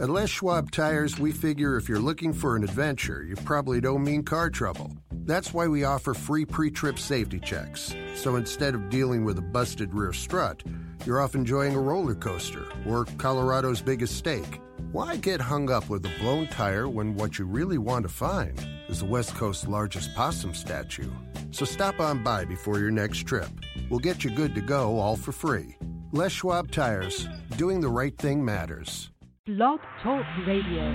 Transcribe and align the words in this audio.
At 0.00 0.08
Les 0.08 0.30
Schwab 0.30 0.70
Tires, 0.70 1.18
we 1.18 1.32
figure 1.32 1.76
if 1.76 1.88
you're 1.88 1.98
looking 1.98 2.32
for 2.32 2.54
an 2.54 2.62
adventure, 2.62 3.24
you 3.24 3.34
probably 3.34 3.80
don't 3.80 4.04
mean 4.04 4.22
car 4.22 4.48
trouble. 4.48 4.92
That's 5.10 5.52
why 5.52 5.66
we 5.66 5.82
offer 5.82 6.14
free 6.14 6.44
pre 6.44 6.70
trip 6.70 7.00
safety 7.00 7.40
checks. 7.40 7.96
So 8.14 8.36
instead 8.36 8.76
of 8.76 8.90
dealing 8.90 9.24
with 9.24 9.38
a 9.38 9.42
busted 9.42 9.92
rear 9.92 10.12
strut, 10.12 10.62
you're 11.04 11.20
off 11.20 11.34
enjoying 11.34 11.74
a 11.74 11.80
roller 11.80 12.14
coaster 12.14 12.64
or 12.86 13.06
Colorado's 13.18 13.80
biggest 13.80 14.16
steak. 14.16 14.60
Why 14.92 15.16
get 15.16 15.40
hung 15.40 15.68
up 15.68 15.88
with 15.88 16.06
a 16.06 16.20
blown 16.20 16.46
tire 16.46 16.88
when 16.88 17.16
what 17.16 17.40
you 17.40 17.44
really 17.44 17.78
want 17.78 18.04
to 18.04 18.08
find 18.08 18.56
is 18.88 19.00
the 19.00 19.04
West 19.04 19.34
Coast's 19.34 19.66
largest 19.66 20.14
possum 20.14 20.54
statue? 20.54 21.10
So 21.50 21.64
stop 21.64 21.98
on 21.98 22.22
by 22.22 22.44
before 22.44 22.78
your 22.78 22.92
next 22.92 23.26
trip. 23.26 23.50
We'll 23.90 23.98
get 23.98 24.22
you 24.22 24.30
good 24.30 24.54
to 24.54 24.60
go 24.60 25.00
all 25.00 25.16
for 25.16 25.32
free. 25.32 25.76
Les 26.12 26.30
Schwab 26.30 26.70
Tires, 26.70 27.28
doing 27.56 27.80
the 27.80 27.88
right 27.88 28.16
thing 28.16 28.44
matters. 28.44 29.10
Blog 29.48 29.80
Talk 30.02 30.26
Radio. 30.46 30.94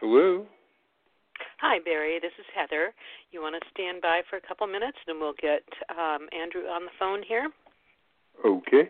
Hello. 0.00 0.46
Hi, 1.60 1.80
Barry. 1.84 2.18
This 2.18 2.32
is 2.38 2.46
Heather. 2.56 2.94
You 3.30 3.42
want 3.42 3.62
to 3.62 3.70
stand 3.72 4.00
by 4.00 4.22
for 4.30 4.38
a 4.38 4.40
couple 4.40 4.66
minutes, 4.66 4.96
and 5.06 5.20
we'll 5.20 5.34
get 5.34 5.64
um, 5.90 6.28
Andrew 6.32 6.62
on 6.62 6.86
the 6.86 6.90
phone 6.98 7.22
here. 7.28 7.50
Okay. 8.42 8.88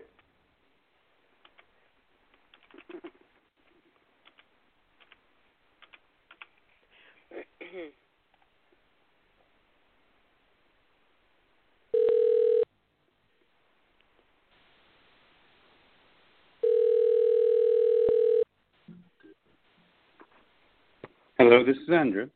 Hello, 21.44 21.62
this 21.62 21.76
is 21.76 21.90
Andrew. 21.92 22.30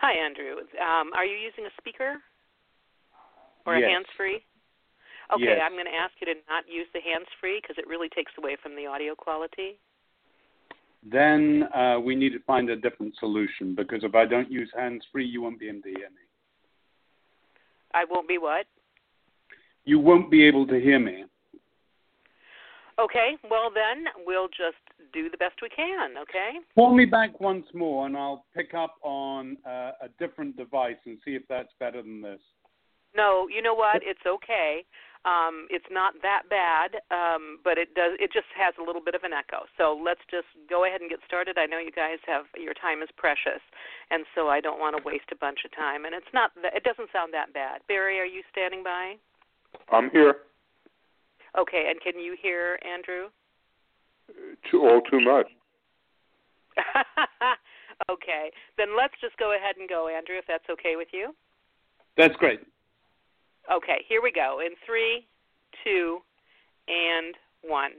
Hi, 0.00 0.14
Andrew. 0.18 0.66
Um, 0.82 1.12
are 1.14 1.24
you 1.24 1.36
using 1.36 1.64
a 1.64 1.70
speaker 1.78 2.16
or 3.64 3.76
yes. 3.76 3.86
a 3.86 3.88
hands 3.88 4.06
free? 4.16 4.42
Okay, 5.32 5.44
Yes. 5.44 5.60
I'm 5.62 5.74
going 5.74 5.86
to 5.86 5.94
ask 5.94 6.10
you 6.20 6.26
to 6.26 6.34
not 6.50 6.64
use 6.66 6.88
the 6.92 7.00
hands 7.00 7.28
free 7.40 7.60
because 7.62 7.76
it 7.78 7.86
really 7.86 8.08
takes 8.08 8.32
away 8.36 8.56
from 8.60 8.74
the 8.74 8.84
audio 8.84 9.14
quality. 9.14 9.78
Then 11.08 11.68
uh, 11.72 12.00
we 12.00 12.16
need 12.16 12.30
to 12.30 12.40
find 12.40 12.68
a 12.68 12.74
different 12.74 13.14
solution 13.20 13.76
because 13.76 14.02
if 14.02 14.16
I 14.16 14.24
don't 14.26 14.50
use 14.50 14.70
hands 14.76 15.04
free, 15.12 15.24
you 15.24 15.40
won't 15.40 15.60
be 15.60 15.68
able 15.68 15.82
to 15.82 15.90
hear 15.90 16.10
me. 16.10 16.26
I 17.94 18.04
won't 18.10 18.26
be 18.26 18.38
what? 18.38 18.66
You 19.84 20.00
won't 20.00 20.32
be 20.32 20.44
able 20.44 20.66
to 20.66 20.80
hear 20.80 20.98
me. 20.98 21.26
Okay, 22.98 23.36
well 23.50 23.70
then 23.74 24.04
we'll 24.26 24.48
just 24.48 24.78
do 25.12 25.30
the 25.30 25.36
best 25.36 25.54
we 25.62 25.68
can. 25.68 26.16
Okay. 26.18 26.58
Call 26.74 26.94
me 26.94 27.04
back 27.04 27.40
once 27.40 27.66
more, 27.74 28.06
and 28.06 28.16
I'll 28.16 28.44
pick 28.54 28.74
up 28.74 28.96
on 29.02 29.56
uh, 29.66 29.92
a 30.02 30.08
different 30.18 30.56
device 30.56 30.96
and 31.06 31.18
see 31.24 31.32
if 31.32 31.42
that's 31.48 31.72
better 31.80 32.02
than 32.02 32.22
this. 32.22 32.40
No, 33.16 33.46
you 33.48 33.62
know 33.62 33.74
what? 33.74 34.02
It's 34.02 34.26
okay. 34.26 34.84
Um, 35.24 35.66
it's 35.70 35.88
not 35.90 36.12
that 36.20 36.42
bad, 36.50 37.00
um, 37.08 37.58
but 37.64 37.78
it 37.78 37.94
does. 37.94 38.12
It 38.20 38.30
just 38.30 38.50
has 38.52 38.74
a 38.76 38.84
little 38.84 39.00
bit 39.00 39.14
of 39.14 39.24
an 39.24 39.32
echo. 39.32 39.64
So 39.78 39.96
let's 39.96 40.20
just 40.30 40.50
go 40.68 40.84
ahead 40.84 41.00
and 41.00 41.08
get 41.08 41.20
started. 41.26 41.56
I 41.56 41.64
know 41.64 41.78
you 41.78 41.92
guys 41.92 42.20
have 42.26 42.44
your 42.58 42.74
time 42.74 43.00
is 43.00 43.08
precious, 43.16 43.64
and 44.10 44.26
so 44.34 44.48
I 44.48 44.60
don't 44.60 44.78
want 44.78 44.96
to 44.96 45.02
waste 45.02 45.32
a 45.32 45.36
bunch 45.36 45.64
of 45.64 45.72
time. 45.72 46.04
And 46.04 46.14
it's 46.14 46.28
not. 46.34 46.52
That, 46.60 46.76
it 46.76 46.84
doesn't 46.84 47.08
sound 47.10 47.32
that 47.32 47.54
bad. 47.54 47.80
Barry, 47.88 48.20
are 48.20 48.28
you 48.28 48.42
standing 48.52 48.84
by? 48.84 49.16
I'm 49.90 50.10
here. 50.10 50.44
Okay, 51.58 51.84
and 51.88 52.00
can 52.00 52.20
you 52.20 52.36
hear 52.40 52.78
Andrew? 52.82 53.28
Too, 54.70 54.80
all 54.80 55.00
too 55.02 55.20
much. 55.20 55.46
okay, 58.10 58.50
then 58.76 58.96
let's 58.96 59.14
just 59.20 59.36
go 59.36 59.54
ahead 59.54 59.76
and 59.78 59.88
go, 59.88 60.08
Andrew, 60.08 60.36
if 60.36 60.44
that's 60.48 60.68
okay 60.70 60.96
with 60.96 61.08
you. 61.12 61.34
That's 62.16 62.34
great. 62.36 62.60
Okay, 63.72 64.04
here 64.08 64.22
we 64.22 64.32
go. 64.32 64.60
In 64.64 64.72
three, 64.84 65.26
two, 65.84 66.18
and 66.88 67.34
one. 67.62 67.92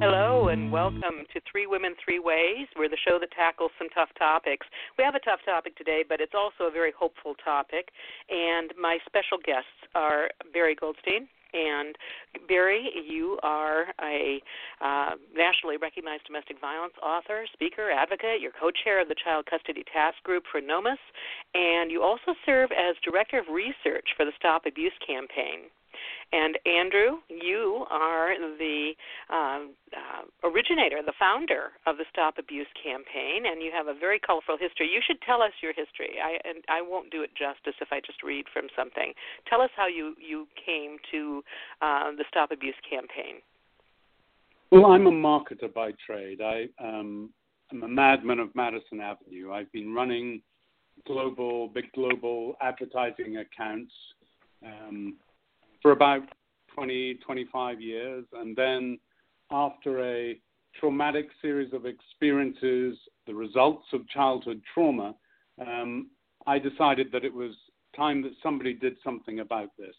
Hello 0.00 0.46
and 0.46 0.70
welcome 0.70 1.26
to 1.34 1.40
Three 1.50 1.66
Women, 1.66 1.96
Three 2.04 2.20
Ways. 2.20 2.68
We're 2.76 2.88
the 2.88 3.02
show 3.04 3.18
that 3.18 3.32
tackles 3.32 3.72
some 3.78 3.88
tough 3.88 4.10
topics. 4.16 4.64
We 4.96 5.02
have 5.02 5.16
a 5.16 5.26
tough 5.26 5.40
topic 5.44 5.76
today, 5.76 6.04
but 6.08 6.20
it's 6.20 6.38
also 6.38 6.70
a 6.70 6.70
very 6.70 6.92
hopeful 6.96 7.34
topic. 7.44 7.90
And 8.30 8.72
my 8.78 8.98
special 9.06 9.38
guests 9.44 9.74
are 9.96 10.30
Barry 10.52 10.76
Goldstein. 10.76 11.26
And 11.52 11.96
Barry, 12.46 12.90
you 13.10 13.40
are 13.42 13.86
a 14.00 14.40
uh, 14.80 15.18
nationally 15.34 15.78
recognized 15.82 16.26
domestic 16.26 16.60
violence 16.60 16.94
author, 17.02 17.42
speaker, 17.52 17.90
advocate. 17.90 18.40
You're 18.40 18.54
co 18.54 18.70
chair 18.70 19.02
of 19.02 19.08
the 19.08 19.16
Child 19.18 19.46
Custody 19.50 19.82
Task 19.92 20.22
Group 20.22 20.44
for 20.52 20.60
NOMAS, 20.60 21.02
And 21.54 21.90
you 21.90 22.04
also 22.04 22.38
serve 22.46 22.70
as 22.70 22.94
director 23.02 23.40
of 23.40 23.46
research 23.50 24.14
for 24.16 24.24
the 24.24 24.32
Stop 24.38 24.62
Abuse 24.64 24.94
campaign. 25.04 25.74
And 26.32 26.58
Andrew, 26.66 27.18
you 27.28 27.86
are 27.90 28.36
the 28.58 28.92
uh, 29.30 29.60
uh, 29.96 30.48
originator, 30.48 31.00
the 31.04 31.16
founder 31.18 31.72
of 31.86 31.96
the 31.96 32.04
Stop 32.12 32.36
Abuse 32.38 32.68
campaign, 32.76 33.46
and 33.46 33.62
you 33.62 33.70
have 33.72 33.86
a 33.88 33.98
very 33.98 34.18
colorful 34.18 34.56
history. 34.58 34.90
You 34.92 35.00
should 35.06 35.20
tell 35.22 35.40
us 35.40 35.52
your 35.62 35.72
history. 35.72 36.16
I 36.22 36.36
and 36.48 36.64
I 36.68 36.82
won't 36.82 37.10
do 37.10 37.22
it 37.22 37.30
justice 37.32 37.74
if 37.80 37.88
I 37.90 38.00
just 38.04 38.22
read 38.22 38.44
from 38.52 38.68
something. 38.76 39.12
Tell 39.48 39.60
us 39.60 39.70
how 39.76 39.86
you 39.86 40.14
you 40.20 40.46
came 40.64 40.98
to 41.12 41.42
uh, 41.80 42.12
the 42.16 42.24
Stop 42.28 42.50
Abuse 42.50 42.76
campaign. 42.88 43.40
Well, 44.70 44.86
I'm 44.86 45.06
a 45.06 45.10
marketer 45.10 45.72
by 45.72 45.92
trade. 46.04 46.42
I 46.42 46.68
um, 46.78 47.30
am 47.72 47.82
a 47.82 47.88
madman 47.88 48.38
of 48.38 48.54
Madison 48.54 49.00
Avenue. 49.00 49.50
I've 49.50 49.72
been 49.72 49.94
running 49.94 50.42
global, 51.06 51.68
big 51.68 51.90
global 51.92 52.54
advertising 52.60 53.38
accounts. 53.38 53.92
Um, 54.64 55.16
for 55.82 55.92
about 55.92 56.22
20, 56.74 57.14
25 57.24 57.80
years. 57.80 58.24
And 58.32 58.56
then, 58.56 58.98
after 59.50 60.04
a 60.04 60.38
traumatic 60.78 61.28
series 61.40 61.72
of 61.72 61.86
experiences, 61.86 62.96
the 63.26 63.34
results 63.34 63.86
of 63.92 64.08
childhood 64.08 64.60
trauma, 64.72 65.14
um, 65.60 66.08
I 66.46 66.58
decided 66.58 67.10
that 67.12 67.24
it 67.24 67.34
was 67.34 67.52
time 67.96 68.22
that 68.22 68.32
somebody 68.42 68.74
did 68.74 68.96
something 69.02 69.40
about 69.40 69.70
this. 69.78 69.94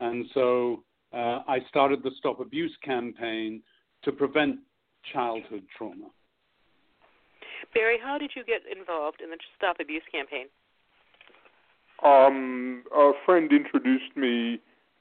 And 0.00 0.26
so 0.34 0.84
uh, 1.12 1.40
I 1.48 1.58
started 1.68 2.02
the 2.02 2.10
Stop 2.18 2.40
Abuse 2.40 2.76
campaign 2.84 3.62
to 4.04 4.12
prevent 4.12 4.56
childhood 5.12 5.64
trauma. 5.76 6.10
Barry, 7.74 7.98
how 8.02 8.18
did 8.18 8.32
you 8.36 8.44
get 8.44 8.62
involved 8.70 9.20
in 9.22 9.30
the 9.30 9.38
Stop 9.56 9.76
Abuse 9.80 10.02
campaign? 10.12 10.46
Um, 12.04 12.84
a 12.94 13.12
friend 13.26 13.50
introduced 13.50 14.16
me 14.16 14.60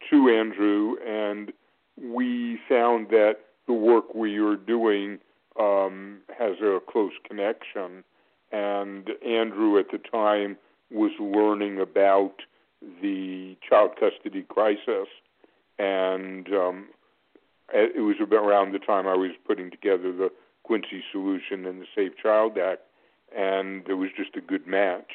to 0.09 0.30
Andrew, 0.30 0.96
and 1.06 1.52
we 2.02 2.59
found 2.69 3.09
that 3.09 3.38
the 3.68 3.74
work 3.74 4.13
we 4.13 4.40
were 4.40 4.56
doing 4.56 5.19
um, 5.59 6.19
has 6.38 6.58
a 6.62 6.80
close 6.90 7.13
connection. 7.28 8.03
And 8.52 9.09
Andrew, 9.25 9.78
at 9.78 9.91
the 9.91 9.97
time, 9.97 10.58
was 10.91 11.12
learning 11.19 11.80
about 11.80 12.35
the 13.02 13.58
child 13.68 13.91
custody 13.99 14.44
crisis, 14.47 15.08
and 15.79 16.47
um, 16.49 16.88
it 17.73 18.02
was 18.02 18.16
about 18.22 18.46
around 18.46 18.72
the 18.72 18.79
time 18.79 19.08
I 19.08 19.16
was 19.16 19.32
putting 19.46 19.70
together 19.72 20.14
the 20.14 20.32
Quincy 20.64 21.03
Solution 21.11 21.66
and 21.66 21.82
the 21.82 21.88
Safe 21.96 22.14
Child 22.22 22.58
Act, 22.58 22.82
and 23.35 23.88
it 23.90 23.96
was 23.96 24.09
just 24.16 24.35
a 24.35 24.41
good 24.41 24.67
match. 24.67 25.11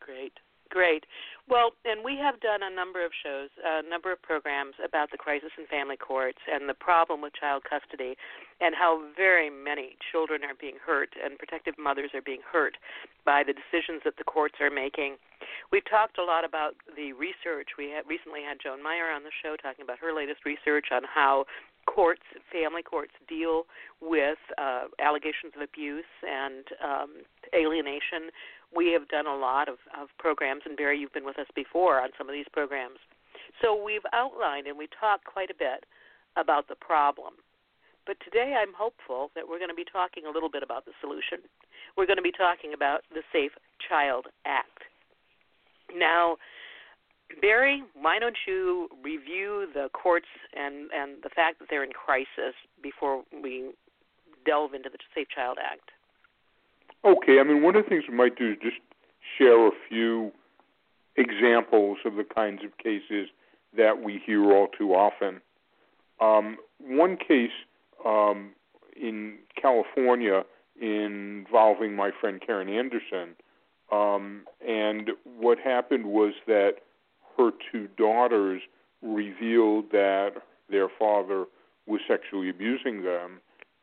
Great, 0.00 0.34
great. 0.70 1.04
Well, 1.48 1.70
and 1.84 2.02
we 2.02 2.18
have 2.18 2.40
done 2.42 2.66
a 2.66 2.74
number 2.74 3.06
of 3.06 3.12
shows, 3.22 3.50
a 3.62 3.78
number 3.88 4.10
of 4.10 4.20
programs 4.20 4.74
about 4.82 5.12
the 5.12 5.16
crisis 5.16 5.54
in 5.56 5.66
family 5.66 5.96
courts 5.96 6.42
and 6.50 6.68
the 6.68 6.74
problem 6.74 7.22
with 7.22 7.38
child 7.38 7.62
custody 7.62 8.18
and 8.60 8.74
how 8.74 9.06
very 9.14 9.48
many 9.48 9.94
children 10.10 10.42
are 10.42 10.58
being 10.58 10.74
hurt 10.84 11.14
and 11.22 11.38
protective 11.38 11.74
mothers 11.78 12.10
are 12.14 12.22
being 12.22 12.42
hurt 12.42 12.74
by 13.24 13.46
the 13.46 13.54
decisions 13.54 14.02
that 14.04 14.18
the 14.18 14.24
courts 14.24 14.56
are 14.60 14.74
making. 14.74 15.22
We've 15.70 15.86
talked 15.86 16.18
a 16.18 16.24
lot 16.24 16.44
about 16.44 16.74
the 16.96 17.12
research. 17.14 17.78
We 17.78 17.94
had 17.94 18.10
recently 18.10 18.42
had 18.42 18.58
Joan 18.58 18.82
Meier 18.82 19.14
on 19.14 19.22
the 19.22 19.30
show 19.30 19.54
talking 19.54 19.84
about 19.86 20.02
her 20.02 20.10
latest 20.10 20.42
research 20.42 20.90
on 20.90 21.02
how 21.06 21.46
courts, 21.86 22.26
family 22.50 22.82
courts, 22.82 23.12
deal 23.28 23.70
with 24.02 24.38
uh, 24.58 24.90
allegations 24.98 25.54
of 25.54 25.62
abuse 25.62 26.10
and 26.26 26.66
um, 26.82 27.10
alienation 27.54 28.34
we 28.74 28.92
have 28.92 29.08
done 29.08 29.26
a 29.26 29.36
lot 29.36 29.68
of, 29.68 29.76
of 29.98 30.08
programs, 30.18 30.62
and 30.64 30.76
Barry, 30.76 30.98
you've 30.98 31.12
been 31.12 31.24
with 31.24 31.38
us 31.38 31.46
before 31.54 32.00
on 32.00 32.10
some 32.18 32.28
of 32.28 32.34
these 32.34 32.48
programs. 32.52 32.98
So 33.62 33.74
we've 33.74 34.04
outlined 34.12 34.66
and 34.66 34.76
we 34.76 34.88
talked 34.98 35.24
quite 35.24 35.50
a 35.50 35.54
bit 35.58 35.84
about 36.36 36.68
the 36.68 36.74
problem. 36.74 37.34
But 38.06 38.16
today 38.22 38.54
I'm 38.58 38.74
hopeful 38.76 39.30
that 39.34 39.48
we're 39.48 39.58
going 39.58 39.70
to 39.70 39.74
be 39.74 39.84
talking 39.84 40.24
a 40.26 40.30
little 40.30 40.50
bit 40.50 40.62
about 40.62 40.84
the 40.84 40.92
solution. 41.00 41.42
We're 41.96 42.06
going 42.06 42.18
to 42.18 42.22
be 42.22 42.32
talking 42.32 42.72
about 42.74 43.02
the 43.10 43.22
Safe 43.32 43.52
Child 43.88 44.26
Act. 44.46 44.84
Now, 45.94 46.36
Barry, 47.40 47.82
why 47.94 48.18
don't 48.18 48.36
you 48.46 48.88
review 49.02 49.66
the 49.74 49.88
courts 49.92 50.30
and, 50.54 50.90
and 50.94 51.22
the 51.22 51.30
fact 51.34 51.58
that 51.58 51.66
they're 51.68 51.84
in 51.84 51.90
crisis 51.90 52.54
before 52.82 53.24
we 53.32 53.72
delve 54.44 54.74
into 54.74 54.88
the 54.88 54.98
Safe 55.14 55.26
Child 55.34 55.58
Act? 55.60 55.90
Okay, 57.06 57.38
I 57.38 57.44
mean, 57.44 57.62
one 57.62 57.76
of 57.76 57.84
the 57.84 57.88
things 57.88 58.04
we 58.08 58.16
might 58.16 58.36
do 58.36 58.50
is 58.50 58.56
just 58.60 58.78
share 59.38 59.68
a 59.68 59.70
few 59.88 60.32
examples 61.14 61.98
of 62.04 62.16
the 62.16 62.24
kinds 62.24 62.64
of 62.64 62.76
cases 62.78 63.28
that 63.76 64.02
we 64.02 64.20
hear 64.26 64.52
all 64.52 64.66
too 64.76 64.92
often. 64.92 65.40
Um, 66.20 66.56
one 66.80 67.16
case 67.16 67.52
um, 68.04 68.50
in 69.00 69.36
California 69.60 70.42
involving 70.80 71.94
my 71.94 72.10
friend 72.20 72.42
Karen 72.44 72.68
Anderson, 72.68 73.36
um, 73.92 74.42
and 74.66 75.10
what 75.38 75.58
happened 75.58 76.06
was 76.06 76.32
that 76.48 76.78
her 77.38 77.50
two 77.70 77.86
daughters 77.96 78.62
revealed 79.00 79.92
that 79.92 80.32
their 80.68 80.88
father 80.98 81.44
was 81.86 82.00
sexually 82.08 82.50
abusing 82.50 83.04
them, 83.04 83.40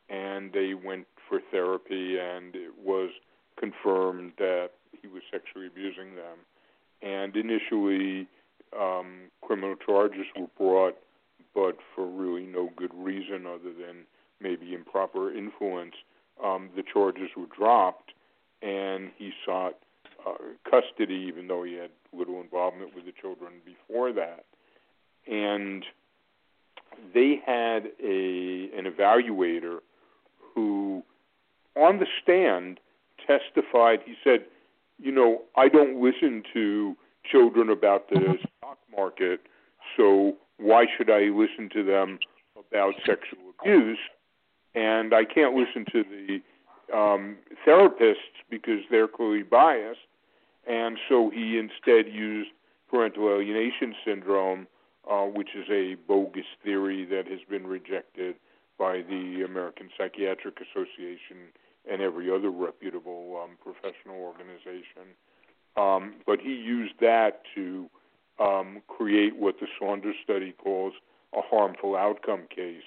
and 0.10 0.52
they 0.52 0.74
went 0.74 1.08
for 1.34 1.42
therapy, 1.50 2.20
and 2.20 2.56
it 2.56 2.74
was 2.86 3.10
confirmed 3.60 4.34
that 4.38 4.70
he 5.02 5.08
was 5.08 5.24
sexually 5.32 5.66
abusing 5.66 6.16
them. 6.16 6.38
And 7.02 7.36
initially, 7.36 8.28
um, 8.80 9.32
criminal 9.42 9.76
charges 9.84 10.26
were 10.38 10.48
brought, 10.58 10.96
but 11.56 11.78
for 11.96 12.06
really 12.06 12.46
no 12.46 12.70
good 12.76 12.92
reason 12.94 13.48
other 13.48 13.74
than 13.74 14.06
maybe 14.40 14.76
improper 14.76 15.34
influence. 15.34 15.96
Um, 16.44 16.70
the 16.76 16.84
charges 16.84 17.30
were 17.36 17.48
dropped, 17.56 18.12
and 18.62 19.10
he 19.18 19.32
sought 19.44 19.74
uh, 20.28 20.34
custody, 20.70 21.26
even 21.28 21.48
though 21.48 21.64
he 21.64 21.74
had 21.74 21.90
little 22.16 22.42
involvement 22.42 22.94
with 22.96 23.06
the 23.06 23.14
children 23.20 23.54
before 23.66 24.14
that. 24.14 24.46
And 25.28 25.84
they 27.14 27.42
had 27.44 27.88
a 28.04 28.70
an 28.78 28.86
evaluator 28.86 29.80
who, 30.54 31.04
on 31.76 32.00
the 32.00 32.08
stand, 32.22 32.80
testified. 33.26 34.00
He 34.06 34.16
said, 34.24 34.46
"You 35.00 35.12
know, 35.12 35.42
I 35.56 35.70
don't 35.70 36.02
listen 36.02 36.44
to 36.54 36.96
children 37.24 37.70
about 37.70 38.10
the 38.10 38.38
stock 38.58 38.78
market, 38.96 39.42
so 39.98 40.38
why 40.58 40.86
should 40.98 41.10
I 41.10 41.30
listen 41.30 41.70
to 41.74 41.84
them 41.84 42.20
about 42.58 42.96
sexual 43.06 43.40
abuse? 43.60 44.00
And 44.76 45.14
I 45.14 45.26
can't 45.26 45.56
listen 45.56 45.86
to 45.92 46.04
the 46.04 46.42
um, 46.96 47.38
therapists 47.66 48.42
because 48.50 48.82
they're 48.90 49.08
clearly 49.08 49.44
biased." 49.44 50.00
And 50.66 50.98
so 51.10 51.30
he 51.30 51.58
instead 51.58 52.12
used 52.12 52.50
parental 52.90 53.28
alienation 53.28 53.96
syndrome, 54.06 54.68
uh, 55.10 55.26
which 55.26 55.50
is 55.56 55.66
a 55.70 55.96
bogus 56.08 56.46
theory 56.64 57.06
that 57.06 57.28
has 57.28 57.40
been 57.50 57.68
rejected 57.68 58.36
by 58.78 59.02
the 59.02 59.44
American 59.46 59.90
Psychiatric 59.98 60.58
Association 60.62 61.52
and 61.90 62.02
every 62.02 62.32
other 62.32 62.50
reputable 62.50 63.42
um, 63.44 63.58
professional 63.62 64.16
organization. 64.16 65.16
Um, 65.76 66.16
but 66.26 66.40
he 66.40 66.54
used 66.54 66.94
that 67.02 67.42
to 67.56 67.90
um, 68.40 68.82
create 68.88 69.36
what 69.36 69.56
the 69.60 69.68
Saunders 69.80 70.16
study 70.24 70.54
calls 70.54 70.94
a 71.34 71.42
harmful 71.42 71.96
outcome 71.96 72.44
case. 72.54 72.84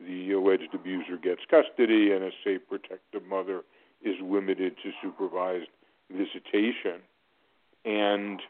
The 0.00 0.32
alleged 0.32 0.74
abuser 0.74 1.16
gets 1.16 1.42
custody, 1.48 2.12
and 2.12 2.24
a 2.24 2.30
safe, 2.44 2.60
protective 2.68 3.24
mother 3.28 3.62
is 4.02 4.16
limited 4.20 4.76
to 4.82 4.90
supervised 5.00 5.68
visitation 6.10 7.00
and 7.84 8.40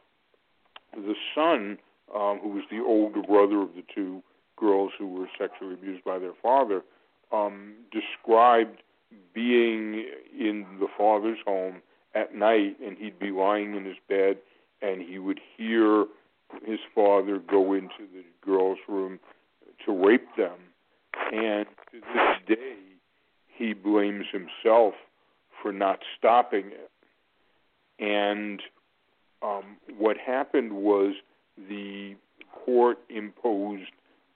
the 0.93 1.15
son, 1.35 1.79
um, 2.15 2.39
who 2.43 2.51
was 2.51 2.65
the 2.71 2.81
older 2.81 3.23
brother 3.23 3.63
of 3.63 3.75
the 3.75 3.83
two 3.95 4.23
girls 4.57 4.93
who 4.99 5.09
were 5.09 5.29
sexually 5.39 5.75
abused 5.75 6.05
by 6.05 6.19
their 6.19 6.35
father, 6.41 6.83
um, 7.33 7.75
described 7.91 8.83
being 9.35 10.07
in 10.39 10.67
the 10.81 10.89
father's 10.97 11.39
home 11.45 11.83
at 12.15 12.35
night, 12.35 12.77
and 12.85 12.97
he'd 12.97 13.19
be 13.19 13.31
lying 13.31 13.75
in 13.75 13.85
his 13.85 13.97
bed, 14.09 14.39
and 14.83 15.03
he 15.03 15.19
would 15.19 15.41
hear 15.57 16.07
his 16.65 16.79
father 16.95 17.39
go 17.39 17.73
into 17.73 18.07
the 18.13 18.25
girls' 18.45 18.79
room 18.89 19.19
to 19.85 19.93
rape 19.93 20.29
them. 20.37 20.59
And 21.33 21.67
to 21.91 22.01
this 22.01 22.57
day, 22.57 22.77
he 23.49 23.73
blames 23.73 24.27
himself 24.33 24.95
for 25.63 25.73
not 25.73 26.01
stopping 26.19 26.67
it. 26.67 26.91
And 27.99 28.61
um, 29.43 29.77
what 29.99 30.17
happened 30.17 30.73
was 30.73 31.15
the 31.57 32.15
court 32.53 32.99
imposed 33.09 33.91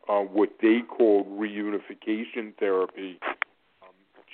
uh, 0.09 0.21
what 0.21 0.51
they 0.63 0.81
called 0.81 1.27
reunification 1.27 2.55
therapy. 2.59 3.19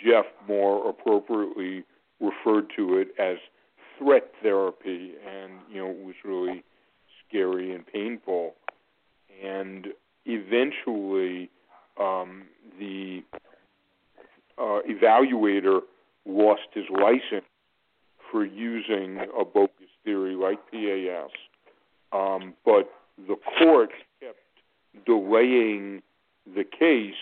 Jeff 0.04 0.26
more 0.46 0.88
appropriately 0.88 1.84
referred 2.20 2.66
to 2.76 2.98
it 2.98 3.08
as 3.18 3.38
threat 3.98 4.30
therapy, 4.42 5.12
and 5.26 5.52
you 5.70 5.82
know 5.82 5.90
it 5.90 6.04
was 6.04 6.14
really 6.24 6.62
scary 7.26 7.74
and 7.74 7.86
painful. 7.86 8.54
And 9.44 9.88
eventually, 10.26 11.50
um, 12.00 12.44
the 12.78 13.22
uh, 14.58 14.80
evaluator 14.88 15.80
lost 16.26 16.62
his 16.72 16.84
license 16.90 17.46
for 18.30 18.44
using 18.44 19.18
a 19.38 19.44
bogus 19.44 19.72
theory 20.04 20.34
like 20.34 20.58
PAS, 20.70 21.30
um, 22.12 22.54
but 22.64 22.90
the 23.28 23.36
court 23.58 23.90
kept 24.20 24.38
delaying 25.06 26.02
the 26.54 26.64
case 26.64 27.14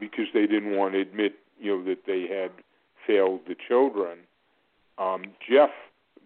because 0.00 0.26
they 0.32 0.46
didn't 0.46 0.76
want 0.76 0.94
to 0.94 1.00
admit, 1.00 1.34
you 1.60 1.76
know, 1.76 1.84
that 1.84 2.06
they 2.06 2.22
had 2.22 2.50
failed 3.06 3.40
the 3.46 3.56
children. 3.68 4.18
Um, 4.98 5.22
Jeff 5.48 5.70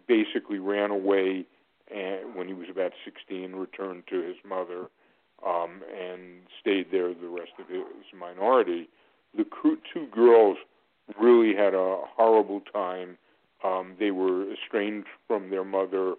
basically 0.08 0.58
ran 0.58 0.90
away 0.90 1.46
and 1.94 2.34
when 2.34 2.48
he 2.48 2.54
was 2.54 2.68
about 2.70 2.92
16, 3.04 3.52
returned 3.52 4.04
to 4.08 4.22
his 4.22 4.36
mother 4.48 4.86
um, 5.46 5.82
and 5.92 6.40
stayed 6.60 6.86
there 6.90 7.08
the 7.08 7.28
rest 7.28 7.52
of 7.58 7.68
his 7.68 7.82
minority. 8.18 8.88
The 9.36 9.44
two 9.92 10.06
girls 10.06 10.56
really 11.20 11.54
had 11.54 11.74
a 11.74 11.98
horrible 12.16 12.62
time 12.72 13.18
um, 13.64 13.94
they 13.98 14.10
were 14.10 14.52
estranged 14.52 15.08
from 15.28 15.50
their 15.50 15.64
mother, 15.64 16.14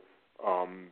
um, 0.45 0.87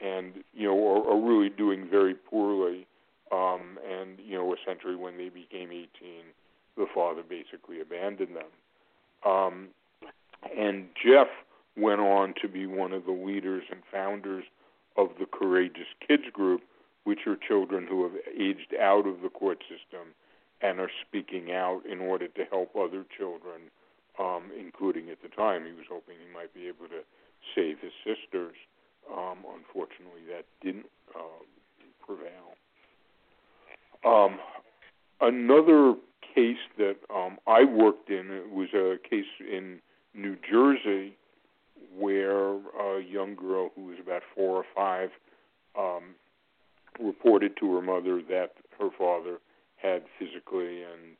and 0.00 0.32
you 0.52 0.66
know, 0.66 0.88
are, 0.88 1.12
are 1.12 1.20
really 1.20 1.48
doing 1.48 1.88
very 1.88 2.14
poorly. 2.14 2.86
Um, 3.30 3.78
and 3.88 4.18
you 4.24 4.36
know, 4.36 4.54
essentially, 4.54 4.96
when 4.96 5.16
they 5.16 5.28
became 5.28 5.70
18, 5.70 5.86
the 6.76 6.86
father 6.94 7.22
basically 7.22 7.80
abandoned 7.80 8.36
them. 8.36 9.30
Um, 9.30 9.68
and 10.56 10.86
Jeff 11.04 11.28
went 11.76 12.00
on 12.00 12.34
to 12.42 12.48
be 12.48 12.66
one 12.66 12.92
of 12.92 13.04
the 13.04 13.12
leaders 13.12 13.64
and 13.70 13.80
founders 13.90 14.44
of 14.96 15.08
the 15.18 15.26
Courageous 15.26 15.86
Kids 16.06 16.24
Group, 16.32 16.62
which 17.04 17.20
are 17.26 17.36
children 17.36 17.86
who 17.88 18.02
have 18.04 18.12
aged 18.38 18.74
out 18.80 19.06
of 19.06 19.22
the 19.22 19.28
court 19.28 19.58
system 19.62 20.14
and 20.60 20.78
are 20.78 20.90
speaking 21.06 21.52
out 21.52 21.82
in 21.90 22.00
order 22.00 22.28
to 22.28 22.44
help 22.50 22.76
other 22.76 23.04
children 23.16 23.70
um, 24.18 24.50
including 24.58 25.08
at 25.10 25.22
the 25.22 25.28
time 25.28 25.64
he 25.64 25.72
was 25.72 25.86
hoping 25.88 26.16
he 26.20 26.32
might 26.32 26.52
be 26.54 26.68
able 26.68 26.88
to 26.88 27.02
save 27.54 27.78
his 27.80 27.92
sisters. 28.04 28.56
Um, 29.10 29.38
unfortunately, 29.56 30.22
that 30.28 30.44
didn't 30.62 30.86
uh, 31.14 31.42
prevail. 32.04 32.54
Um, 34.04 34.38
another 35.20 35.94
case 36.34 36.58
that 36.78 36.96
um, 37.14 37.38
I 37.46 37.64
worked 37.64 38.10
in 38.10 38.42
was 38.52 38.68
a 38.74 38.96
case 39.08 39.24
in 39.40 39.80
New 40.14 40.36
Jersey 40.50 41.16
where 41.96 42.54
a 42.54 43.02
young 43.02 43.34
girl 43.34 43.70
who 43.74 43.86
was 43.86 43.96
about 44.00 44.22
four 44.34 44.56
or 44.56 44.64
five 44.74 45.10
um, 45.78 46.14
reported 47.00 47.56
to 47.58 47.74
her 47.74 47.82
mother 47.82 48.22
that 48.28 48.52
her 48.78 48.88
father 48.98 49.38
had 49.76 50.02
physically 50.18 50.82
and 50.82 51.16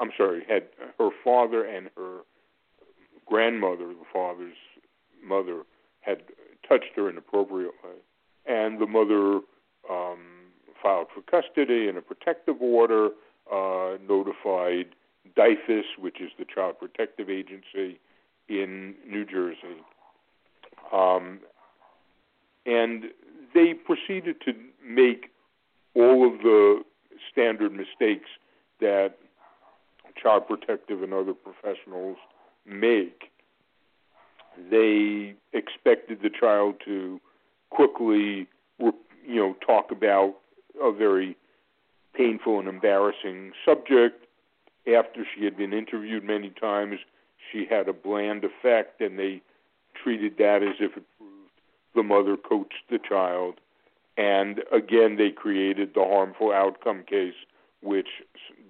I'm 0.00 0.10
sorry, 0.16 0.44
had 0.48 0.64
her 0.98 1.10
father 1.24 1.64
and 1.64 1.90
her 1.96 2.20
grandmother, 3.26 3.88
the 3.88 4.06
father's 4.12 4.56
mother, 5.24 5.62
had 6.00 6.22
touched 6.68 6.92
her 6.96 7.08
inappropriately, 7.08 7.98
and 8.46 8.80
the 8.80 8.86
mother 8.86 9.40
um, 9.90 10.20
filed 10.82 11.08
for 11.14 11.22
custody 11.22 11.88
and 11.88 11.98
a 11.98 12.02
protective 12.02 12.60
order, 12.60 13.10
uh, 13.50 13.96
notified 14.08 14.94
DYFS, 15.36 15.98
which 15.98 16.20
is 16.20 16.30
the 16.38 16.44
Child 16.44 16.78
Protective 16.78 17.30
Agency 17.30 17.98
in 18.48 18.94
New 19.08 19.24
Jersey, 19.24 19.82
Um, 20.92 21.40
and 22.66 23.04
they 23.54 23.74
proceeded 23.74 24.40
to 24.44 24.54
make 24.84 25.30
all 25.94 26.26
of 26.26 26.42
the 26.42 26.82
standard 27.30 27.72
mistakes 27.72 28.28
that 28.80 29.18
child 30.20 30.46
protective 30.46 31.02
and 31.02 31.12
other 31.14 31.34
professionals 31.34 32.16
make. 32.66 33.30
They 34.70 35.34
expected 35.52 36.20
the 36.22 36.30
child 36.30 36.76
to 36.84 37.20
quickly, 37.70 38.46
you 38.78 38.92
know, 39.26 39.56
talk 39.66 39.90
about 39.90 40.34
a 40.80 40.92
very 40.92 41.36
painful 42.14 42.58
and 42.58 42.68
embarrassing 42.68 43.52
subject. 43.64 44.26
After 44.86 45.24
she 45.34 45.44
had 45.44 45.56
been 45.56 45.72
interviewed 45.72 46.24
many 46.24 46.50
times, 46.50 46.98
she 47.50 47.66
had 47.68 47.88
a 47.88 47.92
bland 47.92 48.44
effect, 48.44 49.00
and 49.00 49.18
they 49.18 49.42
treated 49.94 50.36
that 50.38 50.62
as 50.62 50.76
if 50.80 50.96
it 50.96 51.04
proved 51.18 51.32
the 51.94 52.02
mother 52.02 52.36
coached 52.36 52.84
the 52.90 52.98
child. 52.98 53.60
And 54.16 54.62
again, 54.72 55.16
they 55.16 55.30
created 55.30 55.92
the 55.94 56.04
harmful 56.04 56.52
outcome 56.52 57.04
case, 57.08 57.34
which 57.82 58.08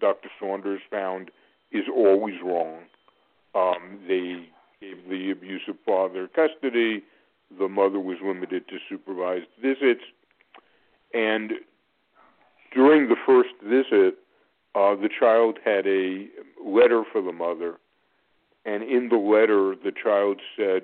Dr. 0.00 0.28
Saunders 0.38 0.80
found 0.90 1.30
is 1.70 1.84
always 1.94 2.36
wrong. 2.44 2.80
Um, 3.54 4.00
they 4.06 4.48
gave 4.80 5.08
the 5.08 5.30
abusive 5.30 5.76
father 5.84 6.28
custody. 6.28 7.02
The 7.58 7.68
mother 7.68 8.00
was 8.00 8.18
limited 8.22 8.68
to 8.68 8.78
supervised 8.88 9.48
visits. 9.60 10.02
And 11.12 11.52
during 12.74 13.08
the 13.08 13.16
first 13.26 13.50
visit, 13.62 14.18
uh, 14.74 14.96
the 14.96 15.08
child 15.18 15.58
had 15.64 15.86
a 15.86 16.26
letter 16.64 17.02
for 17.12 17.22
the 17.22 17.32
mother. 17.32 17.78
And 18.64 18.82
in 18.82 19.08
the 19.08 19.16
letter, 19.16 19.74
the 19.82 19.92
child 19.92 20.40
said, 20.56 20.82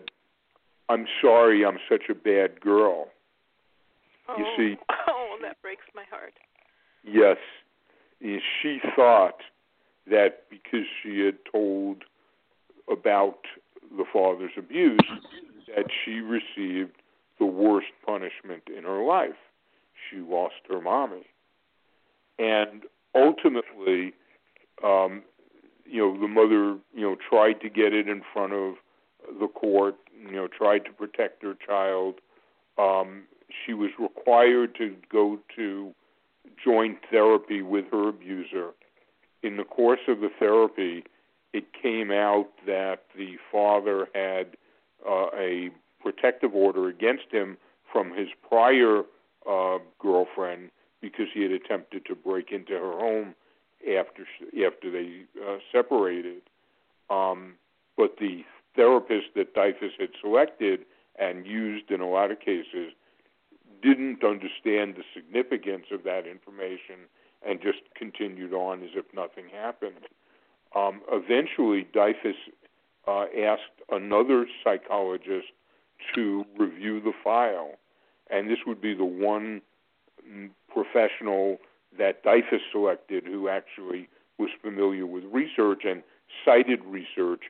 I'm 0.89 1.07
sorry, 1.23 1.65
I'm 1.65 1.79
such 1.89 2.05
a 2.11 2.15
bad 2.15 2.61
girl. 2.61 3.09
Oh, 4.29 4.35
you 4.37 4.45
see, 4.57 4.77
oh, 5.09 5.37
that 5.43 5.61
breaks 5.63 5.85
my 5.95 6.05
heart. 6.11 6.35
Yes, 7.05 7.37
she 8.21 8.81
thought 8.97 9.41
that 10.11 10.45
because 10.51 10.87
she 11.03 11.21
had 11.21 11.39
told 11.51 12.05
about 12.91 13.39
the 13.97 14.05
father's 14.13 14.51
abuse, 14.57 14.99
that 15.75 15.87
she 16.05 16.21
received 16.21 16.93
the 17.39 17.47
worst 17.47 17.89
punishment 18.05 18.63
in 18.75 18.85
her 18.85 19.05
life. 19.05 19.39
She 20.11 20.19
lost 20.19 20.55
her 20.69 20.81
mommy, 20.81 21.27
and 22.39 22.83
ultimately, 23.15 24.15
um, 24.85 25.23
you 25.85 26.01
know, 26.01 26.21
the 26.21 26.29
mother, 26.29 26.79
you 26.95 27.03
know, 27.03 27.17
tried 27.29 27.61
to 27.61 27.69
get 27.69 27.93
it 27.93 28.09
in 28.09 28.23
front 28.33 28.53
of 28.53 28.75
the 29.41 29.49
court. 29.49 29.97
You 30.21 30.33
know, 30.33 30.49
tried 30.49 30.85
to 30.87 30.93
protect 30.93 31.43
her 31.43 31.55
child. 31.55 32.17
Um, 32.77 33.25
she 33.49 33.73
was 33.73 33.91
required 33.99 34.75
to 34.77 34.95
go 35.11 35.39
to 35.57 35.95
joint 36.63 36.99
therapy 37.11 37.63
with 37.63 37.87
her 37.91 38.09
abuser. 38.09 38.71
In 39.43 39.57
the 39.57 39.65
course 39.65 40.01
of 40.09 40.21
the 40.21 40.31
therapy, 40.39 41.05
it 41.53 41.65
came 41.81 42.11
out 42.11 42.49
that 42.67 43.05
the 43.17 43.37
father 43.51 44.09
had 44.15 44.57
uh, 45.09 45.27
a 45.37 45.71
protective 46.01 46.55
order 46.55 46.89
against 46.89 47.31
him 47.31 47.57
from 47.91 48.15
his 48.15 48.29
prior 48.47 49.03
uh, 49.49 49.79
girlfriend 49.99 50.71
because 51.01 51.27
he 51.33 51.43
had 51.43 51.53
attempted 51.53 52.05
to 52.07 52.15
break 52.15 52.51
into 52.53 52.73
her 52.73 52.93
home 52.93 53.35
after 53.83 54.27
after 54.67 54.91
they 54.91 55.23
uh, 55.47 55.59
separated. 55.73 56.43
Um, 57.11 57.55
but 57.97 58.17
the 58.19 58.45
therapist 58.77 59.29
that 59.35 59.55
DYFS 59.55 59.93
had 59.99 60.11
selected 60.21 60.81
and 61.19 61.47
used 61.47 61.91
in 61.91 62.01
a 62.01 62.09
lot 62.09 62.31
of 62.31 62.41
cases 62.41 62.93
didn't 63.83 64.25
understand 64.25 64.97
the 64.97 65.05
significance 65.15 65.87
of 65.93 66.05
that 66.05 66.27
information 66.27 67.07
and 67.47 67.61
just 67.61 67.79
continued 67.95 68.53
on 68.53 68.83
as 68.83 68.91
if 68.95 69.05
nothing 69.15 69.45
happened. 69.53 70.07
Um, 70.75 71.01
eventually, 71.11 71.87
DYFS 71.95 72.35
uh, 73.07 73.27
asked 73.41 73.63
another 73.91 74.47
psychologist 74.63 75.49
to 76.15 76.45
review 76.59 77.01
the 77.01 77.13
file, 77.25 77.73
and 78.31 78.51
this 78.51 78.59
would 78.67 78.81
be 78.81 78.95
the 78.95 79.05
one 79.05 79.63
professional 80.83 81.59
that 81.97 82.23
DYFS 82.25 82.61
selected 82.71 83.25
who 83.25 83.49
actually 83.49 84.09
was 84.39 84.51
familiar 84.63 85.07
with 85.07 85.25
research 85.33 85.83
and 85.85 86.03
cited 86.45 86.85
research 86.85 87.43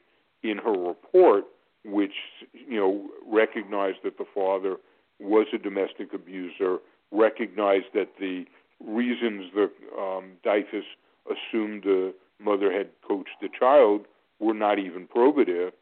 in 0.43 0.59
her 0.59 0.73
report, 0.73 1.45
which 1.85 2.15
you 2.53 2.79
know 2.79 3.09
recognized 3.27 3.99
that 4.05 4.19
the 4.19 4.25
father 4.35 4.77
was 5.21 5.47
a 5.53 5.59
domestic 5.59 6.15
abuser, 6.15 6.79
recognized 7.11 7.87
that 7.95 8.09
the 8.19 8.45
reasons 8.81 9.47
that 9.55 9.71
um, 9.99 10.33
DYFS 10.45 10.85
assumed 11.27 11.83
the 11.83 12.15
mother 12.41 12.73
had 12.73 12.89
coached 13.07 13.37
the 13.41 13.49
child 13.59 14.07
were 14.39 14.55
not 14.55 14.79
even 14.79 15.07
probative, 15.07 15.73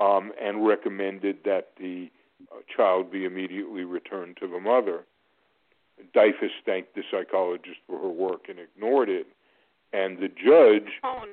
um, 0.00 0.32
and 0.40 0.66
recommended 0.66 1.38
that 1.44 1.68
the 1.78 2.10
uh, 2.50 2.56
child 2.74 3.10
be 3.12 3.24
immediately 3.24 3.84
returned 3.84 4.36
to 4.38 4.48
the 4.48 4.58
mother. 4.58 5.04
DYFS 6.14 6.50
thanked 6.64 6.94
the 6.94 7.02
psychologist 7.10 7.78
for 7.86 7.98
her 7.98 8.08
work 8.08 8.48
and 8.48 8.58
ignored 8.58 9.08
it, 9.08 9.26
and 9.92 10.18
the 10.18 10.28
judge, 10.28 10.92
oh. 11.04 11.24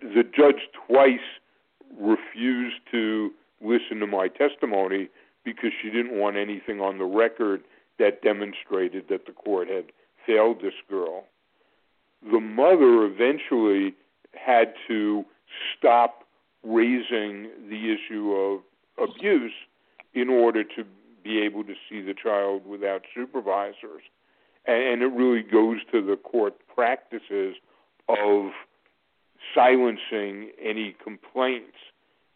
the 0.00 0.22
judge 0.22 0.68
twice 0.86 1.18
refused 1.98 2.80
to 2.90 3.30
listen 3.60 3.98
to 4.00 4.06
my 4.06 4.28
testimony 4.28 5.08
because 5.44 5.70
she 5.80 5.90
didn't 5.90 6.18
want 6.18 6.36
anything 6.36 6.80
on 6.80 6.98
the 6.98 7.04
record 7.04 7.62
that 7.98 8.22
demonstrated 8.22 9.04
that 9.08 9.26
the 9.26 9.32
court 9.32 9.68
had 9.68 9.86
failed 10.26 10.60
this 10.60 10.74
girl. 10.88 11.24
The 12.30 12.40
mother 12.40 13.04
eventually 13.04 13.94
had 14.32 14.74
to 14.88 15.24
stop 15.76 16.24
raising 16.62 17.48
the 17.68 17.94
issue 17.94 18.32
of 18.32 18.60
abuse 19.08 19.52
in 20.14 20.28
order 20.28 20.64
to 20.64 20.84
be 21.26 21.40
able 21.40 21.64
to 21.64 21.74
see 21.88 22.00
the 22.00 22.14
child 22.14 22.66
without 22.66 23.02
supervisors. 23.14 24.02
And 24.66 25.02
it 25.02 25.12
really 25.12 25.42
goes 25.42 25.78
to 25.92 26.04
the 26.04 26.16
court 26.16 26.54
practices 26.74 27.56
of 28.08 28.50
silencing 29.54 30.50
any 30.62 30.94
complaints. 31.02 31.76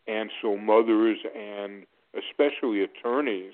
And 0.07 0.31
so 0.41 0.57
mothers 0.57 1.19
and 1.37 1.85
especially 2.15 2.83
attorneys, 2.83 3.53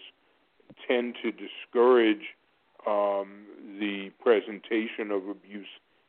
tend 0.86 1.14
to 1.22 1.32
discourage 1.32 2.34
um, 2.86 3.46
the 3.78 4.10
presentation 4.22 5.10
of 5.10 5.28
abuse 5.28 5.66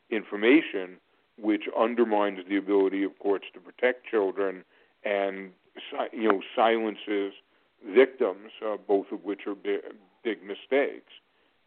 information, 0.10 0.98
which 1.40 1.64
undermines 1.78 2.40
the 2.50 2.58
ability 2.58 3.04
of 3.04 3.18
courts 3.20 3.46
to 3.54 3.60
protect 3.60 4.06
children 4.08 4.64
and 5.04 5.52
you 6.12 6.28
know 6.28 6.42
silences 6.56 7.34
victims, 7.86 8.52
uh, 8.66 8.78
both 8.88 9.08
of 9.12 9.24
which 9.24 9.42
are 9.48 9.56
big, 9.56 9.82
big 10.24 10.40
mistakes. 10.44 11.12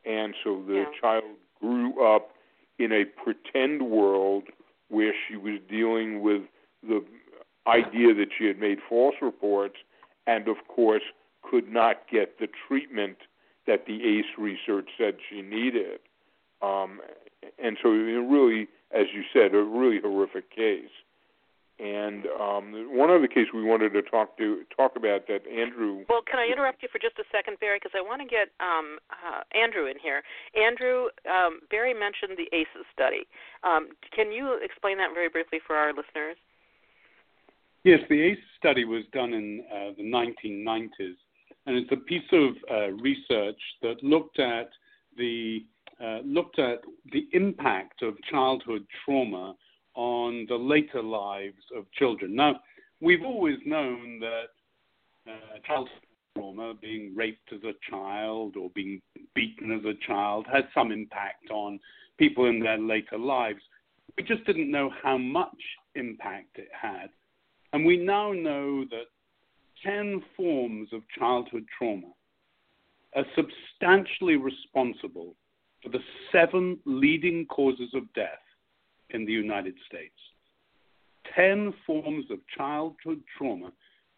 And 0.04 0.34
so 0.42 0.62
the 0.66 0.74
yeah. 0.74 1.00
child 1.00 1.24
grew 1.60 2.04
up 2.04 2.30
in 2.78 2.92
a 2.92 3.04
pretend 3.04 3.90
world 3.90 4.44
where 4.88 5.12
she 5.28 5.36
was 5.36 5.60
dealing 5.68 6.22
with 6.22 6.42
the 6.82 7.04
idea 7.66 8.14
that 8.14 8.28
she 8.36 8.46
had 8.46 8.58
made 8.58 8.78
false 8.88 9.14
reports 9.20 9.76
and 10.26 10.48
of 10.48 10.56
course 10.68 11.02
could 11.42 11.68
not 11.68 12.08
get 12.10 12.38
the 12.38 12.48
treatment 12.68 13.16
that 13.66 13.86
the 13.86 14.02
ACE 14.02 14.38
research 14.38 14.88
said 14.98 15.16
she 15.28 15.42
needed. 15.42 16.00
Um, 16.62 17.00
and 17.62 17.76
so, 17.82 17.92
it 17.92 18.26
really, 18.28 18.68
as 18.90 19.06
you 19.14 19.22
said, 19.32 19.54
a 19.54 19.62
really 19.62 20.00
horrific 20.00 20.50
case. 20.54 20.90
And 21.80 22.26
um, 22.38 22.92
one 22.92 23.08
other 23.08 23.26
case 23.26 23.46
we 23.54 23.64
wanted 23.64 23.94
to 23.94 24.02
talk 24.02 24.36
to 24.36 24.64
talk 24.76 24.96
about 24.96 25.26
that 25.28 25.46
Andrew. 25.48 26.04
Well, 26.10 26.20
can 26.20 26.38
I 26.38 26.44
interrupt 26.44 26.82
you 26.82 26.90
for 26.92 26.98
just 26.98 27.18
a 27.18 27.24
second, 27.32 27.56
Barry? 27.58 27.78
Because 27.80 27.96
I 27.96 28.02
want 28.02 28.20
to 28.20 28.28
get 28.28 28.52
um, 28.60 28.98
uh, 29.08 29.40
Andrew 29.56 29.86
in 29.86 29.96
here. 29.98 30.22
Andrew, 30.54 31.08
um, 31.24 31.60
Barry 31.70 31.94
mentioned 31.94 32.36
the 32.36 32.54
ACEs 32.54 32.84
study. 32.92 33.24
Um, 33.64 33.96
can 34.14 34.30
you 34.30 34.58
explain 34.62 34.98
that 34.98 35.14
very 35.14 35.30
briefly 35.30 35.58
for 35.66 35.74
our 35.74 35.94
listeners? 35.94 36.36
Yes, 37.82 38.00
the 38.10 38.20
ACE 38.20 38.44
study 38.58 38.84
was 38.84 39.04
done 39.14 39.32
in 39.32 39.64
uh, 39.72 39.96
the 39.96 40.04
1990s, 40.04 41.16
and 41.64 41.76
it's 41.76 41.92
a 41.92 41.96
piece 41.96 42.28
of 42.30 42.50
uh, 42.70 42.90
research 43.00 43.60
that 43.80 43.96
looked 44.02 44.38
at 44.38 44.68
the 45.16 45.64
uh, 45.98 46.18
looked 46.24 46.58
at 46.58 46.80
the 47.12 47.26
impact 47.32 48.02
of 48.02 48.16
childhood 48.30 48.84
trauma 49.04 49.54
on 50.00 50.46
the 50.48 50.56
later 50.56 51.02
lives 51.02 51.62
of 51.76 51.84
children. 51.92 52.34
Now, 52.34 52.58
we've 53.02 53.22
always 53.22 53.58
known 53.66 54.18
that 54.20 55.30
uh, 55.30 55.58
childhood 55.66 55.92
trauma, 56.34 56.72
being 56.80 57.12
raped 57.14 57.52
as 57.52 57.60
a 57.64 57.74
child 57.90 58.56
or 58.56 58.70
being 58.70 59.02
beaten 59.34 59.70
as 59.70 59.84
a 59.84 60.06
child, 60.06 60.46
has 60.50 60.64
some 60.74 60.90
impact 60.90 61.50
on 61.50 61.78
people 62.18 62.46
in 62.46 62.60
their 62.60 62.78
later 62.78 63.18
lives. 63.18 63.60
We 64.16 64.24
just 64.24 64.42
didn't 64.46 64.70
know 64.70 64.90
how 65.02 65.18
much 65.18 65.60
impact 65.94 66.56
it 66.56 66.70
had. 66.72 67.10
And 67.74 67.84
we 67.84 67.98
now 67.98 68.32
know 68.32 68.86
that 68.86 69.04
10 69.84 70.22
forms 70.34 70.88
of 70.94 71.02
childhood 71.18 71.66
trauma 71.76 72.12
are 73.14 73.26
substantially 73.36 74.36
responsible 74.36 75.34
for 75.82 75.90
the 75.90 76.00
seven 76.32 76.78
leading 76.86 77.44
causes 77.46 77.90
of 77.94 78.10
death 78.14 78.40
in 79.14 79.24
the 79.24 79.32
United 79.32 79.74
States. 79.86 80.14
10 81.34 81.72
forms 81.86 82.24
of 82.30 82.38
childhood 82.56 83.22
trauma 83.36 83.72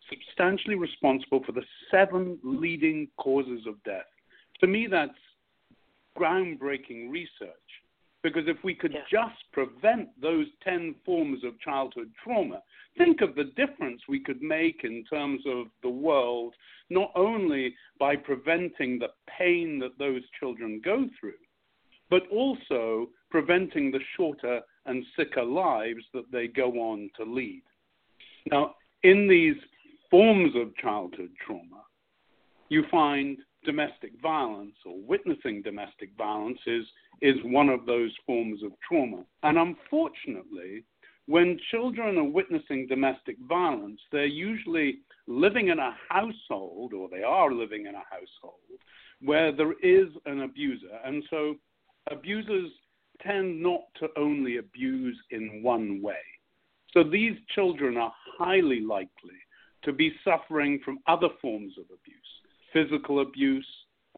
substantially 0.08 0.74
responsible 0.74 1.42
for 1.44 1.52
the 1.52 1.64
seven 1.90 2.38
leading 2.42 3.08
causes 3.18 3.66
of 3.66 3.82
death. 3.84 4.06
To 4.60 4.66
me, 4.66 4.86
that's 4.90 5.12
groundbreaking 6.18 7.10
research 7.10 7.50
because 8.22 8.44
if 8.46 8.56
we 8.62 8.74
could 8.74 8.96
just 9.10 9.34
prevent 9.52 10.08
those 10.20 10.46
10 10.62 10.94
forms 11.04 11.42
of 11.44 11.58
childhood 11.60 12.10
trauma, 12.22 12.62
think 12.96 13.20
of 13.20 13.34
the 13.34 13.50
difference 13.56 14.00
we 14.08 14.20
could 14.20 14.40
make 14.40 14.82
in 14.84 15.04
terms 15.10 15.42
of 15.46 15.66
the 15.82 15.88
world, 15.88 16.54
not 16.88 17.10
only 17.16 17.74
by 17.98 18.14
preventing 18.14 18.98
the 18.98 19.08
pain 19.38 19.78
that 19.80 19.98
those 19.98 20.22
children 20.38 20.80
go 20.84 21.08
through, 21.18 21.32
but 22.10 22.22
also 22.30 23.08
preventing 23.30 23.90
the 23.90 24.00
shorter 24.16 24.60
and 24.86 25.04
sicker 25.16 25.44
lives 25.44 26.04
that 26.14 26.30
they 26.32 26.48
go 26.48 26.72
on 26.72 27.10
to 27.16 27.24
lead. 27.24 27.62
Now, 28.50 28.74
in 29.02 29.28
these 29.28 29.56
forms 30.10 30.54
of 30.56 30.76
childhood 30.76 31.30
trauma, 31.44 31.82
you 32.68 32.84
find 32.90 33.38
domestic 33.64 34.12
violence 34.20 34.74
or 34.84 35.00
witnessing 35.00 35.62
domestic 35.62 36.10
violence 36.18 36.58
is, 36.66 36.84
is 37.20 37.36
one 37.44 37.68
of 37.68 37.86
those 37.86 38.12
forms 38.26 38.62
of 38.62 38.72
trauma. 38.86 39.24
And 39.42 39.58
unfortunately, 39.58 40.84
when 41.26 41.58
children 41.70 42.18
are 42.18 42.24
witnessing 42.24 42.86
domestic 42.88 43.36
violence, 43.48 44.00
they're 44.10 44.26
usually 44.26 44.98
living 45.28 45.68
in 45.68 45.78
a 45.78 45.96
household, 46.08 46.92
or 46.92 47.08
they 47.08 47.22
are 47.22 47.52
living 47.52 47.86
in 47.86 47.94
a 47.94 48.02
household, 48.10 48.80
where 49.20 49.52
there 49.52 49.74
is 49.82 50.08
an 50.26 50.40
abuser. 50.40 50.98
And 51.04 51.22
so 51.30 51.54
abusers 52.10 52.70
tend 53.20 53.62
not 53.62 53.82
to 54.00 54.08
only 54.16 54.58
abuse 54.58 55.18
in 55.30 55.62
one 55.62 56.00
way. 56.02 56.22
So 56.92 57.02
these 57.02 57.36
children 57.54 57.96
are 57.96 58.12
highly 58.38 58.80
likely 58.80 59.40
to 59.84 59.92
be 59.92 60.12
suffering 60.24 60.80
from 60.84 60.98
other 61.06 61.28
forms 61.40 61.74
of 61.78 61.84
abuse 61.84 62.22
physical 62.72 63.20
abuse, 63.20 63.68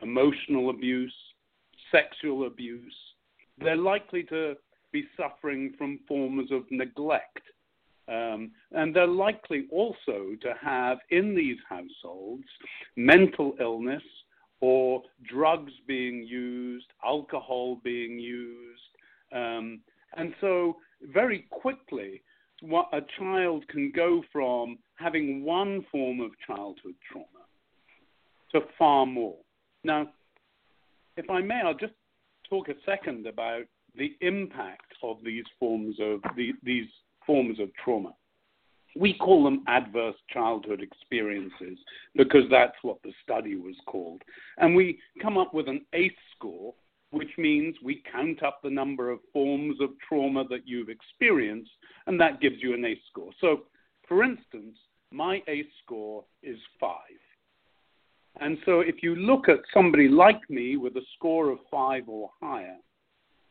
emotional 0.01 0.71
abuse, 0.71 1.15
sexual 1.91 2.47
abuse. 2.47 2.95
They're 3.59 3.77
likely 3.77 4.23
to 4.25 4.55
be 4.93 5.05
suffering 5.17 5.75
from 5.77 5.99
forms 6.07 6.53
of 6.53 6.63
neglect. 6.71 7.41
Um, 8.07 8.53
and 8.73 8.95
they're 8.95 9.07
likely 9.07 9.67
also 9.73 10.37
to 10.41 10.55
have 10.63 10.99
in 11.11 11.35
these 11.35 11.57
households 11.69 12.45
mental 12.97 13.55
illness 13.59 14.03
or 14.61 15.03
drugs 15.29 15.73
being 15.87 16.25
used, 16.27 16.87
alcohol 17.05 17.81
being 17.85 18.19
used. 18.19 18.81
Um, 19.33 19.81
and 20.17 20.35
so, 20.41 20.77
very 21.13 21.47
quickly, 21.51 22.23
a 22.63 23.01
child 23.19 23.67
can 23.69 23.93
go 23.95 24.23
from 24.33 24.79
having 24.97 25.45
one 25.45 25.85
form 25.91 26.21
of 26.21 26.31
childhood 26.47 26.95
trauma 27.11 27.27
to 28.53 28.61
far 28.79 29.05
more. 29.05 29.37
Now, 29.83 30.09
if 31.17 31.29
I 31.29 31.41
may, 31.41 31.61
I'll 31.65 31.75
just 31.75 31.93
talk 32.49 32.69
a 32.69 32.75
second 32.87 33.27
about 33.27 33.65
the 33.97 34.17
impact 34.21 34.93
of 35.03 35.19
these 35.25 35.45
forms 35.59 35.97
of 36.01 36.21
the, 36.37 36.53
these 36.63 36.89
forms 37.27 37.61
of 37.61 37.69
trauma. 37.85 38.15
We 38.97 39.15
call 39.15 39.45
them 39.45 39.65
adverse 39.67 40.17
childhood 40.33 40.81
experiences 40.81 41.79
because 42.15 42.45
that's 42.51 42.77
what 42.83 43.03
the 43.03 43.13
study 43.23 43.57
was 43.57 43.75
called. 43.87 44.23
And 44.59 44.75
we 44.75 44.99
come 45.21 45.37
up 45.37 45.53
with 45.53 45.69
an 45.69 45.85
ACE 45.93 46.13
score, 46.37 46.75
which 47.11 47.31
means 47.37 47.75
we 47.83 48.03
count 48.11 48.43
up 48.43 48.61
the 48.63 48.71
number 48.71 49.11
of 49.11 49.21
forms 49.33 49.81
of 49.81 49.91
trauma 50.07 50.45
that 50.49 50.67
you've 50.67 50.91
experienced, 50.91 51.71
and 52.07 52.21
that 52.21 52.41
gives 52.41 52.57
you 52.61 52.75
an 52.75 52.85
ACE 52.85 52.99
score. 53.11 53.31
So, 53.41 53.63
for 54.07 54.23
instance, 54.23 54.77
my 55.11 55.43
ACE 55.49 55.67
score 55.85 56.25
is 56.43 56.59
five. 56.79 56.99
And 58.41 58.59
so 58.67 58.81
if 58.81 59.03
you 59.03 59.15
look 59.15 59.49
at 59.49 59.61
somebody 59.73 60.09
like 60.09 60.41
me 60.51 60.77
with 60.77 60.97
a 60.97 61.05
score 61.17 61.51
of 61.51 61.59
five 61.71 62.09
or 62.09 62.31
higher, 62.41 62.77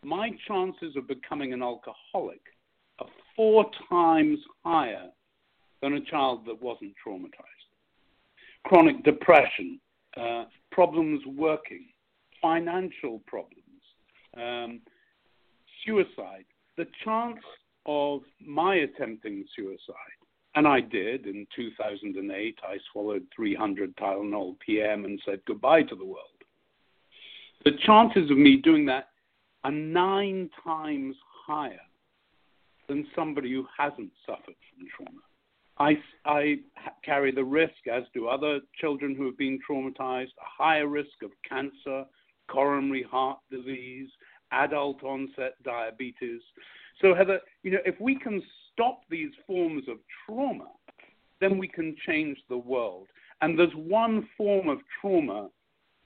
my 0.03 0.31
chances 0.47 0.95
of 0.97 1.07
becoming 1.07 1.53
an 1.53 1.61
alcoholic 1.61 2.41
are 2.99 3.07
four 3.35 3.65
times 3.89 4.39
higher 4.63 5.09
than 5.83 5.95
a 5.95 6.01
child 6.01 6.45
that 6.47 6.59
wasn't 6.63 6.93
traumatized. 7.05 7.67
Chronic 8.63 9.03
depression, 9.03 9.79
uh, 10.15 10.45
problems 10.71 11.21
working, 11.27 11.85
financial 12.41 13.21
problems, 13.27 13.59
um, 14.37 14.79
suicide. 15.85 16.45
The 16.77 16.87
chance 17.03 17.41
of 17.85 18.21
my 18.39 18.75
attempting 18.75 19.43
suicide 19.53 20.17
and 20.55 20.65
I 20.65 20.79
did. 20.79 21.25
In 21.25 21.45
2008, 21.53 22.59
I 22.63 22.77
swallowed 22.91 23.23
300 23.35 23.95
Tylenol 23.97 24.57
PM 24.59 25.03
and 25.03 25.21
said 25.25 25.41
goodbye 25.45 25.83
to 25.83 25.95
the 25.95 26.05
world. 26.05 26.29
The 27.65 27.71
chances 27.85 28.31
of 28.31 28.37
me 28.37 28.57
doing 28.57 28.85
that 28.85 29.09
are 29.65 29.71
nine 29.71 30.49
times 30.63 31.15
higher 31.45 31.79
than 32.87 33.05
somebody 33.15 33.51
who 33.51 33.65
hasn't 33.77 34.11
suffered 34.25 34.55
from 34.69 34.87
trauma. 34.95 35.21
I, 35.77 35.97
I 36.25 36.57
carry 37.03 37.31
the 37.31 37.43
risk, 37.43 37.87
as 37.91 38.03
do 38.13 38.27
other 38.27 38.59
children 38.79 39.15
who 39.15 39.25
have 39.25 39.37
been 39.37 39.59
traumatized, 39.67 40.31
a 40.39 40.63
higher 40.63 40.87
risk 40.87 41.23
of 41.23 41.31
cancer, 41.47 42.05
coronary 42.47 43.03
heart 43.03 43.39
disease, 43.49 44.09
adult 44.51 45.03
onset 45.03 45.55
diabetes. 45.63 46.41
So, 47.01 47.15
Heather, 47.15 47.39
you 47.63 47.71
know, 47.71 47.79
if 47.85 47.99
we 47.99 48.17
can 48.17 48.41
stop 48.71 49.01
these 49.09 49.31
forms 49.47 49.83
of 49.87 49.97
trauma, 50.25 50.67
then 51.41 51.57
we 51.57 51.67
can 51.67 51.95
change 52.05 52.37
the 52.49 52.57
world. 52.57 53.07
And 53.41 53.57
there's 53.57 53.73
one 53.75 54.27
form 54.37 54.69
of 54.69 54.79
trauma 55.01 55.49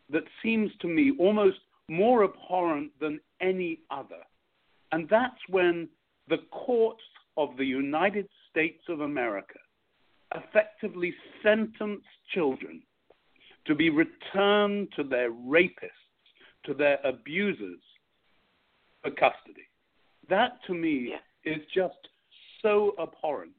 that 0.09 0.23
seems 0.41 0.71
to 0.81 0.87
me 0.87 1.13
almost 1.19 1.57
more 1.89 2.23
abhorrent 2.23 2.91
than 2.99 3.19
any 3.41 3.79
other. 3.91 4.23
And 4.91 5.07
that's 5.09 5.39
when 5.49 5.89
the 6.29 6.39
courts 6.51 7.03
of 7.35 7.49
the 7.57 7.65
United 7.65 8.27
States 8.49 8.83
of 8.89 9.01
America 9.01 9.59
effectively 10.35 11.13
sentence 11.41 12.03
children 12.33 12.81
to 13.65 13.75
be 13.75 13.89
returned 13.89 14.87
to 14.95 15.03
their 15.03 15.31
rapists, 15.31 15.89
to 16.65 16.73
their 16.73 16.99
abusers 17.05 17.79
for 19.01 19.11
custody. 19.11 19.67
That 20.29 20.59
to 20.67 20.73
me 20.73 21.11
yeah. 21.11 21.53
is 21.53 21.61
just 21.73 21.95
so 22.61 22.93
abhorrent. 23.01 23.51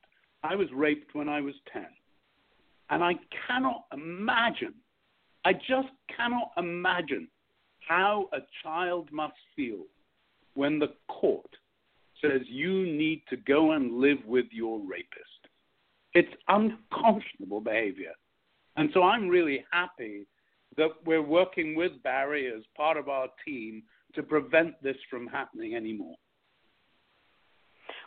I 0.43 0.55
was 0.55 0.69
raped 0.75 1.15
when 1.15 1.29
I 1.29 1.41
was 1.41 1.55
10. 1.73 1.87
And 2.91 3.03
I 3.05 3.15
cannot 3.47 3.85
imagine, 3.93 4.75
I 5.45 5.53
just 5.53 5.89
cannot 6.15 6.53
imagine 6.57 7.29
how 7.87 8.29
a 8.33 8.39
child 8.63 9.11
must 9.13 9.35
feel 9.57 9.85
when 10.55 10.79
the 10.79 10.95
court 11.09 11.51
says 12.23 12.43
you 12.47 12.85
need 12.87 13.23
to 13.29 13.37
go 13.37 13.73
and 13.73 14.01
live 14.01 14.19
with 14.27 14.47
your 14.51 14.81
rapist. 14.81 15.49
It's 16.15 16.33
unconscionable 16.49 17.61
behavior. 17.61 18.13
And 18.77 18.91
so 18.95 19.03
I'm 19.03 19.29
really 19.29 19.65
happy 19.71 20.27
that 20.77 20.91
we're 21.05 21.23
working 21.23 21.75
with 21.75 22.03
Barry 22.03 22.53
as 22.53 22.63
part 22.77 22.97
of 22.97 23.09
our 23.09 23.29
team 23.45 23.83
to 24.15 24.23
prevent 24.23 24.81
this 24.83 24.97
from 25.11 25.27
happening 25.27 25.75
anymore. 25.75 26.17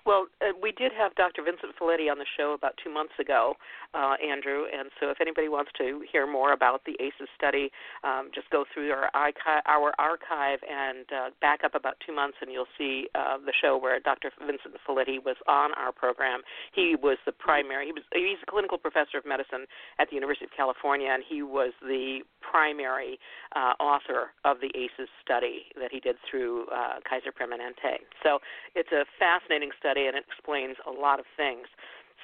Well, 0.06 0.26
uh, 0.42 0.58
we 0.60 0.72
did 0.72 0.92
have 0.98 1.14
Dr. 1.16 1.44
Vincent 1.44 1.78
Felitti 1.80 2.10
on 2.10 2.18
the 2.18 2.26
show 2.38 2.54
about 2.54 2.74
two 2.84 2.92
months 2.92 3.14
ago, 3.20 3.54
uh, 3.94 4.16
Andrew, 4.18 4.66
and 4.66 4.90
so 5.00 5.10
if 5.10 5.22
anybody 5.22 5.48
wants 5.48 5.70
to 5.78 6.02
hear 6.12 6.26
more 6.26 6.54
about 6.54 6.82
the 6.86 6.98
ACEs 7.00 7.30
study, 7.38 7.70
um, 8.04 8.32
just 8.34 8.50
go 8.50 8.66
through 8.74 8.90
our 8.90 9.12
archive, 9.14 9.62
our 9.68 9.94
archive 10.00 10.60
and 10.66 11.06
uh, 11.14 11.30
back 11.40 11.62
up 11.64 11.76
about 11.76 12.02
two 12.06 12.16
months, 12.16 12.38
and 12.42 12.52
you'll 12.52 12.72
see 12.78 13.06
uh, 13.14 13.38
the 13.38 13.54
show 13.62 13.78
where 13.78 14.00
Dr. 14.00 14.32
Vincent 14.40 14.74
Felitti 14.88 15.22
was 15.24 15.38
on 15.48 15.70
our 15.78 15.92
program. 15.92 16.42
He 16.74 16.96
was 16.98 17.18
the 17.26 17.32
primary. 17.32 17.86
He 17.86 17.92
was 17.94 18.04
he's 18.12 18.42
a 18.42 18.50
clinical 18.50 18.80
professor 18.80 19.20
of 19.20 19.26
medicine 19.26 19.70
at 20.00 20.10
the 20.10 20.16
University 20.16 20.46
of 20.46 20.52
California, 20.58 21.10
and 21.14 21.22
he 21.28 21.44
was 21.44 21.74
the 21.82 22.22
primary 22.42 23.20
uh, 23.56 23.78
author 23.80 24.34
of 24.46 24.58
the 24.62 24.74
ACEs 24.74 25.10
study 25.22 25.70
that 25.80 25.92
he 25.92 26.00
did 26.00 26.16
through 26.30 26.66
uh, 26.74 26.98
Kaiser 27.08 27.32
Permanente. 27.32 28.02
So 28.24 28.40
it's 28.74 28.92
a 28.92 29.06
fascinating 29.20 29.70
study 29.78 29.91
and 29.98 30.16
it 30.16 30.26
explains 30.28 30.76
a 30.86 30.92
lot 30.92 31.20
of 31.20 31.26
things. 31.36 31.68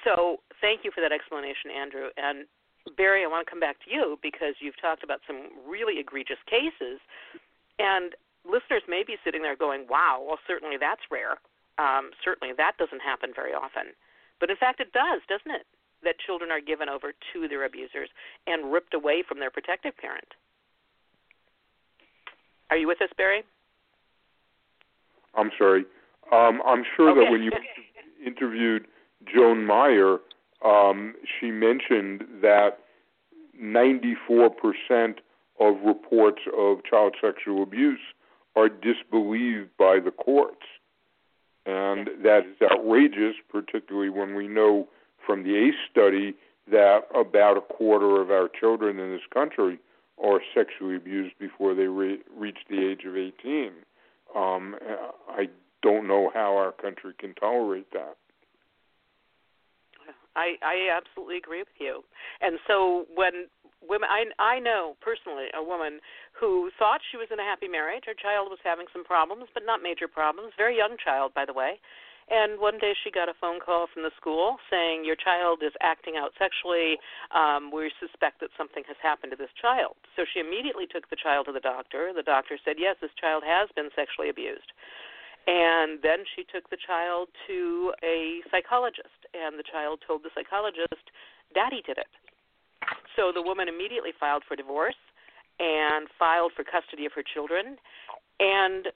So 0.04 0.38
thank 0.60 0.84
you 0.84 0.90
for 0.94 1.00
that 1.00 1.12
explanation, 1.12 1.70
Andrew. 1.74 2.08
And 2.16 2.46
Barry, 2.96 3.24
I 3.24 3.28
want 3.28 3.46
to 3.46 3.50
come 3.50 3.60
back 3.60 3.76
to 3.84 3.90
you 3.90 4.18
because 4.22 4.54
you've 4.60 4.80
talked 4.80 5.02
about 5.02 5.20
some 5.26 5.50
really 5.66 6.00
egregious 6.00 6.40
cases, 6.46 7.00
and 7.78 8.14
listeners 8.44 8.82
may 8.88 9.02
be 9.04 9.16
sitting 9.24 9.42
there 9.42 9.56
going, 9.56 9.86
"Wow, 9.88 10.24
well, 10.24 10.38
certainly 10.46 10.76
that's 10.78 11.02
rare. 11.10 11.38
Um, 11.76 12.10
certainly 12.24 12.54
that 12.54 12.78
doesn't 12.78 13.02
happen 13.02 13.32
very 13.34 13.52
often." 13.52 13.92
But 14.40 14.50
in 14.50 14.56
fact, 14.56 14.80
it 14.80 14.92
does, 14.92 15.20
doesn't 15.28 15.50
it? 15.50 15.66
that 16.04 16.14
children 16.24 16.50
are 16.50 16.60
given 16.60 16.88
over 16.88 17.12
to 17.32 17.48
their 17.48 17.64
abusers 17.64 18.08
and 18.46 18.72
ripped 18.72 18.94
away 18.94 19.24
from 19.26 19.38
their 19.40 19.50
protective 19.50 19.96
parent. 19.96 20.34
Are 22.70 22.76
you 22.76 22.86
with 22.86 23.00
us, 23.02 23.08
Barry? 23.16 23.42
I'm 25.34 25.50
sorry. 25.58 25.84
Um, 26.32 26.60
I'm 26.66 26.84
sure 26.96 27.10
okay. 27.10 27.24
that 27.24 27.30
when 27.30 27.42
you 27.42 27.50
interviewed 28.24 28.86
Joan 29.32 29.66
Meier, 29.66 30.18
um, 30.64 31.14
she 31.38 31.50
mentioned 31.50 32.24
that 32.42 32.78
94% 33.60 35.16
of 35.60 35.74
reports 35.84 36.42
of 36.56 36.84
child 36.84 37.16
sexual 37.20 37.62
abuse 37.62 38.00
are 38.56 38.68
disbelieved 38.68 39.70
by 39.78 39.98
the 40.00 40.10
courts. 40.10 40.66
And 41.66 42.08
that 42.22 42.40
is 42.46 42.70
outrageous, 42.72 43.34
particularly 43.50 44.10
when 44.10 44.34
we 44.34 44.48
know 44.48 44.88
from 45.24 45.42
the 45.42 45.54
ACE 45.54 45.74
study 45.90 46.34
that 46.70 47.00
about 47.14 47.56
a 47.56 47.60
quarter 47.60 48.20
of 48.20 48.30
our 48.30 48.48
children 48.48 48.98
in 48.98 49.10
this 49.12 49.26
country 49.32 49.78
are 50.22 50.40
sexually 50.54 50.96
abused 50.96 51.34
before 51.38 51.74
they 51.74 51.86
re- 51.86 52.20
reach 52.36 52.58
the 52.68 52.90
age 52.90 53.04
of 53.06 53.16
18. 53.16 53.72
Um, 54.36 54.76
I 55.28 55.48
don't 55.82 56.08
know 56.08 56.30
how 56.34 56.56
our 56.56 56.72
country 56.72 57.12
can 57.18 57.34
tolerate 57.34 57.90
that. 57.92 58.16
I 60.36 60.54
I 60.62 60.94
absolutely 60.94 61.36
agree 61.36 61.60
with 61.60 61.78
you. 61.78 62.02
And 62.40 62.58
so 62.66 63.06
when 63.14 63.50
women 63.82 64.08
I 64.10 64.30
I 64.38 64.58
know 64.58 64.96
personally 65.00 65.46
a 65.54 65.62
woman 65.62 66.00
who 66.38 66.70
thought 66.78 67.00
she 67.10 67.16
was 67.16 67.28
in 67.32 67.40
a 67.40 67.44
happy 67.44 67.68
marriage, 67.68 68.04
her 68.06 68.14
child 68.14 68.48
was 68.50 68.62
having 68.62 68.86
some 68.92 69.04
problems, 69.04 69.50
but 69.54 69.64
not 69.66 69.82
major 69.82 70.08
problems, 70.08 70.52
very 70.56 70.76
young 70.76 70.96
child 71.02 71.34
by 71.34 71.44
the 71.44 71.52
way. 71.52 71.80
And 72.30 72.60
one 72.60 72.76
day 72.76 72.92
she 72.92 73.10
got 73.10 73.32
a 73.32 73.40
phone 73.40 73.58
call 73.58 73.88
from 73.88 74.04
the 74.04 74.12
school 74.20 74.60
saying 74.68 75.04
your 75.04 75.16
child 75.16 75.64
is 75.64 75.72
acting 75.80 76.20
out 76.20 76.36
sexually. 76.36 77.00
Um, 77.32 77.72
we 77.72 77.90
suspect 77.96 78.40
that 78.40 78.52
something 78.52 78.84
has 78.86 79.00
happened 79.00 79.32
to 79.32 79.40
this 79.40 79.52
child. 79.56 79.96
So 80.14 80.28
she 80.28 80.40
immediately 80.40 80.84
took 80.84 81.08
the 81.08 81.16
child 81.16 81.48
to 81.48 81.56
the 81.56 81.64
doctor. 81.64 82.12
The 82.12 82.22
doctor 82.22 82.60
said, 82.60 82.76
yes, 82.76 82.96
this 83.00 83.16
child 83.16 83.44
has 83.48 83.72
been 83.72 83.88
sexually 83.96 84.28
abused. 84.28 84.76
And 85.48 85.96
then 86.04 86.28
she 86.36 86.44
took 86.44 86.68
the 86.68 86.76
child 86.76 87.32
to 87.48 87.94
a 88.04 88.44
psychologist, 88.52 89.16
and 89.32 89.58
the 89.58 89.64
child 89.64 90.04
told 90.06 90.20
the 90.20 90.28
psychologist, 90.36 91.08
Daddy 91.56 91.80
did 91.88 91.96
it. 91.96 92.12
So 93.16 93.32
the 93.32 93.40
woman 93.40 93.66
immediately 93.66 94.12
filed 94.20 94.44
for 94.46 94.56
divorce 94.60 95.00
and 95.58 96.06
filed 96.18 96.52
for 96.52 96.68
custody 96.68 97.06
of 97.08 97.16
her 97.16 97.24
children. 97.24 97.80
And 98.38 98.92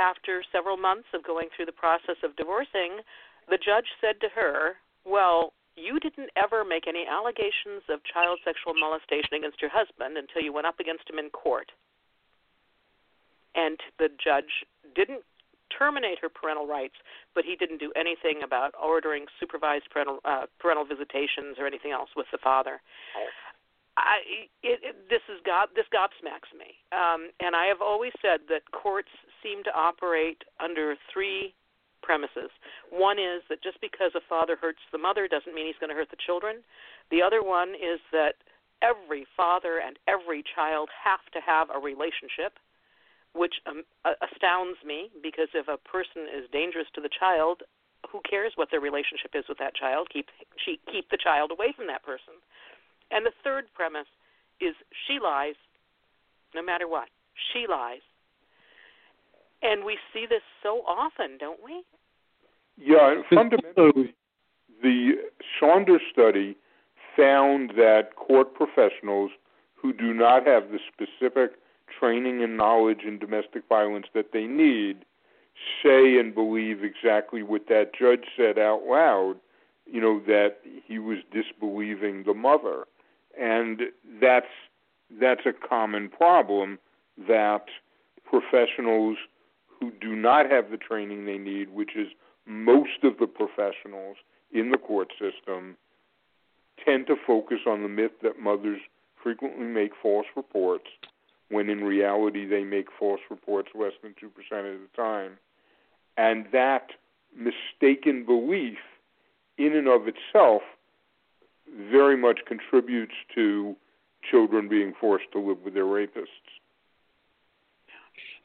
after 0.00 0.42
several 0.50 0.80
months 0.80 1.12
of 1.12 1.22
going 1.22 1.52
through 1.54 1.68
the 1.68 1.76
process 1.76 2.16
of 2.24 2.34
divorcing, 2.40 3.04
the 3.52 3.60
judge 3.60 3.92
said 4.00 4.16
to 4.24 4.32
her, 4.32 4.80
Well, 5.04 5.52
you 5.76 6.00
didn't 6.00 6.32
ever 6.32 6.64
make 6.64 6.88
any 6.88 7.04
allegations 7.04 7.84
of 7.92 8.00
child 8.08 8.40
sexual 8.40 8.72
molestation 8.72 9.36
against 9.36 9.60
your 9.60 9.70
husband 9.70 10.16
until 10.16 10.40
you 10.40 10.52
went 10.52 10.66
up 10.66 10.80
against 10.80 11.08
him 11.08 11.20
in 11.20 11.28
court. 11.28 11.70
And 13.54 13.76
the 13.98 14.08
judge 14.16 14.64
didn't 14.96 15.22
terminate 15.70 16.18
her 16.20 16.28
parental 16.28 16.66
rights, 16.66 16.94
but 17.34 17.44
he 17.44 17.56
didn't 17.56 17.78
do 17.78 17.92
anything 17.96 18.42
about 18.44 18.74
ordering 18.80 19.26
supervised 19.38 19.88
parental 19.90 20.18
uh, 20.24 20.46
parental 20.58 20.84
visitations 20.84 21.56
or 21.58 21.66
anything 21.66 21.92
else 21.92 22.10
with 22.16 22.26
the 22.32 22.38
father. 22.38 22.80
I 23.96 24.46
it, 24.62 24.80
it, 24.82 24.96
this 25.08 25.22
is 25.28 25.40
God 25.44 25.68
this 25.74 25.86
gobsmacks 25.92 26.50
me, 26.56 26.78
um, 26.92 27.30
and 27.40 27.56
I 27.56 27.66
have 27.66 27.82
always 27.82 28.12
said 28.22 28.46
that 28.48 28.62
courts 28.72 29.10
seem 29.42 29.64
to 29.64 29.72
operate 29.74 30.42
under 30.62 30.94
three 31.12 31.54
premises. 32.02 32.50
One 32.90 33.18
is 33.18 33.42
that 33.48 33.62
just 33.62 33.80
because 33.80 34.12
a 34.14 34.24
father 34.28 34.56
hurts 34.56 34.80
the 34.92 34.98
mother 34.98 35.28
doesn't 35.28 35.54
mean 35.54 35.66
he's 35.66 35.80
going 35.80 35.90
to 35.90 35.96
hurt 35.96 36.10
the 36.10 36.24
children. 36.24 36.64
The 37.10 37.22
other 37.22 37.42
one 37.42 37.70
is 37.70 38.00
that 38.12 38.40
every 38.82 39.26
father 39.36 39.80
and 39.84 39.98
every 40.08 40.42
child 40.42 40.88
have 41.04 41.20
to 41.32 41.40
have 41.44 41.68
a 41.68 41.78
relationship 41.78 42.56
which 43.34 43.54
um, 43.66 43.82
astounds 44.04 44.78
me 44.84 45.10
because 45.22 45.48
if 45.54 45.68
a 45.68 45.78
person 45.78 46.26
is 46.26 46.50
dangerous 46.52 46.86
to 46.94 47.00
the 47.00 47.10
child, 47.10 47.62
who 48.10 48.20
cares 48.28 48.52
what 48.56 48.68
their 48.70 48.80
relationship 48.80 49.32
is 49.34 49.44
with 49.48 49.58
that 49.58 49.74
child? 49.74 50.08
Keep 50.12 50.28
she 50.64 50.80
keep 50.90 51.10
the 51.10 51.18
child 51.18 51.50
away 51.50 51.72
from 51.76 51.86
that 51.86 52.02
person. 52.02 52.34
And 53.10 53.26
the 53.26 53.32
third 53.44 53.66
premise 53.74 54.08
is 54.60 54.74
she 55.06 55.18
lies, 55.22 55.54
no 56.54 56.62
matter 56.62 56.88
what. 56.88 57.08
She 57.52 57.66
lies, 57.68 58.02
and 59.62 59.84
we 59.84 59.98
see 60.12 60.26
this 60.28 60.42
so 60.62 60.82
often, 60.86 61.38
don't 61.38 61.60
we? 61.64 61.82
Yeah, 62.76 63.12
and 63.12 63.24
fundamentally, 63.28 64.14
the 64.82 65.12
Saunders 65.58 66.00
study 66.12 66.56
found 67.16 67.70
that 67.76 68.16
court 68.16 68.54
professionals 68.54 69.30
who 69.74 69.92
do 69.92 70.14
not 70.14 70.46
have 70.46 70.64
the 70.70 70.78
specific 70.92 71.52
training 71.98 72.42
and 72.42 72.56
knowledge 72.56 73.00
in 73.06 73.18
domestic 73.18 73.62
violence 73.68 74.06
that 74.14 74.32
they 74.32 74.44
need 74.44 75.04
say 75.82 76.18
and 76.18 76.34
believe 76.34 76.82
exactly 76.82 77.42
what 77.42 77.68
that 77.68 77.92
judge 77.98 78.24
said 78.36 78.58
out 78.58 78.82
loud, 78.88 79.34
you 79.86 80.00
know, 80.00 80.20
that 80.26 80.58
he 80.86 80.98
was 80.98 81.18
disbelieving 81.32 82.24
the 82.24 82.34
mother. 82.34 82.84
And 83.38 83.82
that's 84.20 84.46
that's 85.20 85.44
a 85.44 85.52
common 85.52 86.08
problem 86.08 86.78
that 87.28 87.66
professionals 88.24 89.16
who 89.66 89.90
do 90.00 90.14
not 90.14 90.50
have 90.50 90.70
the 90.70 90.76
training 90.76 91.26
they 91.26 91.38
need, 91.38 91.70
which 91.70 91.96
is 91.96 92.08
most 92.46 93.02
of 93.02 93.18
the 93.18 93.26
professionals 93.26 94.16
in 94.52 94.70
the 94.70 94.78
court 94.78 95.12
system, 95.12 95.76
tend 96.84 97.06
to 97.06 97.16
focus 97.26 97.60
on 97.66 97.82
the 97.82 97.88
myth 97.88 98.12
that 98.22 98.38
mothers 98.38 98.80
frequently 99.22 99.66
make 99.66 99.92
false 100.00 100.26
reports 100.36 100.86
when 101.50 101.68
in 101.68 101.82
reality 101.84 102.46
they 102.46 102.64
make 102.64 102.86
false 102.98 103.20
reports 103.30 103.68
less 103.74 103.92
than 104.02 104.14
2% 104.22 104.26
of 104.74 104.80
the 104.80 104.88
time. 104.96 105.32
And 106.16 106.46
that 106.52 106.88
mistaken 107.36 108.24
belief, 108.24 108.78
in 109.58 109.76
and 109.76 109.88
of 109.88 110.02
itself, 110.08 110.62
very 111.90 112.16
much 112.16 112.40
contributes 112.46 113.14
to 113.34 113.76
children 114.30 114.68
being 114.68 114.92
forced 115.00 115.26
to 115.32 115.38
live 115.38 115.58
with 115.64 115.74
their 115.74 115.84
rapists. 115.84 116.26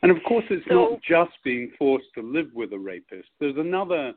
And 0.02 0.16
of 0.16 0.24
course, 0.24 0.46
it's 0.50 0.66
so, 0.68 0.90
not 0.90 1.02
just 1.02 1.32
being 1.44 1.72
forced 1.78 2.08
to 2.16 2.22
live 2.22 2.48
with 2.54 2.74
a 2.74 2.78
rapist. 2.78 3.30
There's 3.40 3.58
another 3.58 4.14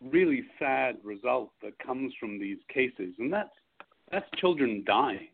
really 0.00 0.42
sad 0.58 0.96
result 1.02 1.50
that 1.62 1.78
comes 1.78 2.12
from 2.18 2.38
these 2.38 2.58
cases, 2.72 3.14
and 3.18 3.32
that's 3.32 3.50
that's 4.10 4.26
children 4.36 4.84
dying. 4.86 5.28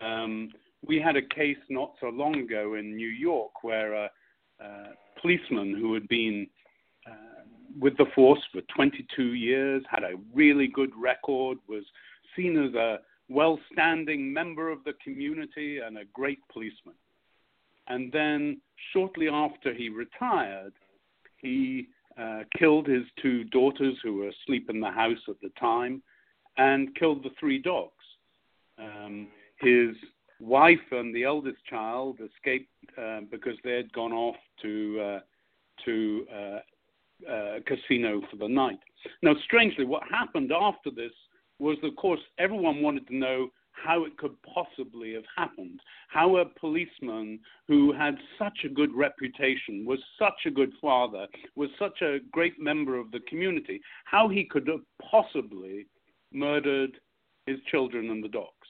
Um, 0.00 0.50
we 0.86 1.00
had 1.00 1.16
a 1.16 1.22
case 1.22 1.58
not 1.68 1.92
so 2.00 2.08
long 2.08 2.36
ago 2.36 2.74
in 2.74 2.96
New 2.96 3.08
York 3.08 3.62
where 3.62 3.94
a, 3.94 4.10
a 4.60 4.70
policeman 5.20 5.74
who 5.78 5.94
had 5.94 6.06
been 6.08 6.46
uh, 7.06 7.42
with 7.80 7.96
the 7.96 8.06
force 8.14 8.40
for 8.52 8.60
22 8.74 9.34
years, 9.34 9.82
had 9.88 10.02
a 10.02 10.14
really 10.34 10.66
good 10.66 10.90
record, 10.96 11.58
was 11.68 11.84
seen 12.36 12.62
as 12.62 12.74
a 12.74 12.98
well 13.28 13.58
standing 13.72 14.32
member 14.32 14.70
of 14.70 14.84
the 14.84 14.92
community 15.02 15.78
and 15.78 15.96
a 15.96 16.04
great 16.12 16.40
policeman. 16.52 16.94
And 17.88 18.12
then, 18.12 18.60
shortly 18.92 19.28
after 19.28 19.74
he 19.74 19.88
retired, 19.88 20.72
he 21.38 21.88
uh, 22.18 22.40
killed 22.58 22.86
his 22.86 23.04
two 23.20 23.44
daughters 23.44 23.96
who 24.02 24.14
were 24.14 24.28
asleep 24.28 24.68
in 24.70 24.80
the 24.80 24.90
house 24.90 25.18
at 25.28 25.40
the 25.40 25.50
time 25.58 26.02
and 26.56 26.94
killed 26.96 27.24
the 27.24 27.30
three 27.40 27.58
dogs. 27.58 27.92
Um, 28.78 29.28
his 29.58 29.96
wife 30.42 30.80
and 30.90 31.14
the 31.14 31.24
eldest 31.24 31.64
child 31.70 32.18
escaped 32.20 32.68
uh, 32.98 33.20
because 33.30 33.56
they 33.64 33.76
had 33.76 33.92
gone 33.92 34.12
off 34.12 34.36
to 34.60 35.00
uh, 35.00 35.20
to 35.84 36.26
uh, 36.32 37.30
uh, 37.30 37.58
casino 37.66 38.20
for 38.30 38.36
the 38.36 38.48
night. 38.48 38.78
Now, 39.22 39.34
strangely, 39.44 39.84
what 39.84 40.02
happened 40.10 40.52
after 40.52 40.90
this 40.90 41.12
was, 41.58 41.76
of 41.82 41.94
course, 41.96 42.20
everyone 42.38 42.82
wanted 42.82 43.06
to 43.08 43.16
know 43.16 43.48
how 43.72 44.04
it 44.04 44.16
could 44.18 44.34
possibly 44.42 45.14
have 45.14 45.24
happened. 45.36 45.80
How 46.08 46.36
a 46.36 46.44
policeman 46.44 47.40
who 47.68 47.92
had 47.92 48.16
such 48.38 48.58
a 48.64 48.68
good 48.68 48.94
reputation, 48.94 49.84
was 49.86 49.98
such 50.18 50.46
a 50.46 50.50
good 50.50 50.72
father, 50.80 51.26
was 51.56 51.70
such 51.78 52.02
a 52.02 52.18
great 52.32 52.60
member 52.60 52.98
of 52.98 53.10
the 53.10 53.20
community, 53.28 53.80
how 54.04 54.28
he 54.28 54.44
could 54.44 54.68
have 54.68 54.82
possibly 55.10 55.86
murdered 56.32 56.98
his 57.46 57.58
children 57.70 58.10
and 58.10 58.22
the 58.22 58.28
dogs. 58.28 58.68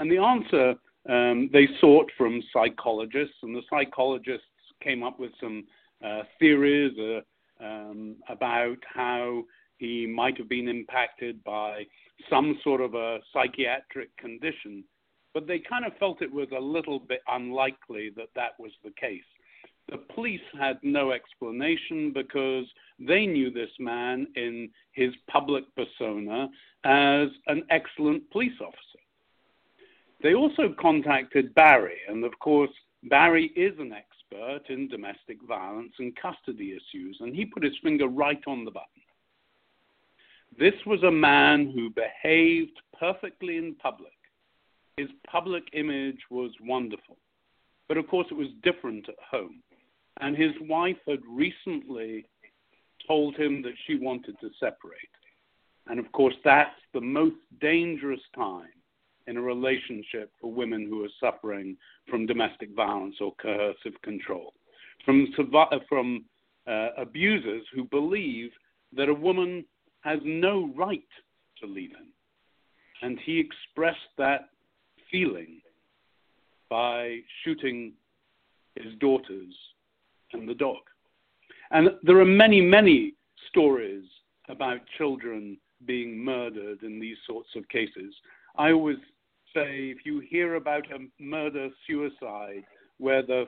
And 0.00 0.10
the 0.10 0.16
answer 0.16 0.74
um, 1.10 1.50
they 1.52 1.68
sought 1.78 2.10
from 2.16 2.42
psychologists, 2.54 3.36
and 3.42 3.54
the 3.54 3.60
psychologists 3.68 4.46
came 4.82 5.02
up 5.02 5.20
with 5.20 5.30
some 5.38 5.64
uh, 6.02 6.22
theories 6.38 6.96
uh, 6.98 7.62
um, 7.62 8.16
about 8.30 8.78
how 8.94 9.42
he 9.76 10.06
might 10.06 10.38
have 10.38 10.48
been 10.48 10.68
impacted 10.68 11.44
by 11.44 11.84
some 12.30 12.58
sort 12.64 12.80
of 12.80 12.94
a 12.94 13.18
psychiatric 13.30 14.16
condition, 14.16 14.82
but 15.34 15.46
they 15.46 15.58
kind 15.58 15.84
of 15.84 15.92
felt 15.98 16.22
it 16.22 16.32
was 16.32 16.48
a 16.56 16.60
little 16.60 16.98
bit 16.98 17.20
unlikely 17.28 18.10
that 18.16 18.28
that 18.34 18.52
was 18.58 18.72
the 18.82 18.92
case. 18.98 19.22
the 19.90 19.98
police 20.14 20.40
had 20.58 20.78
no 20.82 21.10
explanation 21.12 22.12
because 22.14 22.64
they 22.98 23.26
knew 23.26 23.50
this 23.50 23.70
man 23.78 24.26
in 24.36 24.70
his 24.92 25.12
public 25.28 25.64
persona 25.74 26.48
as 26.84 27.28
an 27.48 27.62
excellent 27.70 28.30
police 28.30 28.58
officer. 28.60 28.99
They 30.22 30.34
also 30.34 30.74
contacted 30.78 31.54
Barry, 31.54 31.98
and 32.08 32.24
of 32.24 32.38
course, 32.38 32.70
Barry 33.04 33.46
is 33.56 33.78
an 33.78 33.92
expert 33.92 34.68
in 34.68 34.88
domestic 34.88 35.38
violence 35.48 35.92
and 35.98 36.14
custody 36.14 36.72
issues, 36.72 37.16
and 37.20 37.34
he 37.34 37.46
put 37.46 37.62
his 37.62 37.76
finger 37.82 38.06
right 38.06 38.42
on 38.46 38.64
the 38.64 38.70
button. 38.70 38.86
This 40.58 40.74
was 40.84 41.02
a 41.02 41.10
man 41.10 41.70
who 41.70 41.90
behaved 41.90 42.78
perfectly 42.98 43.56
in 43.56 43.74
public. 43.76 44.12
His 44.98 45.08
public 45.26 45.64
image 45.72 46.18
was 46.28 46.50
wonderful. 46.60 47.16
But 47.88 47.96
of 47.96 48.06
course, 48.08 48.26
it 48.30 48.36
was 48.36 48.48
different 48.62 49.08
at 49.08 49.14
home. 49.30 49.62
And 50.20 50.36
his 50.36 50.52
wife 50.60 50.98
had 51.08 51.20
recently 51.26 52.26
told 53.06 53.36
him 53.36 53.62
that 53.62 53.72
she 53.86 53.96
wanted 53.96 54.38
to 54.40 54.50
separate. 54.60 54.98
And 55.86 55.98
of 55.98 56.12
course, 56.12 56.34
that's 56.44 56.78
the 56.92 57.00
most 57.00 57.36
dangerous 57.60 58.20
time 58.34 58.79
in 59.30 59.36
a 59.36 59.40
relationship 59.40 60.32
for 60.40 60.52
women 60.52 60.86
who 60.88 61.04
are 61.04 61.08
suffering 61.20 61.76
from 62.08 62.26
domestic 62.26 62.74
violence 62.74 63.14
or 63.20 63.32
coercive 63.40 63.94
control, 64.02 64.52
from, 65.04 65.32
from 65.88 66.24
uh, 66.66 66.88
abusers 66.98 67.62
who 67.72 67.84
believe 67.84 68.50
that 68.92 69.08
a 69.08 69.14
woman 69.14 69.64
has 70.00 70.18
no 70.24 70.72
right 70.76 71.08
to 71.60 71.66
leave 71.66 71.90
him. 71.90 72.12
And 73.02 73.18
he 73.24 73.38
expressed 73.38 74.10
that 74.18 74.48
feeling 75.12 75.60
by 76.68 77.20
shooting 77.44 77.92
his 78.74 78.92
daughters 78.98 79.54
and 80.32 80.48
the 80.48 80.54
dog. 80.54 80.78
And 81.70 81.90
there 82.02 82.18
are 82.18 82.24
many, 82.24 82.60
many 82.60 83.14
stories 83.48 84.04
about 84.48 84.80
children 84.98 85.56
being 85.86 86.18
murdered 86.18 86.82
in 86.82 86.98
these 86.98 87.16
sorts 87.28 87.50
of 87.54 87.68
cases. 87.68 88.12
I 88.58 88.72
always 88.72 88.96
say 89.54 89.90
if 89.90 89.98
you 90.04 90.20
hear 90.20 90.54
about 90.54 90.84
a 90.92 91.22
murder 91.22 91.68
suicide 91.86 92.64
where 92.98 93.22
the 93.22 93.44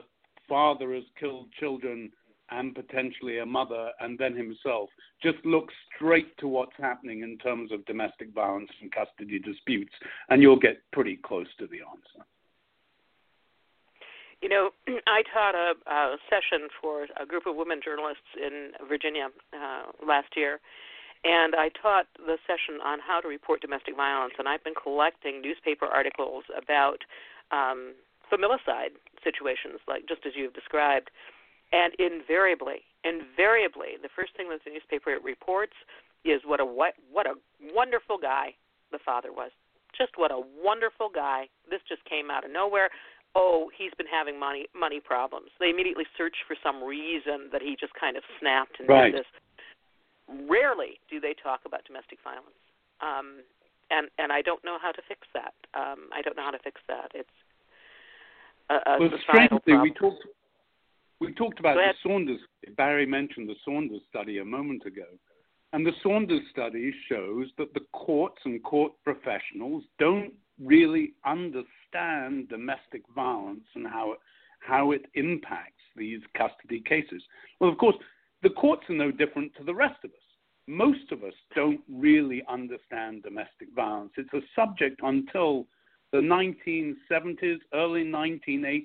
father 0.47 0.93
has 0.93 1.03
killed 1.19 1.47
children 1.59 2.11
and 2.51 2.75
potentially 2.75 3.39
a 3.39 3.45
mother 3.45 3.89
and 3.99 4.17
then 4.19 4.35
himself, 4.35 4.89
just 5.21 5.37
look 5.45 5.69
straight 5.95 6.37
to 6.37 6.47
what's 6.47 6.75
happening 6.77 7.23
in 7.23 7.37
terms 7.37 7.71
of 7.71 7.85
domestic 7.85 8.33
violence 8.33 8.69
and 8.81 8.91
custody 8.91 9.39
disputes, 9.39 9.93
and 10.29 10.41
you'll 10.41 10.59
get 10.59 10.77
pretty 10.91 11.17
close 11.23 11.47
to 11.57 11.65
the 11.67 11.77
answer. 11.77 12.25
You 14.41 14.49
know, 14.49 14.69
I 15.07 15.23
taught 15.33 15.55
a, 15.55 15.73
a 15.89 16.17
session 16.29 16.67
for 16.81 17.07
a 17.19 17.25
group 17.25 17.43
of 17.47 17.55
women 17.55 17.79
journalists 17.83 18.27
in 18.35 18.71
Virginia 18.87 19.29
uh, 19.53 20.05
last 20.05 20.35
year, 20.35 20.59
and 21.23 21.55
I 21.55 21.69
taught 21.69 22.07
the 22.19 22.35
session 22.43 22.83
on 22.83 22.99
how 22.99 23.21
to 23.21 23.27
report 23.27 23.61
domestic 23.61 23.95
violence. 23.95 24.33
And 24.37 24.47
I've 24.47 24.63
been 24.63 24.75
collecting 24.75 25.41
newspaper 25.41 25.85
articles 25.85 26.43
about 26.51 26.99
um, 27.51 27.95
familicide 28.27 28.99
situations, 29.23 29.79
like 29.87 30.03
just 30.07 30.25
as 30.27 30.33
you've 30.35 30.53
described. 30.53 31.11
And 31.71 31.95
invariably, 31.97 32.83
invariably, 33.03 33.97
the 34.01 34.11
first 34.13 34.35
thing 34.35 34.49
that 34.49 34.61
the 34.63 34.71
newspaper 34.71 35.17
reports 35.23 35.73
is 36.23 36.41
what 36.45 36.59
a 36.59 36.65
what, 36.65 36.93
what 37.11 37.25
a 37.25 37.35
wonderful 37.73 38.17
guy 38.17 38.53
the 38.91 38.99
father 39.03 39.31
was. 39.31 39.51
Just 39.97 40.11
what 40.17 40.31
a 40.31 40.39
wonderful 40.61 41.09
guy. 41.09 41.47
This 41.69 41.81
just 41.87 42.03
came 42.05 42.29
out 42.29 42.45
of 42.45 42.51
nowhere. 42.51 42.89
Oh, 43.35 43.71
he's 43.75 43.89
been 43.97 44.11
having 44.11 44.39
money 44.39 44.67
money 44.75 44.99
problems. 44.99 45.49
They 45.59 45.69
immediately 45.71 46.05
search 46.17 46.35
for 46.45 46.55
some 46.61 46.83
reason 46.83 47.49
that 47.51 47.61
he 47.61 47.75
just 47.79 47.93
kind 47.97 48.17
of 48.17 48.23
snapped 48.39 48.77
and 48.79 48.89
right. 48.89 49.09
did 49.09 49.21
this 49.21 49.29
rarely 50.27 50.99
do 51.09 51.19
they 51.19 51.33
talk 51.33 51.61
about 51.65 51.85
domestic 51.85 52.19
violence, 52.23 52.61
um, 53.01 53.43
and 53.91 54.07
and 54.17 54.31
I 54.31 54.41
don't 54.41 54.63
know 54.63 54.77
how 54.81 54.91
to 54.91 55.01
fix 55.07 55.27
that. 55.33 55.53
Um, 55.73 56.09
I 56.13 56.21
don't 56.21 56.35
know 56.37 56.43
how 56.43 56.51
to 56.51 56.63
fix 56.63 56.81
that. 56.87 57.11
It's 57.13 57.37
a, 58.69 58.75
a 58.75 58.99
well, 58.99 59.09
societal 59.09 59.59
strangely, 59.59 59.59
problem. 59.59 59.81
we 59.81 59.91
talked 59.93 60.23
we 61.19 61.33
talked 61.33 61.59
about 61.59 61.75
the. 61.75 61.93
Saunders. 62.03 62.39
Barry 62.75 63.05
mentioned 63.05 63.49
the 63.49 63.55
Saunders 63.65 64.01
study 64.09 64.39
a 64.39 64.45
moment 64.45 64.85
ago, 64.85 65.07
and 65.73 65.85
the 65.85 65.93
Saunders 66.01 66.41
study 66.51 66.93
shows 67.09 67.47
that 67.57 67.73
the 67.73 67.85
courts 67.93 68.39
and 68.45 68.63
court 68.63 68.93
professionals 69.03 69.83
don't 69.99 70.33
really 70.61 71.13
understand 71.25 72.49
domestic 72.49 73.01
violence 73.15 73.65
and 73.75 73.87
how 73.87 74.13
it, 74.13 74.19
how 74.59 74.91
it 74.91 75.05
impacts 75.15 75.81
these 75.95 76.19
custody 76.37 76.81
cases. 76.81 77.21
Well, 77.59 77.69
of 77.69 77.77
course, 77.77 77.95
the 78.43 78.49
courts 78.49 78.83
are 78.89 78.95
no 78.95 79.09
different 79.09 79.55
to 79.55 79.63
the 79.63 79.73
rest 79.73 80.03
of 80.03 80.11
us. 80.11 80.17
Most 80.67 81.11
of 81.11 81.23
us 81.23 81.33
don't 81.55 81.81
really 81.89 82.43
understand 82.49 83.23
domestic 83.23 83.69
violence. 83.75 84.11
It's 84.17 84.33
a 84.33 84.41
subject 84.55 84.99
until 85.03 85.65
the 86.11 86.19
1970s, 86.19 87.57
early 87.73 88.03
1980s. 88.03 88.83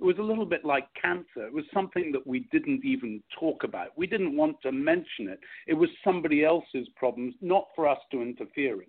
It 0.00 0.04
was 0.04 0.18
a 0.18 0.22
little 0.22 0.46
bit 0.46 0.64
like 0.64 0.88
cancer. 1.00 1.46
It 1.46 1.52
was 1.52 1.64
something 1.72 2.10
that 2.12 2.26
we 2.26 2.48
didn't 2.50 2.84
even 2.84 3.22
talk 3.38 3.62
about. 3.62 3.88
We 3.96 4.06
didn't 4.06 4.36
want 4.36 4.56
to 4.62 4.72
mention 4.72 5.28
it. 5.28 5.38
It 5.66 5.74
was 5.74 5.90
somebody 6.02 6.44
else's 6.44 6.88
problems, 6.96 7.34
not 7.40 7.66
for 7.76 7.86
us 7.86 7.98
to 8.10 8.22
interfere 8.22 8.82
in. 8.82 8.88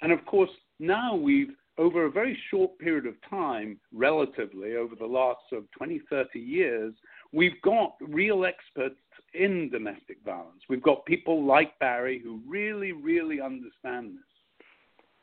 And 0.00 0.10
of 0.10 0.24
course, 0.24 0.50
now 0.80 1.14
we've, 1.14 1.50
over 1.78 2.06
a 2.06 2.10
very 2.10 2.36
short 2.50 2.76
period 2.78 3.06
of 3.06 3.14
time, 3.28 3.78
relatively, 3.94 4.76
over 4.76 4.96
the 4.96 5.06
last 5.06 5.40
sort 5.48 5.62
of 5.62 5.70
20, 5.72 6.00
30 6.10 6.38
years, 6.38 6.92
we've 7.32 7.60
got 7.62 7.94
real 8.00 8.44
experts 8.44 8.96
in 9.34 9.70
domestic 9.70 10.18
violence. 10.24 10.60
We've 10.68 10.82
got 10.82 11.04
people 11.06 11.44
like 11.44 11.78
Barry 11.78 12.20
who 12.22 12.40
really, 12.46 12.92
really 12.92 13.40
understand 13.40 14.16
this. 14.16 14.32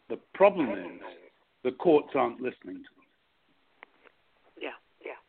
The 0.10 0.20
problem 0.34 0.72
is 0.72 1.02
the 1.64 1.72
courts 1.72 2.10
aren't 2.16 2.42
listening 2.42 2.82
to 2.82 2.92
them. 2.98 3.10
Yeah, 4.60 4.78
yeah. 5.06 5.20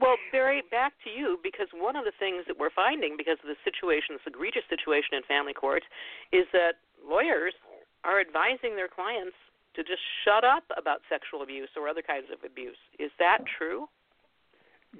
Well, 0.00 0.16
Barry, 0.32 0.62
back 0.70 0.92
to 1.04 1.10
you 1.10 1.38
because 1.42 1.68
one 1.72 1.94
of 1.94 2.04
the 2.04 2.12
things 2.18 2.42
that 2.48 2.58
we're 2.58 2.74
finding 2.74 3.14
because 3.16 3.38
of 3.42 3.48
the 3.48 3.60
situation, 3.62 4.18
this 4.18 4.26
egregious 4.26 4.66
situation 4.68 5.14
in 5.14 5.22
family 5.30 5.54
court, 5.54 5.84
is 6.32 6.46
that 6.52 6.82
lawyers 7.06 7.54
are 8.02 8.20
advising 8.20 8.74
their 8.74 8.90
clients 8.90 9.38
to 9.76 9.82
just 9.82 10.02
shut 10.24 10.42
up 10.42 10.64
about 10.76 11.02
sexual 11.08 11.42
abuse 11.42 11.70
or 11.76 11.88
other 11.88 12.02
kinds 12.02 12.26
of 12.34 12.42
abuse. 12.42 12.78
Is 12.98 13.10
that 13.18 13.46
true? 13.46 13.86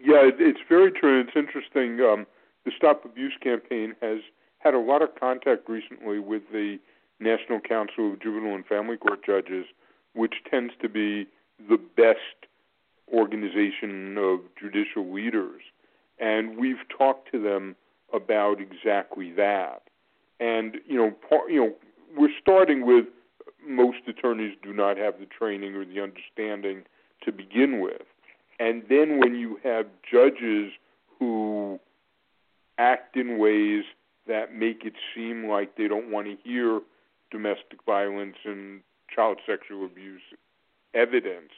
Yeah, 0.02 0.26
it, 0.26 0.37
it's 0.38 0.61
very 0.68 0.90
true. 0.92 1.20
It's 1.20 1.37
interesting. 1.37 2.00
Um, 2.00 2.26
the 2.64 2.72
Stop 2.76 3.04
Abuse 3.04 3.35
campaign 3.42 3.94
has 4.00 4.18
had 4.59 4.74
a 4.74 4.78
lot 4.78 5.02
of 5.02 5.11
contact 5.18 5.68
recently 5.68 6.18
with 6.18 6.42
the 6.52 6.78
National 7.20 7.61
Council 7.61 8.12
of 8.12 8.20
Juvenile 8.20 8.54
and 8.54 8.66
Family 8.66 8.96
Court 8.96 9.24
Judges, 9.24 9.66
which 10.14 10.35
tends 10.50 10.72
to 10.83 10.88
be 10.88 11.26
the 11.68 11.78
best 11.96 12.48
organization 13.12 14.16
of 14.18 14.40
judicial 14.59 15.12
leaders. 15.12 15.61
And 16.18 16.57
we've 16.57 16.88
talked 16.96 17.30
to 17.33 17.42
them 17.42 17.76
about 18.12 18.57
exactly 18.61 19.33
that. 19.33 19.83
And 20.40 20.76
you 20.87 20.96
know, 20.96 21.12
par, 21.28 21.50
you 21.50 21.61
know, 21.61 21.74
we're 22.16 22.30
starting 22.40 22.87
with 22.87 23.07
most 23.66 23.98
attorneys 24.09 24.57
do 24.62 24.72
not 24.72 24.96
have 24.96 25.18
the 25.18 25.26
training 25.26 25.74
or 25.74 25.85
the 25.85 26.00
understanding 26.00 26.85
to 27.24 27.33
begin 27.33 27.80
with. 27.80 28.02
And 28.59 28.83
then 28.88 29.19
when 29.21 29.35
you 29.35 29.59
have 29.64 29.87
judges 30.11 30.73
who 31.19 31.79
act 32.79 33.17
in 33.17 33.38
ways 33.38 33.85
that 34.27 34.55
make 34.55 34.85
it 34.85 34.95
seem 35.14 35.47
like 35.49 35.77
they 35.77 35.88
don't 35.88 36.11
want 36.11 36.27
to 36.27 36.37
hear 36.43 36.81
domestic 37.31 37.85
violence 37.85 38.37
and 38.45 38.81
child 39.14 39.38
sexual 39.47 39.85
abuse 39.85 40.23
evidence, 40.95 41.51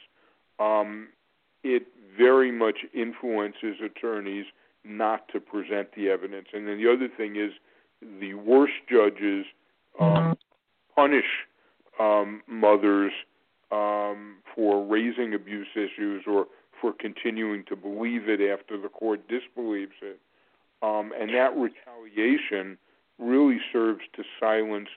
um, 0.59 1.09
it 1.63 1.87
very 2.17 2.51
much 2.51 2.79
influences 2.93 3.75
attorneys 3.83 4.45
not 4.83 5.27
to 5.29 5.39
present 5.39 5.89
the 5.95 6.09
evidence. 6.09 6.47
And 6.53 6.67
then 6.67 6.77
the 6.77 6.91
other 6.91 7.09
thing 7.15 7.35
is 7.35 7.51
the 8.19 8.33
worst 8.35 8.73
judges 8.89 9.45
um, 9.99 10.37
punish 10.95 11.25
um, 11.99 12.41
mothers 12.47 13.11
um, 13.71 14.37
for 14.55 14.85
raising 14.85 15.33
abuse 15.33 15.67
issues 15.75 16.23
or 16.27 16.47
for 16.81 16.93
continuing 16.93 17.63
to 17.65 17.75
believe 17.75 18.29
it 18.29 18.41
after 18.41 18.79
the 18.79 18.89
court 18.89 19.21
disbelieves 19.27 19.93
it. 20.01 20.19
Um, 20.81 21.11
and 21.19 21.33
that 21.33 21.55
retaliation 21.55 22.77
really 23.17 23.57
serves 23.73 24.01
to 24.15 24.23
silence 24.39 24.89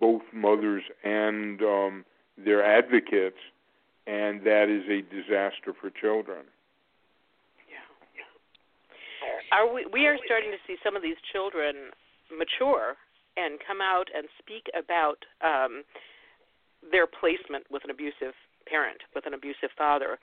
both 0.00 0.22
mothers 0.32 0.82
and 1.04 1.60
um, 1.62 2.04
their 2.36 2.64
advocates, 2.64 3.38
and 4.06 4.42
that 4.42 4.66
is 4.68 4.84
a 4.88 5.02
disaster 5.14 5.72
for 5.80 5.90
children. 5.90 6.44
Are 9.50 9.72
we 9.72 9.86
we 9.90 10.06
are 10.06 10.18
starting 10.26 10.50
to 10.50 10.58
see 10.66 10.76
some 10.84 10.94
of 10.94 11.02
these 11.02 11.16
children 11.32 11.88
mature 12.28 12.96
and 13.36 13.58
come 13.66 13.80
out 13.80 14.08
and 14.14 14.28
speak 14.38 14.68
about 14.76 15.24
um 15.40 15.84
their 16.90 17.06
placement 17.06 17.64
with 17.70 17.82
an 17.84 17.90
abusive 17.90 18.36
parent, 18.66 19.00
with 19.14 19.26
an 19.26 19.34
abusive 19.34 19.72
father. 19.76 20.18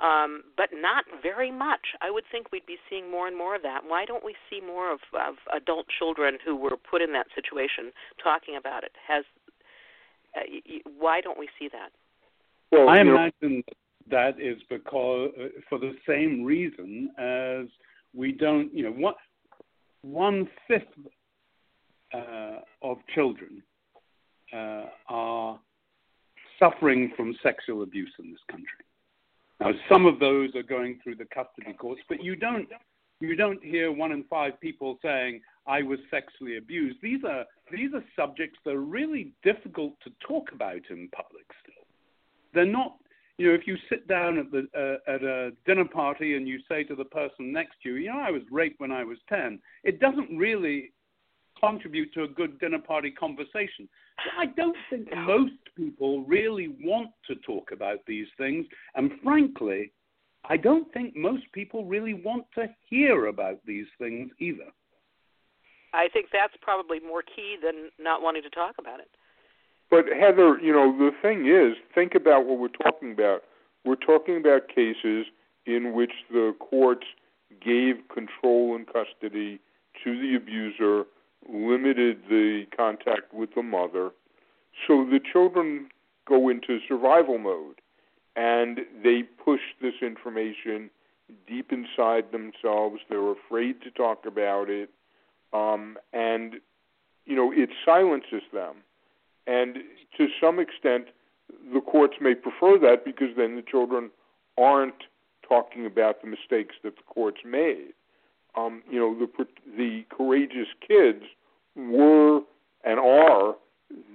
Um, 0.00 0.42
but 0.56 0.70
not 0.72 1.04
very 1.22 1.50
much. 1.50 1.94
I 2.00 2.10
would 2.10 2.24
think 2.30 2.50
we'd 2.50 2.66
be 2.66 2.78
seeing 2.90 3.10
more 3.10 3.28
and 3.28 3.36
more 3.36 3.54
of 3.54 3.62
that. 3.62 3.82
Why 3.86 4.04
don't 4.04 4.24
we 4.24 4.34
see 4.50 4.60
more 4.60 4.92
of, 4.92 5.00
of 5.12 5.36
adult 5.54 5.86
children 5.98 6.38
who 6.44 6.56
were 6.56 6.76
put 6.76 7.00
in 7.00 7.12
that 7.12 7.26
situation 7.34 7.92
talking 8.22 8.56
about 8.56 8.82
it? 8.82 8.92
Has 9.06 9.24
uh, 10.36 10.40
why 10.98 11.20
don't 11.20 11.38
we 11.38 11.48
see 11.58 11.68
that? 11.68 11.90
Well, 12.72 12.88
I 12.88 13.00
imagine 13.00 13.62
that 14.10 14.40
is 14.40 14.58
because 14.68 15.30
uh, 15.40 15.46
for 15.68 15.78
the 15.78 15.94
same 16.08 16.44
reason 16.44 17.10
as 17.18 17.66
we 18.12 18.32
don't, 18.32 18.74
you 18.74 18.84
know, 18.84 18.92
one 18.92 19.14
one 20.02 20.48
fifth 20.68 20.82
uh, 22.12 22.58
of 22.82 22.98
children 23.14 23.62
uh, 24.52 24.86
are 25.08 25.58
suffering 26.58 27.12
from 27.16 27.34
sexual 27.42 27.82
abuse 27.82 28.12
in 28.18 28.30
this 28.30 28.40
country. 28.50 28.83
Now, 29.64 29.70
some 29.88 30.04
of 30.04 30.18
those 30.18 30.54
are 30.54 30.62
going 30.62 31.00
through 31.02 31.16
the 31.16 31.24
custody 31.24 31.72
courts, 31.72 32.02
but 32.06 32.22
you 32.22 32.36
don't 32.36 32.68
you 33.20 33.34
don't 33.34 33.64
hear 33.64 33.90
one 33.90 34.12
in 34.12 34.24
five 34.24 34.60
people 34.60 34.98
saying 35.02 35.40
I 35.66 35.80
was 35.80 35.98
sexually 36.10 36.58
abused. 36.58 36.98
These 37.02 37.24
are 37.24 37.46
these 37.72 37.94
are 37.94 38.04
subjects 38.14 38.58
that 38.64 38.74
are 38.74 38.80
really 38.80 39.32
difficult 39.42 39.94
to 40.04 40.10
talk 40.20 40.52
about 40.52 40.82
in 40.90 41.08
public. 41.16 41.46
Still, 41.62 41.82
they're 42.52 42.66
not. 42.66 42.96
You 43.38 43.48
know, 43.48 43.54
if 43.54 43.66
you 43.66 43.76
sit 43.88 44.06
down 44.06 44.38
at 44.38 44.50
the 44.50 44.68
uh, 44.76 45.10
at 45.10 45.22
a 45.22 45.52
dinner 45.64 45.86
party 45.86 46.36
and 46.36 46.46
you 46.46 46.58
say 46.68 46.84
to 46.84 46.94
the 46.94 47.06
person 47.06 47.50
next 47.50 47.76
to 47.82 47.88
you, 47.88 47.94
you 47.94 48.12
know, 48.12 48.18
I 48.18 48.30
was 48.30 48.42
raped 48.50 48.80
when 48.80 48.92
I 48.92 49.02
was 49.02 49.16
ten, 49.30 49.60
it 49.82 49.98
doesn't 49.98 50.36
really 50.36 50.92
contribute 51.58 52.12
to 52.12 52.24
a 52.24 52.28
good 52.28 52.60
dinner 52.60 52.80
party 52.80 53.10
conversation. 53.10 53.88
I 54.38 54.46
don't 54.46 54.76
think 54.90 55.08
most 55.14 55.52
people 55.76 56.24
really 56.24 56.68
want 56.80 57.10
to 57.26 57.34
talk 57.36 57.70
about 57.72 57.98
these 58.06 58.28
things, 58.38 58.66
and 58.94 59.10
frankly, 59.22 59.92
I 60.48 60.56
don't 60.56 60.92
think 60.92 61.16
most 61.16 61.44
people 61.52 61.84
really 61.84 62.14
want 62.14 62.44
to 62.54 62.68
hear 62.88 63.26
about 63.26 63.60
these 63.66 63.86
things 63.98 64.30
either. 64.38 64.70
I 65.92 66.08
think 66.12 66.26
that's 66.32 66.54
probably 66.60 67.00
more 67.00 67.22
key 67.22 67.56
than 67.62 67.90
not 67.98 68.20
wanting 68.22 68.42
to 68.42 68.50
talk 68.50 68.74
about 68.78 69.00
it. 69.00 69.08
But 69.90 70.06
Heather, 70.06 70.58
you 70.58 70.72
know, 70.72 70.96
the 70.96 71.12
thing 71.22 71.46
is, 71.46 71.76
think 71.94 72.14
about 72.14 72.46
what 72.46 72.58
we're 72.58 72.68
talking 72.68 73.12
about. 73.12 73.42
We're 73.84 73.94
talking 73.96 74.36
about 74.36 74.68
cases 74.68 75.26
in 75.66 75.92
which 75.94 76.12
the 76.30 76.54
courts 76.58 77.06
gave 77.64 77.96
control 78.12 78.74
and 78.74 78.86
custody 78.86 79.60
to 80.02 80.20
the 80.20 80.34
abuser 80.36 81.04
limited 81.48 82.22
the 82.28 82.64
contact 82.76 83.32
with 83.32 83.54
the 83.54 83.62
mother. 83.62 84.10
So 84.86 85.04
the 85.04 85.20
children 85.32 85.88
go 86.26 86.48
into 86.48 86.78
survival 86.88 87.38
mode 87.38 87.80
and 88.36 88.80
they 89.02 89.22
push 89.22 89.60
this 89.80 89.94
information 90.02 90.90
deep 91.46 91.72
inside 91.72 92.32
themselves. 92.32 93.00
They're 93.08 93.32
afraid 93.32 93.80
to 93.82 93.90
talk 93.90 94.26
about 94.26 94.68
it. 94.68 94.90
Um, 95.52 95.96
and, 96.12 96.54
you 97.26 97.36
know, 97.36 97.52
it 97.52 97.70
silences 97.84 98.42
them. 98.52 98.76
And 99.46 99.76
to 100.16 100.26
some 100.40 100.58
extent, 100.58 101.06
the 101.72 101.80
courts 101.80 102.14
may 102.20 102.34
prefer 102.34 102.78
that 102.78 103.04
because 103.04 103.28
then 103.36 103.56
the 103.56 103.62
children 103.62 104.10
aren't 104.58 105.04
talking 105.46 105.86
about 105.86 106.22
the 106.22 106.28
mistakes 106.28 106.74
that 106.82 106.96
the 106.96 107.02
courts 107.06 107.40
made 107.44 107.92
um, 108.56 108.82
you 108.90 108.98
know, 108.98 109.14
the 109.14 109.46
the 109.76 110.04
courageous 110.10 110.68
kids 110.86 111.24
were 111.76 112.40
and 112.84 113.00
are 113.00 113.54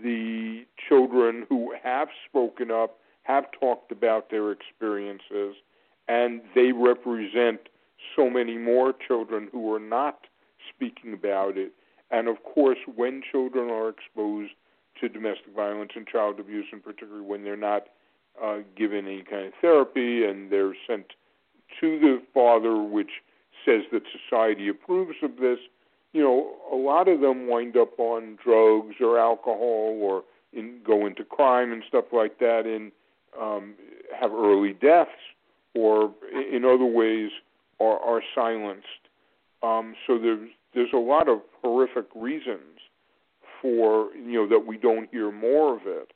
the 0.04 0.64
children 0.88 1.46
who 1.50 1.74
have 1.82 2.10
spoken 2.28 2.72
up, 2.72 3.00
have 3.24 3.46
talked 3.60 3.92
about 3.92 4.30
their 4.30 4.52
experiences, 4.52 5.56
and 6.08 6.42
they 6.56 6.72
represent 6.72 7.60
so 8.16 8.30
many 8.30 8.58
more 8.58 8.94
children 9.08 9.50
who 9.52 9.74
are 9.74 9.80
not 9.80 10.22
speaking 10.74 11.14
about 11.14 11.58
it. 11.58 11.72
And 12.12 12.28
of 12.28 12.38
course, 12.44 12.80
when 12.96 13.22
children 13.32 13.70
are 13.70 13.90
exposed 13.90 14.52
to 15.00 15.10
domestic 15.10 15.56
violence 15.56 15.92
and 15.96 16.08
child 16.08 16.40
abuse, 16.40 16.66
and 16.72 16.84
particularly 16.84 17.26
when 17.26 17.44
they're 17.44 17.56
not 17.56 17.88
uh, 18.44 18.60
given 18.76 19.06
any 19.06 19.24
kind 19.24 19.48
of 19.48 19.54
therapy 19.62 20.26
and 20.26 20.52
they're 20.52 20.76
sent 20.88 21.06
to 21.80 22.00
the 22.00 22.22
father, 22.34 22.82
which 22.82 23.12
says 23.66 23.84
that 23.92 24.04
society 24.30 24.68
approves 24.68 25.16
of 25.24 25.38
this, 25.38 25.60
you 26.14 26.22
know, 26.22 26.56
a 26.72 26.76
lot 26.76 27.08
of 27.08 27.22
them 27.22 27.48
wind 27.48 27.78
up 27.78 28.00
on 28.00 28.38
drugs 28.44 28.96
or 29.02 29.20
alcohol 29.20 29.98
or 30.02 30.24
in, 30.54 30.80
go 30.86 31.06
into 31.06 31.24
crime 31.24 31.72
and 31.72 31.84
stuff 31.88 32.06
like 32.12 32.40
that 32.40 32.64
and 32.66 32.92
um, 33.40 33.76
have 34.20 34.32
early 34.32 34.74
deaths 34.74 35.12
or 35.76 36.12
in 36.52 36.66
other 36.66 36.86
ways 36.86 37.30
are, 37.80 38.00
are 38.00 38.22
silenced. 38.34 38.88
Um, 39.62 39.96
so 40.08 40.18
there's 40.18 40.50
there's 40.74 40.94
a 40.94 40.98
lot 40.98 41.28
of 41.28 41.40
horrific 41.62 42.06
reasons 42.16 42.80
for 43.62 44.14
you 44.16 44.34
know 44.34 44.48
that 44.48 44.66
we 44.66 44.78
don't 44.78 45.10
hear 45.12 45.32
more 45.32 45.76
of 45.76 45.82
it. 45.86 46.12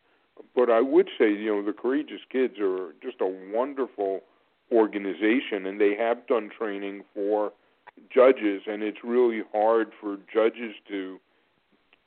But 0.55 0.69
I 0.69 0.81
would 0.81 1.09
say 1.17 1.31
you 1.31 1.55
know 1.55 1.63
the 1.63 1.73
courageous 1.73 2.21
kids 2.31 2.55
are 2.59 2.93
just 3.01 3.17
a 3.21 3.51
wonderful 3.53 4.21
organization, 4.71 5.65
and 5.65 5.79
they 5.79 5.95
have 5.95 6.25
done 6.27 6.49
training 6.49 7.03
for 7.13 7.53
judges, 8.13 8.63
and 8.67 8.83
it's 8.83 9.03
really 9.03 9.41
hard 9.53 9.91
for 9.99 10.17
judges 10.33 10.75
to, 10.87 11.19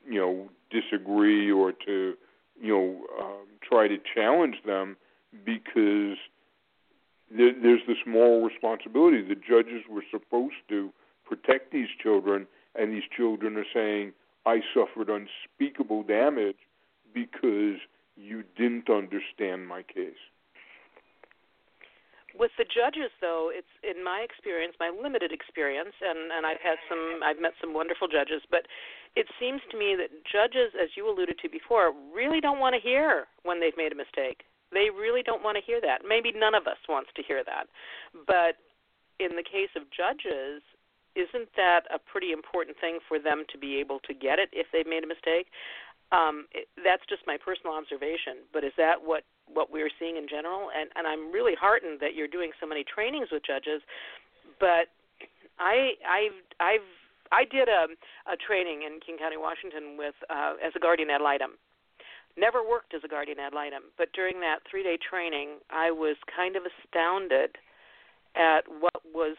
you 0.09 0.21
know, 0.21 0.49
disagree 0.71 1.51
or 1.51 1.73
to, 1.73 2.15
you 2.61 2.73
know, 2.73 3.07
um, 3.23 3.47
try 3.63 3.87
to 3.89 3.99
challenge 4.15 4.57
them 4.65 4.97
because 5.45 6.17
there, 7.31 7.53
there's 7.61 7.83
this 7.87 7.99
moral 8.07 8.43
responsibility. 8.43 9.23
The 9.23 9.35
judges 9.35 9.83
were 9.89 10.05
supposed 10.11 10.55
to 10.69 10.93
protect 11.25 11.73
these 11.73 11.89
children, 12.03 12.47
and 12.75 12.93
these 12.93 13.09
children 13.17 13.57
are 13.57 13.67
saying, 13.73 14.13
"I 14.45 14.63
suffered 14.75 15.09
unspeakable 15.09 16.05
damage 16.05 16.59
because 17.13 17.79
you 18.17 18.45
didn't 18.57 18.89
understand 18.91 19.67
my 19.67 19.83
case." 19.83 20.15
With 22.39 22.53
the 22.59 22.65
judges 22.69 23.11
though 23.21 23.51
it's 23.53 23.71
in 23.83 24.05
my 24.05 24.21
experience 24.21 24.77
my 24.79 24.93
limited 24.93 25.33
experience 25.33 25.97
and 26.01 26.31
and 26.31 26.45
i've 26.45 26.61
had 26.61 26.77
some 26.89 27.21
i've 27.25 27.41
met 27.41 27.53
some 27.61 27.73
wonderful 27.73 28.07
judges 28.07 28.45
but 28.51 28.69
it 29.17 29.27
seems 29.41 29.65
to 29.73 29.81
me 29.81 29.97
that 29.97 30.13
judges 30.29 30.77
as 30.77 30.93
you 30.95 31.09
alluded 31.09 31.41
to 31.41 31.49
before 31.49 31.93
really 32.13 32.39
don't 32.39 32.61
want 32.61 32.77
to 32.77 32.81
hear 32.81 33.27
when 33.43 33.59
they've 33.59 33.77
made 33.77 33.91
a 33.91 33.97
mistake. 33.97 34.45
They 34.71 34.93
really 34.93 35.25
don't 35.25 35.43
want 35.43 35.57
to 35.57 35.65
hear 35.65 35.81
that. 35.81 36.05
Maybe 36.07 36.37
none 36.37 36.55
of 36.55 36.69
us 36.69 36.77
wants 36.87 37.09
to 37.17 37.25
hear 37.25 37.43
that. 37.43 37.73
But 38.13 38.61
in 39.19 39.35
the 39.35 39.43
case 39.43 39.73
of 39.75 39.89
judges 39.89 40.61
isn't 41.17 41.49
that 41.57 41.89
a 41.89 41.97
pretty 41.97 42.31
important 42.31 42.77
thing 42.77 43.01
for 43.09 43.17
them 43.19 43.49
to 43.49 43.57
be 43.57 43.81
able 43.81 44.05
to 44.05 44.13
get 44.13 44.39
it 44.39 44.53
if 44.53 44.69
they've 44.69 44.87
made 44.87 45.01
a 45.01 45.09
mistake? 45.09 45.49
Um, 46.13 46.45
it, 46.53 46.69
that's 46.85 47.03
just 47.09 47.25
my 47.25 47.41
personal 47.41 47.73
observation. 47.73 48.45
But 48.53 48.69
is 48.69 48.77
that 48.77 49.01
what 49.01 49.25
what 49.53 49.71
we're 49.71 49.91
seeing 49.99 50.17
in 50.17 50.29
general? 50.29 50.69
And 50.77 50.91
and 50.97 51.07
I'm 51.07 51.33
really 51.33 51.55
heartened 51.59 52.01
that 52.01 52.15
you're 52.15 52.29
doing 52.29 52.53
so 52.61 52.67
many 52.67 52.85
trainings 52.85 53.29
with 53.31 53.43
judges. 53.47 53.83
But 54.61 54.93
I 55.59 55.95
I've 56.07 56.39
I've 56.61 56.89
I 57.33 57.45
did 57.45 57.69
a 57.69 57.89
a 58.31 58.37
training 58.37 58.83
in 58.83 59.01
King 59.05 59.19
County, 59.19 59.37
Washington, 59.37 59.97
with 59.97 60.15
uh, 60.31 60.55
as 60.63 60.73
a 60.77 60.81
guardian 60.81 61.11
ad 61.11 61.21
litem. 61.21 61.59
Never 62.37 62.61
worked 62.61 62.93
as 62.93 63.01
a 63.03 63.09
guardian 63.09 63.39
ad 63.41 63.55
litem, 63.55 63.89
but 63.97 64.13
during 64.13 64.41
that 64.41 64.61
three 64.71 64.83
day 64.83 64.99
training, 65.01 65.57
I 65.71 65.91
was 65.91 66.17
kind 66.29 66.55
of 66.55 66.65
astounded 66.69 67.57
at 68.37 68.69
what 68.69 69.01
was 69.09 69.37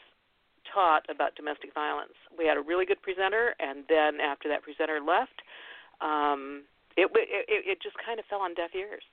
taught 0.74 1.06
about 1.08 1.36
domestic 1.36 1.74
violence. 1.74 2.18
We 2.38 2.46
had 2.46 2.58
a 2.58 2.62
really 2.62 2.86
good 2.86 3.02
presenter, 3.02 3.54
and 3.60 3.86
then 3.88 4.20
after 4.20 4.50
that 4.50 4.64
presenter 4.64 5.00
left, 5.00 5.46
um, 6.02 6.64
it, 6.98 7.10
it 7.14 7.46
it 7.48 7.78
just 7.82 7.96
kind 8.04 8.20
of 8.20 8.26
fell 8.26 8.42
on 8.42 8.54
deaf 8.54 8.74
ears. 8.74 9.04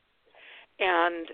And 0.79 1.31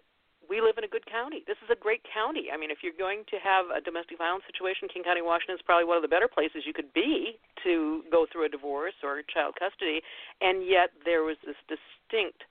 we 0.50 0.60
live 0.60 0.74
in 0.76 0.84
a 0.84 0.90
good 0.90 1.06
county. 1.06 1.46
This 1.46 1.56
is 1.62 1.70
a 1.70 1.78
great 1.78 2.02
county. 2.10 2.50
I 2.50 2.58
mean, 2.58 2.74
if 2.74 2.82
you're 2.82 2.96
going 2.96 3.22
to 3.30 3.38
have 3.38 3.70
a 3.70 3.80
domestic 3.80 4.18
violence 4.18 4.42
situation, 4.50 4.90
King 4.90 5.06
County, 5.06 5.22
Washington 5.22 5.54
is 5.54 5.62
probably 5.62 5.86
one 5.86 5.94
of 5.94 6.02
the 6.02 6.10
better 6.10 6.26
places 6.26 6.66
you 6.66 6.74
could 6.74 6.92
be 6.92 7.38
to 7.62 8.02
go 8.10 8.26
through 8.26 8.46
a 8.46 8.50
divorce 8.50 8.98
or 9.06 9.22
child 9.30 9.54
custody. 9.54 10.02
And 10.42 10.66
yet 10.66 10.90
there 11.06 11.22
was 11.22 11.38
this 11.46 11.58
distinct 11.70 12.42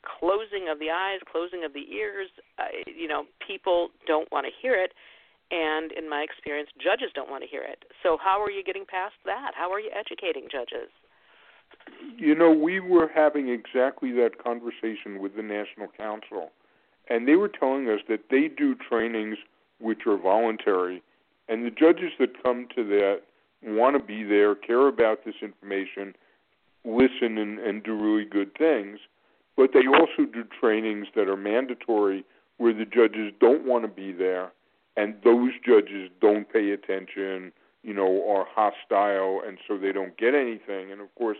closing 0.00 0.72
of 0.72 0.80
the 0.80 0.90
eyes, 0.90 1.20
closing 1.30 1.62
of 1.62 1.76
the 1.76 1.84
ears. 1.92 2.32
Uh, 2.58 2.72
you 2.88 3.06
know, 3.06 3.28
people 3.44 3.92
don't 4.08 4.30
want 4.32 4.48
to 4.48 4.52
hear 4.56 4.74
it. 4.74 4.96
And 5.52 5.92
in 5.92 6.08
my 6.08 6.24
experience, 6.24 6.72
judges 6.80 7.12
don't 7.14 7.28
want 7.28 7.44
to 7.44 7.50
hear 7.50 7.60
it. 7.60 7.84
So, 8.02 8.16
how 8.16 8.40
are 8.40 8.50
you 8.50 8.64
getting 8.64 8.88
past 8.88 9.14
that? 9.28 9.52
How 9.52 9.70
are 9.70 9.80
you 9.80 9.92
educating 9.92 10.48
judges? 10.48 10.88
You 12.16 12.34
know, 12.34 12.50
we 12.50 12.80
were 12.80 13.10
having 13.12 13.48
exactly 13.48 14.12
that 14.12 14.42
conversation 14.42 15.20
with 15.20 15.36
the 15.36 15.42
National 15.42 15.88
Council, 15.96 16.50
and 17.08 17.26
they 17.26 17.36
were 17.36 17.48
telling 17.48 17.88
us 17.88 18.00
that 18.08 18.24
they 18.30 18.48
do 18.48 18.74
trainings 18.74 19.38
which 19.78 20.06
are 20.06 20.16
voluntary, 20.16 21.02
and 21.48 21.64
the 21.64 21.70
judges 21.70 22.12
that 22.18 22.42
come 22.42 22.68
to 22.76 22.84
that 22.84 23.22
want 23.62 23.96
to 23.96 24.02
be 24.02 24.24
there, 24.24 24.54
care 24.54 24.88
about 24.88 25.24
this 25.24 25.34
information, 25.42 26.14
listen, 26.84 27.38
and, 27.38 27.58
and 27.58 27.82
do 27.82 27.94
really 27.94 28.24
good 28.24 28.56
things. 28.56 28.98
But 29.56 29.70
they 29.72 29.86
also 29.86 30.30
do 30.32 30.44
trainings 30.60 31.08
that 31.14 31.28
are 31.28 31.36
mandatory 31.36 32.24
where 32.58 32.72
the 32.72 32.84
judges 32.84 33.32
don't 33.40 33.66
want 33.66 33.84
to 33.84 33.88
be 33.88 34.12
there, 34.12 34.52
and 34.96 35.14
those 35.24 35.52
judges 35.66 36.10
don't 36.20 36.50
pay 36.52 36.70
attention, 36.70 37.52
you 37.82 37.92
know, 37.92 38.28
are 38.30 38.46
hostile, 38.48 39.42
and 39.46 39.58
so 39.66 39.76
they 39.76 39.92
don't 39.92 40.16
get 40.16 40.34
anything. 40.34 40.92
And 40.92 41.00
of 41.00 41.14
course, 41.16 41.38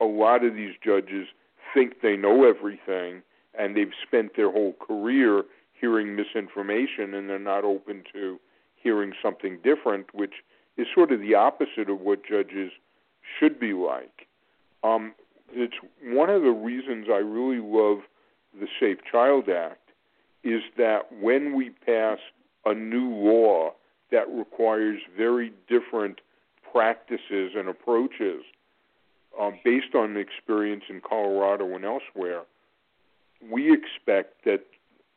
a 0.00 0.04
lot 0.04 0.44
of 0.44 0.54
these 0.54 0.74
judges 0.84 1.28
think 1.74 2.00
they 2.02 2.16
know 2.16 2.44
everything, 2.44 3.22
and 3.58 3.76
they've 3.76 3.92
spent 4.06 4.36
their 4.36 4.50
whole 4.50 4.74
career 4.74 5.44
hearing 5.78 6.16
misinformation, 6.16 7.14
and 7.14 7.28
they're 7.28 7.38
not 7.38 7.64
open 7.64 8.02
to 8.12 8.38
hearing 8.76 9.12
something 9.22 9.58
different, 9.62 10.06
which 10.14 10.34
is 10.76 10.86
sort 10.94 11.12
of 11.12 11.20
the 11.20 11.34
opposite 11.34 11.90
of 11.90 12.00
what 12.00 12.24
judges 12.24 12.72
should 13.38 13.58
be 13.58 13.72
like. 13.72 14.26
Um, 14.82 15.14
it's 15.52 15.76
one 16.02 16.30
of 16.30 16.42
the 16.42 16.50
reasons 16.50 17.06
I 17.10 17.18
really 17.18 17.60
love 17.60 17.98
the 18.58 18.68
Safe 18.80 18.98
Child 19.10 19.48
Act 19.48 19.90
is 20.44 20.62
that 20.76 21.12
when 21.20 21.54
we 21.54 21.70
pass 21.70 22.18
a 22.64 22.74
new 22.74 23.10
law 23.10 23.72
that 24.10 24.28
requires 24.30 25.00
very 25.16 25.52
different 25.68 26.20
practices 26.72 27.52
and 27.56 27.68
approaches 27.68 28.44
um, 29.40 29.58
based 29.64 29.94
on 29.94 30.14
the 30.14 30.20
experience 30.20 30.84
in 30.88 31.00
Colorado 31.00 31.74
and 31.74 31.84
elsewhere, 31.84 32.42
we 33.50 33.72
expect 33.72 34.44
that 34.44 34.64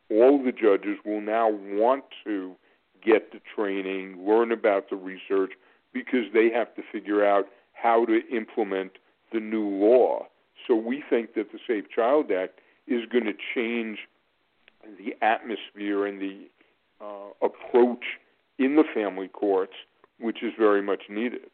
all 0.10 0.44
the 0.44 0.52
judges 0.52 0.98
will 1.06 1.22
now 1.22 1.50
want 1.50 2.04
to 2.24 2.56
get 3.04 3.32
the 3.32 3.40
training, 3.56 4.28
learn 4.28 4.52
about 4.52 4.90
the 4.90 4.96
research, 4.96 5.54
because 5.94 6.26
they 6.34 6.50
have 6.50 6.74
to 6.76 6.84
figure 6.92 7.26
out 7.26 7.48
how 7.74 8.06
to 8.06 8.20
implement 8.30 8.92
the 9.34 9.40
new 9.40 9.68
law. 9.68 10.28
So 10.68 10.76
we 10.76 11.04
think 11.10 11.34
that 11.34 11.52
the 11.52 11.60
Safe 11.68 11.86
Child 11.94 12.32
Act 12.32 12.60
is 12.88 13.02
going 13.12 13.26
to 13.26 13.34
change 13.56 14.00
the 14.98 15.16
atmosphere 15.22 16.06
and 16.06 16.22
the 16.22 16.48
uh, 17.00 17.30
approach 17.42 18.04
in 18.60 18.76
the 18.76 18.84
family 18.94 19.28
courts, 19.28 19.74
which 20.20 20.44
is 20.44 20.54
very 20.58 20.82
much 20.82 21.04
needed. 21.10 21.50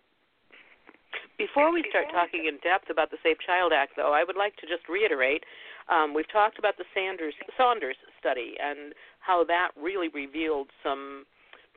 Before 1.37 1.71
we 1.71 1.85
start 1.93 2.09
talking 2.09 2.49
in 2.49 2.57
depth 2.65 2.89
about 2.89 3.11
the 3.13 3.21
Safe 3.21 3.37
Child 3.45 3.69
Act, 3.71 3.93
though, 3.95 4.11
I 4.11 4.23
would 4.25 4.35
like 4.35 4.57
to 4.57 4.65
just 4.65 4.89
reiterate 4.89 5.45
um, 5.85 6.15
we've 6.17 6.29
talked 6.33 6.57
about 6.57 6.77
the 6.81 6.85
Sanders 6.97 7.35
Saunders 7.55 7.95
study 8.19 8.55
and 8.57 8.97
how 9.19 9.45
that 9.45 9.69
really 9.77 10.09
revealed 10.09 10.73
some 10.81 11.25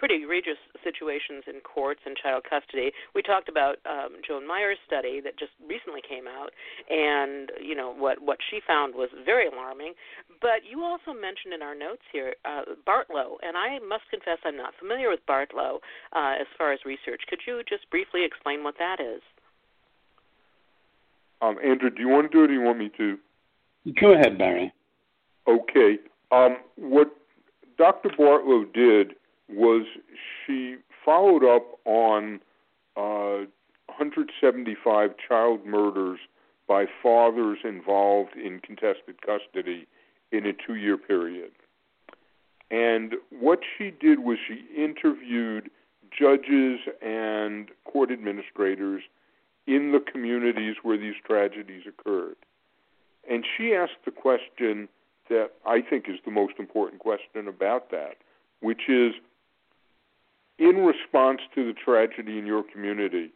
pretty 0.01 0.25
egregious 0.25 0.57
situations 0.83 1.45
in 1.45 1.61
courts 1.61 2.01
and 2.09 2.17
child 2.17 2.43
custody. 2.49 2.91
We 3.15 3.21
talked 3.21 3.53
about 3.53 3.77
um, 3.85 4.25
Joan 4.25 4.49
Meier's 4.49 4.81
study 4.89 5.21
that 5.21 5.37
just 5.37 5.53
recently 5.61 6.01
came 6.01 6.25
out, 6.25 6.57
and 6.89 7.53
you 7.61 7.77
know 7.77 7.93
what 7.93 8.17
what 8.17 8.41
she 8.49 8.65
found 8.65 8.97
was 8.97 9.13
very 9.29 9.45
alarming. 9.47 9.93
But 10.41 10.65
you 10.65 10.81
also 10.81 11.13
mentioned 11.13 11.53
in 11.53 11.61
our 11.61 11.77
notes 11.77 12.03
here 12.09 12.33
uh, 12.49 12.81
Bartlow, 12.89 13.37
and 13.45 13.61
I 13.61 13.77
must 13.85 14.09
confess 14.09 14.41
I'm 14.41 14.57
not 14.57 14.73
familiar 14.81 15.13
with 15.13 15.21
Bartlow 15.29 15.85
uh, 16.17 16.41
as 16.41 16.49
far 16.57 16.73
as 16.73 16.81
research. 16.89 17.29
Could 17.29 17.45
you 17.45 17.61
just 17.69 17.85
briefly 17.93 18.25
explain 18.25 18.65
what 18.65 18.81
that 18.81 19.05
is? 19.05 19.21
Um, 21.43 21.57
Andrew, 21.65 21.91
do 21.91 22.01
you 22.01 22.09
want 22.09 22.31
to 22.31 22.37
do 22.37 22.43
it, 22.43 22.45
or 22.45 22.47
do 22.49 22.53
you 22.53 22.63
want 22.63 22.79
me 22.79 22.91
to? 22.97 23.19
Go 24.01 24.13
ahead, 24.13 24.37
Barry. 24.37 24.73
Okay. 25.49 25.99
Um, 26.31 26.59
what 26.77 27.11
Dr. 27.79 28.11
Bartlow 28.11 28.73
did 28.73 29.15
was 29.49 29.87
she 30.47 30.77
followed 31.05 31.45
up 31.45 31.79
on 31.87 32.41
uh, 32.97 33.47
175 33.87 35.11
child 35.27 35.67
murders 35.67 36.21
by 36.69 36.85
fathers 37.03 37.59
involved 37.65 38.37
in 38.37 38.61
contested 38.61 39.21
custody 39.23 39.87
in 40.31 40.47
a 40.47 40.53
two 40.53 40.77
year 40.77 40.97
period. 40.97 41.51
And 42.71 43.15
what 43.31 43.61
she 43.77 43.91
did 43.91 44.21
was 44.21 44.39
she 44.47 44.65
interviewed 44.81 45.71
judges 46.17 46.79
and 47.03 47.69
court 47.85 48.13
administrators 48.13 49.03
in 49.71 49.93
the 49.93 50.01
communities 50.01 50.75
where 50.83 50.99
these 50.99 51.15
tragedies 51.25 51.85
occurred. 51.87 52.35
And 53.31 53.45
she 53.57 53.73
asked 53.73 54.05
the 54.05 54.11
question 54.11 54.89
that 55.29 55.53
I 55.65 55.81
think 55.81 56.09
is 56.09 56.17
the 56.25 56.33
most 56.33 56.55
important 56.59 57.01
question 57.01 57.47
about 57.47 57.93
that, 57.93 58.17
which 58.61 58.89
is 58.89 59.13
in 60.59 60.79
response 60.79 61.41
to 61.55 61.65
the 61.65 61.73
tragedy 61.73 62.37
in 62.37 62.47
your 62.47 62.65
community, 62.65 63.31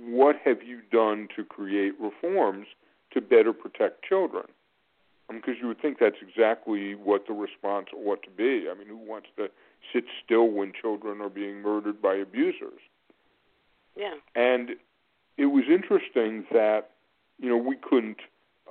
what 0.00 0.36
have 0.44 0.64
you 0.64 0.80
done 0.90 1.28
to 1.36 1.44
create 1.44 1.92
reforms 2.00 2.66
to 3.12 3.20
better 3.20 3.52
protect 3.52 4.04
children? 4.04 4.46
Because 5.30 5.54
you 5.60 5.68
would 5.68 5.80
think 5.80 5.98
that's 6.00 6.16
exactly 6.20 6.96
what 6.96 7.28
the 7.28 7.32
response 7.32 7.86
ought 7.94 8.22
to 8.24 8.30
be. 8.30 8.66
I 8.70 8.74
mean, 8.76 8.88
who 8.88 8.96
wants 8.96 9.28
to 9.36 9.48
sit 9.92 10.04
still 10.24 10.48
when 10.48 10.72
children 10.72 11.20
are 11.20 11.30
being 11.30 11.62
murdered 11.62 12.02
by 12.02 12.14
abusers? 12.16 12.80
Yeah. 13.96 14.14
And 14.34 14.70
it 15.36 15.46
was 15.46 15.64
interesting 15.70 16.44
that, 16.52 16.90
you 17.38 17.48
know, 17.48 17.56
we 17.56 17.76
couldn't 17.76 18.20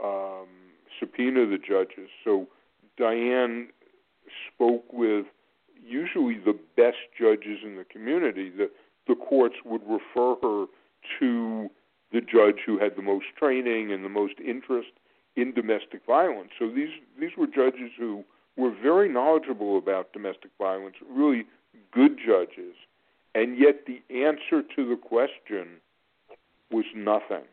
um, 0.03 0.47
subpoena 0.99 1.45
the 1.45 1.57
judges. 1.57 2.09
So 2.23 2.47
Diane 2.97 3.69
spoke 4.53 4.91
with 4.91 5.25
usually 5.85 6.37
the 6.37 6.57
best 6.75 6.97
judges 7.17 7.59
in 7.63 7.75
the 7.75 7.85
community. 7.85 8.49
The 8.49 8.69
the 9.07 9.15
courts 9.15 9.57
would 9.63 9.81
refer 9.83 10.35
her 10.41 10.65
to 11.19 11.69
the 12.11 12.21
judge 12.21 12.61
who 12.65 12.79
had 12.79 12.95
the 12.95 13.03
most 13.03 13.25
training 13.37 13.91
and 13.91 14.03
the 14.03 14.09
most 14.09 14.33
interest 14.43 14.89
in 15.35 15.53
domestic 15.53 16.01
violence. 16.07 16.49
So 16.57 16.69
these 16.69 16.89
these 17.19 17.31
were 17.37 17.47
judges 17.47 17.91
who 17.97 18.23
were 18.57 18.71
very 18.71 19.09
knowledgeable 19.09 19.77
about 19.77 20.13
domestic 20.13 20.51
violence, 20.57 20.95
really 21.07 21.45
good 21.91 22.17
judges. 22.17 22.73
And 23.35 23.57
yet 23.59 23.85
the 23.85 24.01
answer 24.09 24.63
to 24.75 24.89
the 24.89 24.95
question 24.95 25.81
was 26.75 26.85
nothing. 26.95 27.45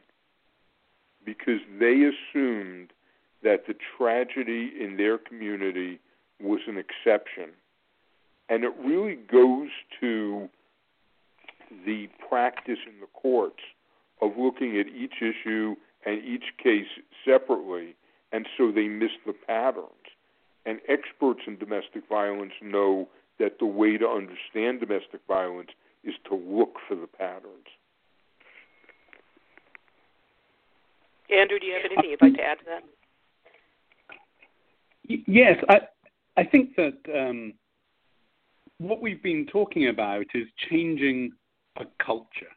Because 1.25 1.61
they 1.79 2.11
assumed 2.11 2.93
that 3.43 3.67
the 3.67 3.75
tragedy 3.97 4.73
in 4.79 4.97
their 4.97 5.19
community 5.19 6.01
was 6.41 6.61
an 6.67 6.77
exception 6.77 7.55
and 8.53 8.65
it 8.65 8.73
really 8.85 9.15
goes 9.15 9.71
to 9.99 10.47
the 11.87 12.07
practice 12.29 12.79
in 12.87 13.01
the 13.01 13.07
courts 13.15 13.63
of 14.21 14.33
looking 14.37 14.79
at 14.79 14.87
each 14.89 15.23
issue 15.23 15.75
and 16.05 16.23
each 16.23 16.45
case 16.63 16.89
separately, 17.25 17.97
and 18.31 18.47
so 18.59 18.71
they 18.71 18.89
miss 18.89 19.13
the 19.25 19.33
patterns. 19.33 19.87
And 20.67 20.81
experts 20.87 21.41
in 21.47 21.57
domestic 21.57 22.07
violence 22.09 22.53
know 22.61 23.09
that 23.39 23.59
the 23.59 23.67
way 23.67 23.97
to 23.97 24.07
understand 24.07 24.81
domestic 24.81 25.21
violence 25.27 25.71
is 26.05 26.15
to 26.29 26.35
look 26.35 26.77
for 26.87 26.95
the 26.95 27.07
patterns. 27.07 27.73
Andrew, 31.31 31.59
do 31.59 31.67
you 31.67 31.75
have 31.75 31.85
anything 31.85 32.11
you'd 32.11 32.23
like 32.23 32.35
to 32.35 32.43
add 32.43 32.59
to 32.59 32.65
that? 32.67 32.83
Yes, 35.27 35.63
I 35.69 35.81
I 36.37 36.45
think 36.45 36.77
that 36.77 36.99
um, 37.15 37.55
what 38.79 39.03
we've 39.03 39.23
been 39.23 39.47
talking 39.47 39.89
about 39.89 40.27
is 40.35 40.47
changing 40.71 41.33
a 41.79 41.85
culture. 42.05 42.53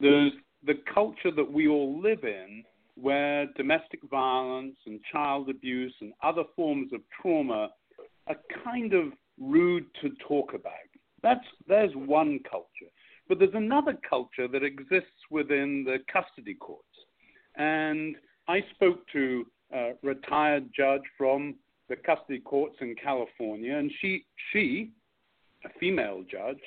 There's 0.00 0.32
the 0.64 0.74
culture 0.92 1.30
that 1.30 1.50
we 1.50 1.68
all 1.68 2.00
live 2.00 2.24
in 2.24 2.64
where 2.94 3.46
domestic 3.56 4.00
violence 4.10 4.76
and 4.86 5.00
child 5.10 5.48
abuse 5.48 5.94
and 6.00 6.12
other 6.22 6.42
forms 6.54 6.92
of 6.92 7.00
trauma 7.20 7.70
are 8.26 8.36
kind 8.64 8.92
of 8.92 9.12
rude 9.38 9.86
to 10.02 10.10
talk 10.28 10.52
about. 10.54 10.72
That's 11.22 11.44
there's 11.66 11.92
one 11.94 12.40
culture. 12.50 12.90
But 13.28 13.38
there's 13.38 13.54
another 13.54 13.96
culture 14.08 14.48
that 14.48 14.64
exists 14.64 15.20
within 15.30 15.84
the 15.84 15.98
custody 16.12 16.54
courts. 16.54 16.84
And 17.56 18.16
I 18.48 18.64
spoke 18.74 19.00
to 19.12 19.46
a 19.72 19.92
retired 20.02 20.70
judge 20.76 21.02
from 21.16 21.56
the 21.88 21.96
custody 21.96 22.40
courts 22.40 22.76
in 22.80 22.94
California, 23.02 23.76
and 23.76 23.90
she 24.00 24.24
she 24.52 24.92
a 25.64 25.68
female 25.78 26.22
judge, 26.30 26.60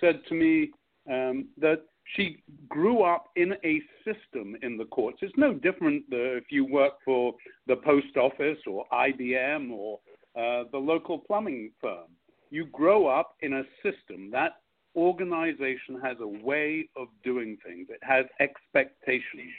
said 0.00 0.20
to 0.28 0.34
me 0.34 0.70
um, 1.10 1.48
that 1.58 1.82
she 2.14 2.42
grew 2.68 3.02
up 3.02 3.26
in 3.36 3.54
a 3.64 3.80
system 4.04 4.56
in 4.62 4.76
the 4.76 4.84
courts. 4.86 5.18
It's 5.22 5.36
no 5.36 5.54
different 5.54 6.04
if 6.10 6.44
you 6.50 6.64
work 6.64 6.94
for 7.04 7.34
the 7.66 7.76
post 7.76 8.16
office 8.16 8.58
or 8.66 8.84
IBM 8.92 9.70
or 9.70 9.98
uh, 10.36 10.64
the 10.70 10.78
local 10.78 11.18
plumbing 11.18 11.72
firm. 11.80 12.08
You 12.50 12.66
grow 12.66 13.08
up 13.08 13.34
in 13.40 13.54
a 13.54 13.62
system. 13.82 14.30
That 14.30 14.56
organization 14.94 16.00
has 16.02 16.16
a 16.20 16.28
way 16.44 16.88
of 16.96 17.08
doing 17.24 17.58
things, 17.66 17.88
it 17.90 18.00
has 18.02 18.24
expectations, 18.40 19.52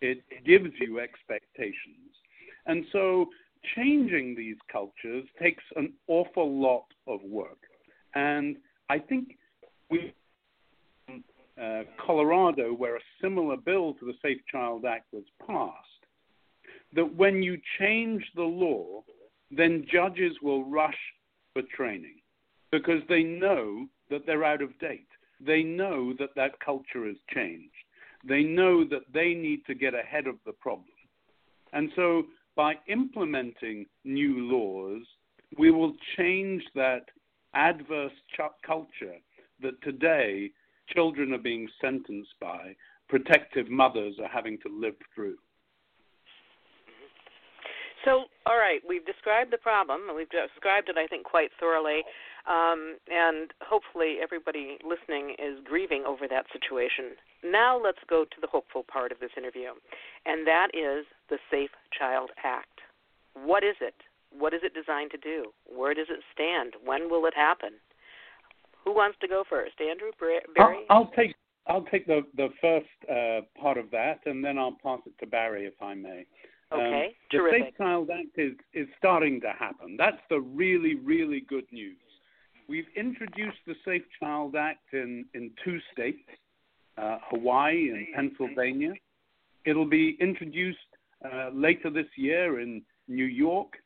it 0.00 0.22
gives 0.44 0.70
you 0.80 1.00
expectations. 1.00 2.10
And 2.66 2.84
so 2.92 3.26
changing 3.74 4.34
these 4.34 4.56
cultures 4.70 5.24
takes 5.40 5.64
an 5.76 5.92
awful 6.08 6.60
lot 6.60 6.86
of 7.06 7.20
work. 7.22 7.58
And 8.14 8.56
I 8.88 8.98
think 8.98 9.36
we, 9.90 10.12
uh, 11.60 11.82
Colorado, 12.04 12.72
where 12.72 12.96
a 12.96 13.00
similar 13.20 13.56
bill 13.56 13.94
to 13.94 14.04
the 14.06 14.14
Safe 14.22 14.40
Child 14.50 14.84
Act 14.84 15.06
was 15.12 15.24
passed, 15.46 16.06
that 16.92 17.14
when 17.14 17.42
you 17.42 17.58
change 17.78 18.24
the 18.34 18.42
law, 18.42 19.02
then 19.50 19.86
judges 19.90 20.32
will 20.42 20.64
rush 20.64 20.98
for 21.52 21.62
training. 21.76 22.20
because 22.72 23.02
they 23.08 23.22
know 23.22 23.86
that 24.10 24.26
they're 24.26 24.44
out 24.44 24.62
of 24.62 24.78
date. 24.78 25.08
They 25.40 25.62
know 25.62 26.12
that 26.18 26.34
that 26.36 26.58
culture 26.60 27.06
has 27.06 27.16
changed. 27.32 27.70
They 28.28 28.42
know 28.42 28.84
that 28.84 29.12
they 29.12 29.34
need 29.34 29.64
to 29.66 29.74
get 29.74 29.94
ahead 29.94 30.26
of 30.26 30.36
the 30.44 30.52
problem. 30.52 30.86
And 31.72 31.90
so 31.94 32.24
by 32.56 32.74
implementing 32.88 33.86
new 34.04 34.38
laws, 34.50 35.02
we 35.58 35.70
will 35.70 35.94
change 36.16 36.62
that 36.74 37.04
adverse 37.54 38.12
ch- 38.34 38.66
culture 38.66 39.16
that 39.62 39.80
today 39.82 40.50
children 40.88 41.32
are 41.32 41.38
being 41.38 41.68
sentenced 41.80 42.34
by, 42.40 42.74
protective 43.08 43.68
mothers 43.70 44.14
are 44.20 44.28
having 44.28 44.58
to 44.58 44.68
live 44.68 44.94
through. 45.14 45.36
So, 48.04 48.24
all 48.46 48.56
right, 48.56 48.80
we've 48.88 49.04
described 49.04 49.52
the 49.52 49.58
problem, 49.58 50.02
and 50.06 50.16
we've 50.16 50.30
described 50.30 50.88
it, 50.88 50.96
I 50.96 51.06
think, 51.08 51.24
quite 51.24 51.50
thoroughly. 51.58 52.02
Um, 52.46 52.98
and 53.10 53.50
hopefully, 53.60 54.16
everybody 54.22 54.78
listening 54.86 55.34
is 55.38 55.58
grieving 55.64 56.04
over 56.06 56.28
that 56.28 56.46
situation. 56.52 57.16
Now, 57.44 57.80
let's 57.82 57.98
go 58.08 58.24
to 58.24 58.40
the 58.40 58.46
hopeful 58.46 58.84
part 58.86 59.10
of 59.10 59.18
this 59.18 59.34
interview, 59.36 59.70
and 60.24 60.46
that 60.46 60.68
is 60.72 61.06
the 61.28 61.38
Safe 61.50 61.70
Child 61.96 62.30
Act. 62.44 62.80
What 63.34 63.64
is 63.64 63.76
it? 63.80 63.94
What 64.30 64.54
is 64.54 64.60
it 64.62 64.74
designed 64.74 65.10
to 65.12 65.18
do? 65.18 65.52
Where 65.66 65.94
does 65.94 66.06
it 66.08 66.20
stand? 66.32 66.74
When 66.84 67.10
will 67.10 67.26
it 67.26 67.34
happen? 67.34 67.74
Who 68.84 68.94
wants 68.94 69.18
to 69.20 69.28
go 69.28 69.42
first? 69.48 69.74
Andrew, 69.80 70.10
Barry? 70.20 70.84
I'll, 70.88 70.98
I'll 70.98 71.10
take 71.16 71.34
I'll 71.66 71.84
take 71.84 72.06
the 72.06 72.20
the 72.36 72.48
first 72.60 72.86
uh, 73.10 73.40
part 73.60 73.76
of 73.76 73.90
that, 73.90 74.20
and 74.26 74.44
then 74.44 74.58
I'll 74.58 74.76
pass 74.82 75.00
it 75.06 75.18
to 75.20 75.26
Barry 75.26 75.66
if 75.66 75.74
I 75.82 75.94
may. 75.94 76.24
Okay, 76.72 77.06
um, 77.06 77.12
the. 77.32 77.50
Safe 77.50 77.76
Child 77.76 78.10
Act 78.10 78.38
is 78.38 78.52
is 78.72 78.86
starting 78.98 79.40
to 79.40 79.52
happen. 79.58 79.96
That's 79.98 80.20
the 80.30 80.40
really 80.40 80.94
really 80.94 81.40
good 81.40 81.66
news. 81.72 81.96
We've 82.68 82.88
introduced 82.96 83.58
the 83.66 83.74
Safe 83.84 84.02
Child 84.20 84.56
Act 84.56 84.92
in 84.92 85.24
in 85.34 85.50
two 85.64 85.78
states, 85.92 86.28
uh, 86.98 87.18
Hawaii 87.30 87.90
and 87.90 88.06
Pennsylvania. 88.14 88.94
It'll 89.64 89.88
be 89.88 90.16
introduced 90.20 90.78
uh, 91.24 91.50
later 91.52 91.90
this 91.90 92.06
year 92.16 92.60
in 92.60 92.82
New 93.08 93.24
York 93.24 93.76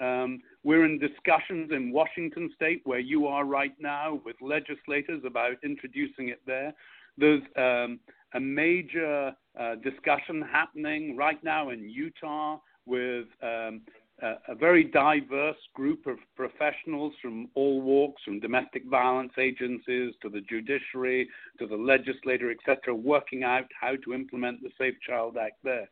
um, 0.00 0.42
we're 0.64 0.84
in 0.84 0.98
discussions 0.98 1.70
in 1.72 1.92
Washington 1.92 2.50
state, 2.54 2.82
where 2.84 2.98
you 2.98 3.26
are 3.26 3.44
right 3.44 3.74
now, 3.78 4.20
with 4.24 4.36
legislators 4.40 5.22
about 5.24 5.56
introducing 5.62 6.28
it 6.28 6.40
there. 6.46 6.72
There's 7.16 7.42
um, 7.56 8.00
a 8.34 8.40
major 8.40 9.32
uh, 9.58 9.74
discussion 9.76 10.42
happening 10.42 11.16
right 11.16 11.42
now 11.44 11.70
in 11.70 11.88
Utah 11.88 12.58
with 12.86 13.26
um, 13.42 13.82
a, 14.22 14.54
very 14.54 14.84
diverse 14.84 15.56
group 15.74 16.06
of 16.06 16.16
professionals 16.36 17.12
from 17.20 17.48
all 17.54 17.80
walks, 17.80 18.22
from 18.24 18.40
domestic 18.40 18.84
violence 18.86 19.32
agencies 19.38 20.14
to 20.22 20.28
the 20.28 20.40
judiciary 20.42 21.28
to 21.58 21.66
the 21.66 21.76
legislature, 21.76 22.50
etc., 22.50 22.94
working 22.94 23.42
out 23.42 23.64
how 23.78 23.94
to 24.04 24.14
implement 24.14 24.62
the 24.62 24.70
Safe 24.78 24.94
Child 25.06 25.36
Act 25.36 25.56
there. 25.64 25.88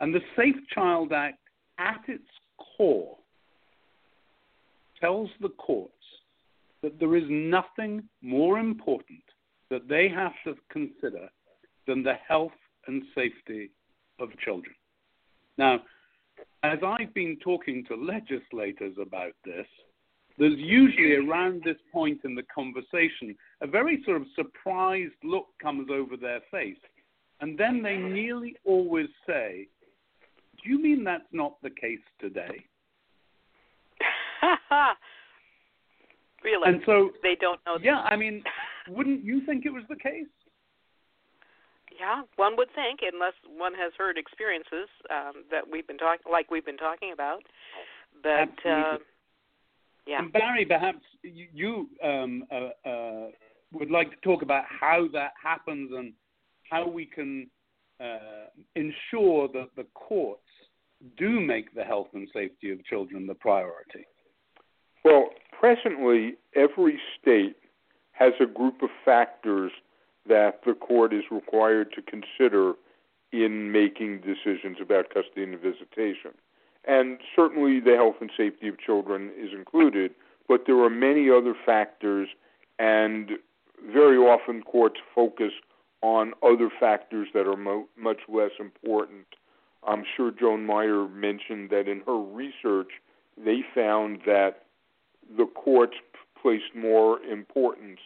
And 0.00 0.14
the 0.14 0.20
Safe 0.36 0.56
Child 0.74 1.12
Act, 1.12 1.38
at 1.78 2.02
its 2.08 2.28
core 2.76 3.16
tells 5.00 5.30
the 5.40 5.48
courts 5.50 5.94
that 6.82 6.98
there 6.98 7.16
is 7.16 7.24
nothing 7.28 8.02
more 8.22 8.58
important 8.58 9.22
that 9.70 9.88
they 9.88 10.08
have 10.08 10.32
to 10.44 10.54
consider 10.70 11.28
than 11.86 12.02
the 12.02 12.14
health 12.26 12.52
and 12.86 13.02
safety 13.14 13.70
of 14.18 14.28
children. 14.44 14.74
Now, 15.56 15.80
as 16.70 16.78
I've 16.86 17.12
been 17.14 17.36
talking 17.42 17.84
to 17.88 17.96
legislators 17.96 18.94
about 19.00 19.32
this, 19.44 19.66
there's 20.38 20.56
usually 20.56 21.16
around 21.16 21.62
this 21.64 21.76
point 21.92 22.20
in 22.24 22.36
the 22.36 22.44
conversation 22.54 23.34
a 23.60 23.66
very 23.66 24.02
sort 24.04 24.18
of 24.18 24.26
surprised 24.36 25.14
look 25.24 25.46
comes 25.60 25.88
over 25.92 26.16
their 26.16 26.40
face. 26.50 26.78
And 27.40 27.58
then 27.58 27.82
they 27.82 27.96
nearly 27.96 28.54
always 28.64 29.08
say, 29.26 29.66
Do 30.62 30.70
you 30.70 30.80
mean 30.80 31.02
that's 31.02 31.24
not 31.32 31.60
the 31.60 31.70
case 31.70 31.98
today? 32.20 32.64
really? 36.44 36.68
And 36.72 36.82
so 36.86 37.10
they 37.22 37.36
don't 37.40 37.60
know. 37.66 37.78
Yeah, 37.82 37.98
I 37.98 38.14
mean, 38.14 38.44
wouldn't 38.88 39.24
you 39.24 39.44
think 39.44 39.66
it 39.66 39.72
was 39.72 39.82
the 39.88 39.96
case? 39.96 40.26
Yeah, 42.00 42.22
one 42.36 42.56
would 42.56 42.68
think, 42.74 43.00
unless 43.02 43.34
one 43.58 43.74
has 43.74 43.92
heard 43.98 44.16
experiences 44.16 44.88
um, 45.10 45.44
that 45.50 45.70
we've 45.70 45.86
been 45.86 45.98
talking, 45.98 46.32
like 46.32 46.50
we've 46.50 46.64
been 46.64 46.78
talking 46.78 47.12
about. 47.12 47.42
But 48.22 48.56
uh, 48.66 48.96
yeah, 50.06 50.20
and 50.20 50.32
Barry, 50.32 50.64
perhaps 50.64 51.04
you, 51.22 51.46
you 51.52 51.88
um, 52.02 52.44
uh, 52.50 52.88
uh, 52.88 53.26
would 53.74 53.90
like 53.90 54.10
to 54.12 54.16
talk 54.22 54.40
about 54.40 54.64
how 54.66 55.08
that 55.12 55.32
happens 55.42 55.90
and 55.94 56.14
how 56.70 56.88
we 56.88 57.04
can 57.04 57.50
uh, 58.00 58.48
ensure 58.76 59.48
that 59.48 59.68
the 59.76 59.84
courts 59.92 60.40
do 61.18 61.38
make 61.38 61.74
the 61.74 61.84
health 61.84 62.08
and 62.14 62.28
safety 62.32 62.70
of 62.70 62.82
children 62.86 63.26
the 63.26 63.34
priority. 63.34 64.06
Well, 65.04 65.28
presently, 65.58 66.36
every 66.56 66.98
state 67.20 67.56
has 68.12 68.32
a 68.40 68.46
group 68.46 68.82
of 68.82 68.88
factors 69.04 69.72
that 70.28 70.60
the 70.64 70.74
court 70.74 71.12
is 71.12 71.24
required 71.30 71.92
to 71.92 72.02
consider 72.02 72.74
in 73.32 73.70
making 73.72 74.20
decisions 74.20 74.78
about 74.80 75.10
custody 75.10 75.44
and 75.44 75.58
visitation. 75.58 76.32
And 76.86 77.18
certainly 77.36 77.80
the 77.80 77.94
health 77.94 78.16
and 78.20 78.30
safety 78.36 78.68
of 78.68 78.78
children 78.78 79.30
is 79.36 79.50
included, 79.52 80.12
but 80.48 80.62
there 80.66 80.78
are 80.82 80.90
many 80.90 81.30
other 81.30 81.54
factors, 81.64 82.28
and 82.78 83.32
very 83.92 84.16
often 84.16 84.62
courts 84.62 85.00
focus 85.14 85.52
on 86.02 86.32
other 86.42 86.70
factors 86.80 87.28
that 87.34 87.46
are 87.46 87.56
mo- 87.56 87.86
much 87.96 88.20
less 88.28 88.52
important. 88.58 89.26
I'm 89.86 90.04
sure 90.16 90.30
Joan 90.30 90.66
Meier 90.66 91.08
mentioned 91.08 91.70
that 91.70 91.88
in 91.88 92.00
her 92.06 92.18
research, 92.18 92.88
they 93.36 93.60
found 93.74 94.20
that 94.26 94.64
the 95.36 95.46
courts 95.46 95.96
placed 96.40 96.74
more 96.74 97.20
importance 97.20 98.00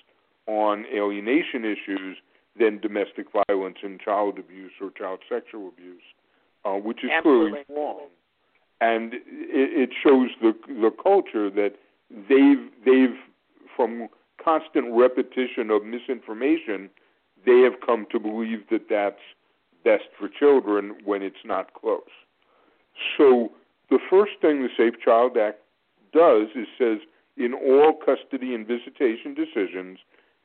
on 0.46 0.84
alienation 0.94 1.64
issues 1.64 2.16
than 2.58 2.78
domestic 2.78 3.26
violence 3.48 3.78
and 3.82 4.00
child 4.00 4.38
abuse 4.38 4.72
or 4.80 4.90
child 4.90 5.20
sexual 5.28 5.68
abuse, 5.68 6.02
uh, 6.64 6.74
which 6.74 7.02
is 7.02 7.10
Absolutely. 7.12 7.64
clearly 7.64 7.82
wrong. 7.82 8.06
And 8.80 9.14
it, 9.14 9.22
it 9.28 9.90
shows 10.02 10.30
the 10.40 10.52
the 10.68 10.90
culture 11.02 11.50
that 11.50 11.74
they've 12.10 12.70
they've 12.84 13.16
from 13.74 14.08
constant 14.42 14.92
repetition 14.92 15.70
of 15.70 15.84
misinformation, 15.84 16.90
they 17.46 17.60
have 17.60 17.74
come 17.84 18.06
to 18.12 18.20
believe 18.20 18.68
that 18.70 18.88
that's 18.88 19.22
best 19.84 20.04
for 20.18 20.28
children 20.28 20.96
when 21.04 21.22
it's 21.22 21.44
not 21.44 21.72
close. 21.74 22.02
So 23.16 23.52
the 23.90 23.98
first 24.10 24.32
thing 24.40 24.62
the 24.62 24.68
Safe 24.76 25.00
Child 25.02 25.36
Act 25.36 25.58
does 26.12 26.48
is 26.54 26.66
says 26.78 26.98
in 27.36 27.52
all 27.54 27.92
custody 27.94 28.54
and 28.54 28.66
visitation 28.66 29.34
decisions, 29.34 29.98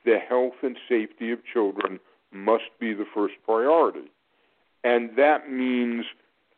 the 0.05 0.17
health 0.17 0.53
and 0.61 0.77
safety 0.87 1.31
of 1.31 1.39
children 1.51 1.99
must 2.31 2.69
be 2.79 2.93
the 2.93 3.05
first 3.13 3.35
priority. 3.45 4.11
And 4.83 5.11
that 5.17 5.51
means, 5.51 6.05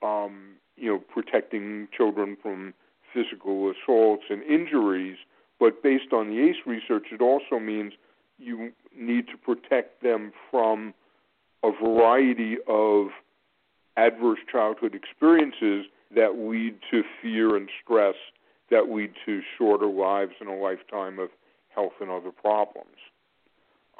um, 0.01 0.55
you 0.75 0.91
know, 0.91 0.99
protecting 0.99 1.87
children 1.95 2.37
from 2.41 2.73
physical 3.13 3.71
assaults 3.71 4.23
and 4.29 4.43
injuries. 4.43 5.17
But 5.59 5.81
based 5.83 6.13
on 6.13 6.29
the 6.29 6.41
ACE 6.41 6.65
research, 6.65 7.07
it 7.11 7.21
also 7.21 7.59
means 7.59 7.93
you 8.37 8.71
need 8.97 9.27
to 9.27 9.37
protect 9.37 10.01
them 10.01 10.31
from 10.49 10.93
a 11.63 11.71
variety 11.71 12.57
of 12.67 13.07
adverse 13.97 14.39
childhood 14.51 14.95
experiences 14.95 15.85
that 16.15 16.37
lead 16.37 16.79
to 16.89 17.03
fear 17.21 17.55
and 17.55 17.69
stress 17.83 18.15
that 18.71 18.89
lead 18.89 19.13
to 19.25 19.41
shorter 19.57 19.85
lives 19.85 20.31
and 20.39 20.49
a 20.49 20.53
lifetime 20.53 21.19
of 21.19 21.29
health 21.69 21.91
and 21.99 22.09
other 22.09 22.31
problems. 22.31 22.97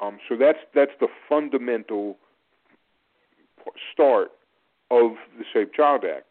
Um, 0.02 0.18
so 0.28 0.36
that's 0.36 0.58
that's 0.74 0.90
the 1.00 1.08
fundamental 1.28 2.16
start 3.92 4.32
of 4.90 5.12
the 5.38 5.44
Safe 5.54 5.72
Child 5.72 6.04
Act. 6.04 6.26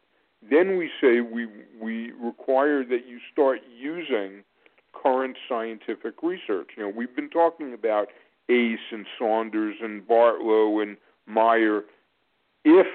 Then 0.47 0.77
we 0.77 0.89
say 0.99 1.21
we 1.21 1.47
we 1.81 2.11
require 2.11 2.83
that 2.83 3.07
you 3.07 3.19
start 3.31 3.59
using 3.73 4.43
current 4.93 5.37
scientific 5.47 6.21
research. 6.21 6.71
You 6.75 6.83
know, 6.83 6.93
we've 6.95 7.15
been 7.15 7.29
talking 7.29 7.73
about 7.73 8.07
ACE 8.49 8.79
and 8.91 9.05
Saunders 9.17 9.75
and 9.81 10.05
Bartlow 10.05 10.83
and 10.83 10.97
Meier. 11.25 11.83
If 12.65 12.87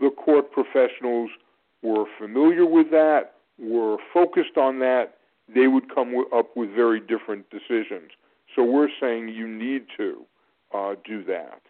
the 0.00 0.10
court 0.10 0.50
professionals 0.50 1.30
were 1.82 2.06
familiar 2.18 2.64
with 2.64 2.90
that, 2.90 3.34
were 3.58 3.98
focused 4.14 4.56
on 4.56 4.78
that, 4.78 5.16
they 5.54 5.66
would 5.66 5.94
come 5.94 6.24
up 6.34 6.56
with 6.56 6.70
very 6.70 7.00
different 7.00 7.46
decisions. 7.50 8.10
So 8.54 8.64
we're 8.64 8.88
saying 9.00 9.28
you 9.28 9.46
need 9.46 9.86
to 9.96 10.24
uh, 10.74 10.94
do 11.04 11.24
that. 11.24 11.60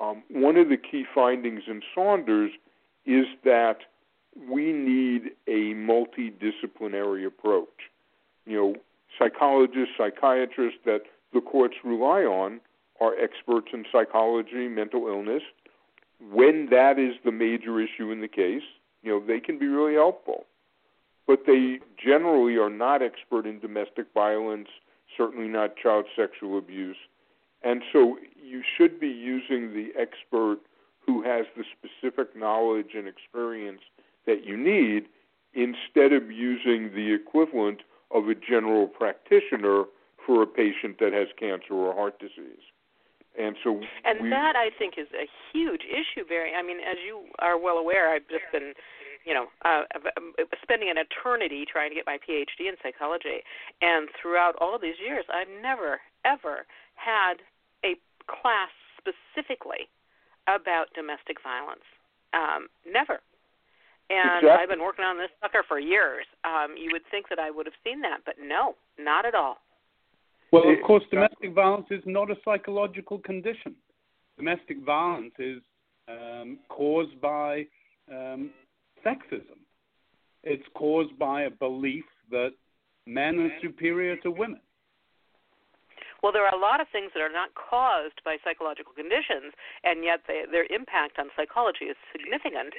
Um, 0.00 0.22
one 0.30 0.56
of 0.56 0.68
the 0.68 0.76
key 0.76 1.04
findings 1.14 1.62
in 1.68 1.80
Saunders 1.94 2.50
is 3.06 3.26
that 3.44 3.78
we 4.50 4.72
need 4.72 5.30
a 5.46 5.74
multidisciplinary 5.74 7.26
approach. 7.26 7.68
You 8.46 8.56
know, 8.56 8.74
psychologists, 9.18 9.94
psychiatrists 9.96 10.80
that 10.84 11.02
the 11.32 11.40
courts 11.40 11.76
rely 11.84 12.22
on 12.22 12.60
are 13.00 13.14
experts 13.18 13.68
in 13.72 13.84
psychology, 13.92 14.68
mental 14.68 15.06
illness. 15.06 15.42
When 16.32 16.68
that 16.70 16.98
is 16.98 17.14
the 17.24 17.32
major 17.32 17.80
issue 17.80 18.10
in 18.10 18.20
the 18.20 18.28
case, 18.28 18.62
you 19.02 19.10
know, 19.12 19.24
they 19.24 19.40
can 19.40 19.58
be 19.58 19.66
really 19.66 19.94
helpful. 19.94 20.46
But 21.26 21.40
they 21.46 21.80
generally 22.02 22.56
are 22.56 22.70
not 22.70 23.02
expert 23.02 23.46
in 23.46 23.58
domestic 23.60 24.06
violence, 24.12 24.68
certainly 25.16 25.48
not 25.48 25.76
child 25.76 26.06
sexual 26.16 26.58
abuse. 26.58 26.96
And 27.62 27.82
so 27.92 28.18
you 28.42 28.62
should 28.76 29.00
be 29.00 29.08
using 29.08 29.72
the 29.72 29.88
expert 29.98 30.58
who 31.06 31.22
has 31.22 31.46
the 31.56 31.64
specific 31.64 32.36
knowledge 32.36 32.90
and 32.94 33.06
experience 33.06 33.80
that 34.26 34.44
you 34.44 34.56
need 34.56 35.06
instead 35.54 36.12
of 36.12 36.30
using 36.30 36.90
the 36.94 37.14
equivalent 37.14 37.80
of 38.10 38.28
a 38.28 38.34
general 38.34 38.86
practitioner 38.86 39.84
for 40.24 40.42
a 40.42 40.46
patient 40.46 40.98
that 41.00 41.12
has 41.12 41.28
cancer 41.38 41.74
or 41.74 41.94
heart 41.94 42.18
disease. 42.18 42.64
And 43.38 43.56
so 43.64 43.80
And 44.04 44.22
we, 44.22 44.30
that 44.30 44.54
I 44.54 44.70
think 44.78 44.94
is 44.96 45.08
a 45.12 45.26
huge 45.52 45.82
issue 45.82 46.26
Barry. 46.26 46.52
I 46.56 46.62
mean, 46.62 46.78
as 46.78 46.96
you 47.04 47.26
are 47.40 47.58
well 47.58 47.78
aware, 47.78 48.14
I've 48.14 48.28
just 48.28 48.46
been 48.52 48.72
you 49.24 49.34
know, 49.34 49.46
uh, 49.64 49.82
spending 50.62 50.90
an 50.90 50.96
eternity 50.98 51.64
trying 51.64 51.90
to 51.90 51.96
get 51.96 52.06
my 52.06 52.18
PhD 52.20 52.68
in 52.68 52.76
psychology, 52.82 53.40
and 53.80 54.08
throughout 54.20 54.54
all 54.60 54.74
of 54.74 54.82
these 54.82 55.00
years, 55.00 55.24
I've 55.32 55.48
never 55.62 56.00
ever 56.24 56.66
had 56.94 57.40
a 57.84 57.96
class 58.28 58.70
specifically 58.98 59.88
about 60.46 60.86
domestic 60.94 61.42
violence. 61.42 61.84
Um, 62.32 62.68
never. 62.84 63.20
And 64.10 64.44
exactly. 64.44 64.50
I've 64.50 64.68
been 64.68 64.82
working 64.84 65.04
on 65.04 65.16
this 65.16 65.30
sucker 65.40 65.64
for 65.66 65.78
years. 65.78 66.26
Um, 66.44 66.76
you 66.76 66.90
would 66.92 67.02
think 67.10 67.28
that 67.30 67.38
I 67.38 67.50
would 67.50 67.66
have 67.66 67.78
seen 67.82 68.02
that, 68.02 68.20
but 68.26 68.34
no, 68.40 68.74
not 68.98 69.24
at 69.24 69.34
all. 69.34 69.58
Well, 70.52 70.68
of 70.68 70.82
course, 70.86 71.02
domestic 71.10 71.54
violence 71.54 71.86
is 71.90 72.02
not 72.04 72.30
a 72.30 72.36
psychological 72.44 73.18
condition. 73.18 73.74
Domestic 74.36 74.84
violence 74.84 75.32
is 75.38 75.62
um, 76.08 76.58
caused 76.68 77.18
by 77.20 77.66
um, 78.12 78.50
sexism. 79.04 79.58
It's 80.42 80.64
caused 80.74 81.18
by 81.18 81.42
a 81.42 81.50
belief 81.50 82.04
that 82.30 82.50
men 83.06 83.38
are 83.38 83.50
superior 83.62 84.16
to 84.18 84.30
women. 84.30 84.60
Well, 86.22 86.32
there 86.32 86.46
are 86.46 86.54
a 86.54 86.58
lot 86.58 86.80
of 86.80 86.88
things 86.88 87.10
that 87.12 87.20
are 87.20 87.32
not 87.32 87.52
caused 87.52 88.24
by 88.24 88.38
psychological 88.42 88.94
conditions, 88.94 89.52
and 89.84 90.02
yet 90.02 90.20
they, 90.26 90.44
their 90.50 90.64
impact 90.72 91.18
on 91.18 91.28
psychology 91.36 91.84
is 91.84 91.96
significant. 92.12 92.72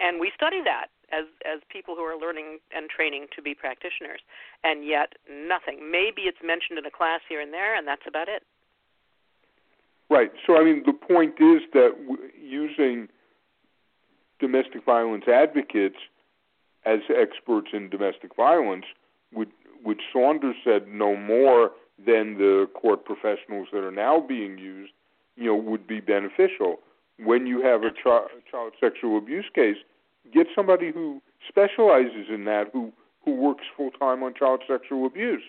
And 0.00 0.18
we 0.18 0.32
study 0.34 0.62
that 0.64 0.90
as 1.10 1.26
as 1.46 1.60
people 1.70 1.94
who 1.94 2.02
are 2.02 2.18
learning 2.18 2.58
and 2.74 2.90
training 2.90 3.26
to 3.34 3.42
be 3.42 3.54
practitioners, 3.54 4.20
and 4.64 4.84
yet 4.84 5.14
nothing. 5.30 5.90
Maybe 5.90 6.22
it's 6.22 6.42
mentioned 6.42 6.78
in 6.78 6.86
a 6.86 6.90
class 6.90 7.20
here 7.28 7.40
and 7.40 7.52
there, 7.52 7.76
and 7.76 7.86
that's 7.86 8.06
about 8.06 8.28
it. 8.28 8.42
Right. 10.10 10.30
So, 10.46 10.56
I 10.56 10.64
mean, 10.64 10.82
the 10.86 10.92
point 10.92 11.34
is 11.38 11.62
that 11.74 11.94
w- 12.02 12.30
using 12.34 13.08
domestic 14.38 14.84
violence 14.84 15.24
advocates 15.28 15.96
as 16.84 17.00
experts 17.14 17.68
in 17.72 17.88
domestic 17.90 18.34
violence 18.36 18.84
would, 19.32 19.50
which 19.82 20.00
Saunders 20.12 20.56
said 20.64 20.88
no 20.88 21.16
more 21.16 21.70
than 21.98 22.38
the 22.38 22.68
court 22.74 23.04
professionals 23.04 23.68
that 23.72 23.82
are 23.82 23.92
now 23.92 24.20
being 24.20 24.58
used, 24.58 24.92
you 25.36 25.46
know, 25.46 25.56
would 25.56 25.86
be 25.86 26.00
beneficial. 26.00 26.78
When 27.18 27.46
you 27.46 27.60
have 27.62 27.82
a 27.82 27.90
child 27.90 28.72
sexual 28.80 29.18
abuse 29.18 29.46
case, 29.52 29.76
get 30.32 30.46
somebody 30.54 30.92
who 30.92 31.20
specializes 31.48 32.26
in 32.32 32.44
that, 32.44 32.66
who 32.72 32.92
who 33.24 33.34
works 33.34 33.64
full 33.76 33.90
time 33.90 34.22
on 34.22 34.32
child 34.34 34.62
sexual 34.66 35.04
abuse, 35.06 35.42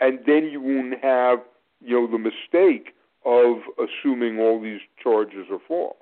and 0.00 0.18
then 0.26 0.46
you 0.46 0.60
won't 0.60 0.98
have 1.02 1.40
you 1.80 2.00
know 2.00 2.10
the 2.10 2.18
mistake 2.18 2.94
of 3.24 3.58
assuming 3.78 4.38
all 4.38 4.60
these 4.60 4.80
charges 5.02 5.46
are 5.50 5.60
false. 5.68 5.96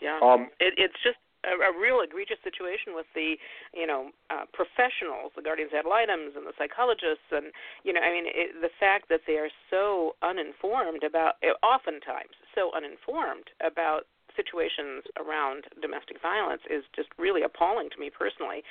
Yeah, 0.00 0.18
Um, 0.22 0.50
it, 0.60 0.74
it's 0.76 0.98
just 1.02 1.18
a, 1.44 1.54
a 1.60 1.72
real 1.72 2.00
egregious 2.00 2.38
situation 2.42 2.94
with 2.94 3.06
the 3.14 3.36
you 3.72 3.86
know 3.86 4.10
uh, 4.30 4.44
professionals, 4.52 5.32
the 5.36 5.42
guardians 5.42 5.72
ad 5.76 5.84
litems, 5.86 6.34
and 6.36 6.46
the 6.46 6.56
psychologists, 6.56 7.28
and 7.30 7.52
you 7.84 7.92
know 7.92 8.00
I 8.00 8.10
mean 8.10 8.26
it, 8.26 8.60
the 8.60 8.72
fact 8.80 9.08
that 9.08 9.22
they 9.26 9.38
are 9.38 9.52
so 9.70 10.16
uninformed 10.22 11.04
about, 11.04 11.36
oftentimes 11.62 12.34
so 12.54 12.70
uninformed 12.74 13.50
about 13.60 14.06
situations 14.36 15.04
around 15.16 15.64
domestic 15.80 16.20
violence 16.20 16.62
is 16.68 16.82
just 16.94 17.08
really 17.18 17.42
appalling 17.42 17.88
to 17.90 17.98
me 17.98 18.10
personally. 18.10 18.62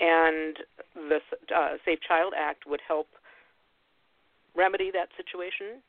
And 0.00 0.56
the 0.96 1.20
uh, 1.54 1.76
Safe 1.84 1.98
Child 2.06 2.32
Act 2.36 2.64
would 2.66 2.80
help 2.86 3.08
remedy 4.56 4.90
that 4.92 5.08
situation. 5.16 5.82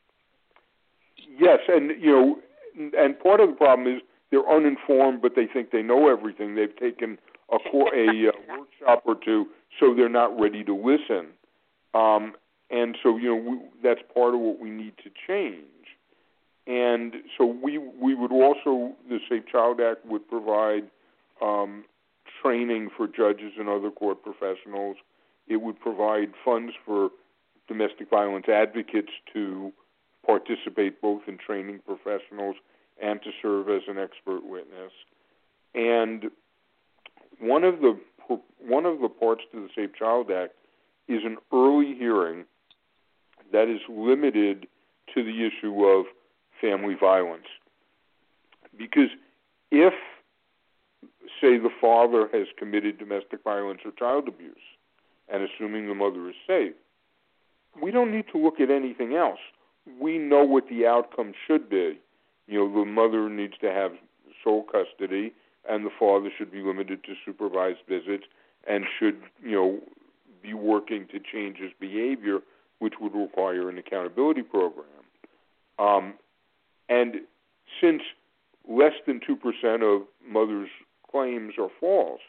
Yes, 1.16 1.60
and 1.68 1.90
you 2.00 2.12
know, 2.12 2.90
and 2.98 3.18
part 3.18 3.40
of 3.40 3.50
the 3.50 3.54
problem 3.54 3.88
is 3.88 4.02
they're 4.32 4.48
uninformed, 4.48 5.22
but 5.22 5.36
they 5.36 5.46
think 5.46 5.70
they 5.70 5.82
know 5.82 6.10
everything. 6.10 6.56
They've 6.56 6.76
taken 6.76 7.18
a, 7.52 7.58
cor- 7.70 7.94
a 7.94 8.28
uh, 8.28 8.32
workshop 8.48 9.04
or 9.06 9.14
two, 9.14 9.46
so 9.78 9.94
they're 9.94 10.08
not 10.08 10.40
ready 10.40 10.64
to 10.64 10.74
listen. 10.74 11.28
Um, 11.94 12.32
and 12.70 12.96
so, 13.02 13.18
you 13.18 13.28
know, 13.28 13.50
we, 13.50 13.60
that's 13.82 14.00
part 14.12 14.34
of 14.34 14.40
what 14.40 14.58
we 14.58 14.70
need 14.70 14.94
to 15.04 15.10
change. 15.28 15.66
And 16.66 17.16
so 17.36 17.44
we 17.44 17.76
we 17.76 18.14
would 18.14 18.32
also 18.32 18.94
the 19.08 19.18
Safe 19.28 19.44
Child 19.50 19.80
Act 19.80 20.06
would 20.06 20.26
provide 20.28 20.84
um, 21.44 21.84
training 22.40 22.88
for 22.96 23.08
judges 23.08 23.52
and 23.58 23.68
other 23.68 23.90
court 23.90 24.18
professionals. 24.22 24.96
It 25.48 25.56
would 25.56 25.78
provide 25.80 26.32
funds 26.44 26.72
for 26.86 27.10
domestic 27.66 28.08
violence 28.08 28.46
advocates 28.48 29.10
to 29.34 29.72
participate 30.24 31.02
both 31.02 31.22
in 31.26 31.36
training 31.36 31.80
professionals 31.84 32.54
and 33.02 33.20
to 33.22 33.30
serve 33.42 33.68
as 33.68 33.82
an 33.88 33.98
expert 33.98 34.40
witness. 34.44 34.92
And 35.74 36.30
one 37.40 37.64
of 37.64 37.80
the 37.80 37.98
one 38.64 38.86
of 38.86 39.00
the 39.00 39.08
parts 39.08 39.42
to 39.52 39.60
the 39.60 39.68
Safe 39.74 39.90
Child 39.98 40.30
Act 40.30 40.54
is 41.08 41.22
an 41.24 41.36
early 41.52 41.94
hearing 41.94 42.44
that 43.52 43.68
is 43.68 43.80
limited 43.88 44.68
to 45.14 45.24
the 45.24 45.46
issue 45.46 45.84
of 45.84 46.06
family 46.60 46.94
violence. 46.98 47.46
Because 48.78 49.08
if, 49.70 49.92
say, 51.40 51.58
the 51.58 51.70
father 51.80 52.28
has 52.32 52.46
committed 52.56 52.98
domestic 52.98 53.42
violence 53.42 53.80
or 53.84 53.90
child 53.98 54.28
abuse, 54.28 54.54
and 55.28 55.42
assuming 55.42 55.88
the 55.88 55.94
mother 55.94 56.28
is 56.28 56.36
safe, 56.46 56.74
we 57.82 57.90
don't 57.90 58.12
need 58.12 58.26
to 58.32 58.38
look 58.38 58.60
at 58.60 58.70
anything 58.70 59.14
else. 59.14 59.40
We 60.00 60.18
know 60.18 60.44
what 60.44 60.68
the 60.68 60.86
outcome 60.86 61.32
should 61.46 61.68
be. 61.68 61.98
You 62.46 62.58
know, 62.58 62.80
the 62.80 62.90
mother 62.90 63.28
needs 63.28 63.54
to 63.60 63.70
have 63.70 63.92
sole 64.42 64.64
custody, 64.64 65.32
and 65.68 65.86
the 65.86 65.90
father 65.98 66.30
should 66.36 66.50
be 66.50 66.60
limited 66.60 67.04
to 67.04 67.14
supervised 67.24 67.78
visits, 67.88 68.24
and 68.68 68.84
should, 68.98 69.20
you 69.42 69.52
know, 69.52 69.78
be 70.42 70.54
working 70.54 71.06
to 71.12 71.20
change 71.20 71.58
his 71.58 71.70
behavior, 71.78 72.40
which 72.80 72.94
would 73.00 73.14
require 73.14 73.68
an 73.68 73.78
accountability 73.78 74.42
program. 74.42 74.86
Um, 75.78 76.14
and 76.88 77.16
since 77.80 78.02
less 78.68 78.92
than 79.06 79.20
2% 79.20 79.82
of 79.82 80.06
mothers' 80.26 80.68
claims 81.10 81.54
are 81.58 81.68
false, 81.80 82.20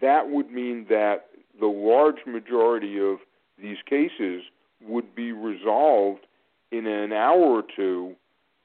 that 0.00 0.28
would 0.28 0.50
mean 0.50 0.86
that 0.88 1.26
the 1.58 1.66
large 1.66 2.26
majority 2.26 2.98
of 2.98 3.18
these 3.60 3.78
cases 3.88 4.42
would 4.86 5.14
be 5.14 5.32
resolved 5.32 6.26
in 6.72 6.86
an 6.86 7.12
hour 7.12 7.40
or 7.40 7.62
two, 7.76 8.14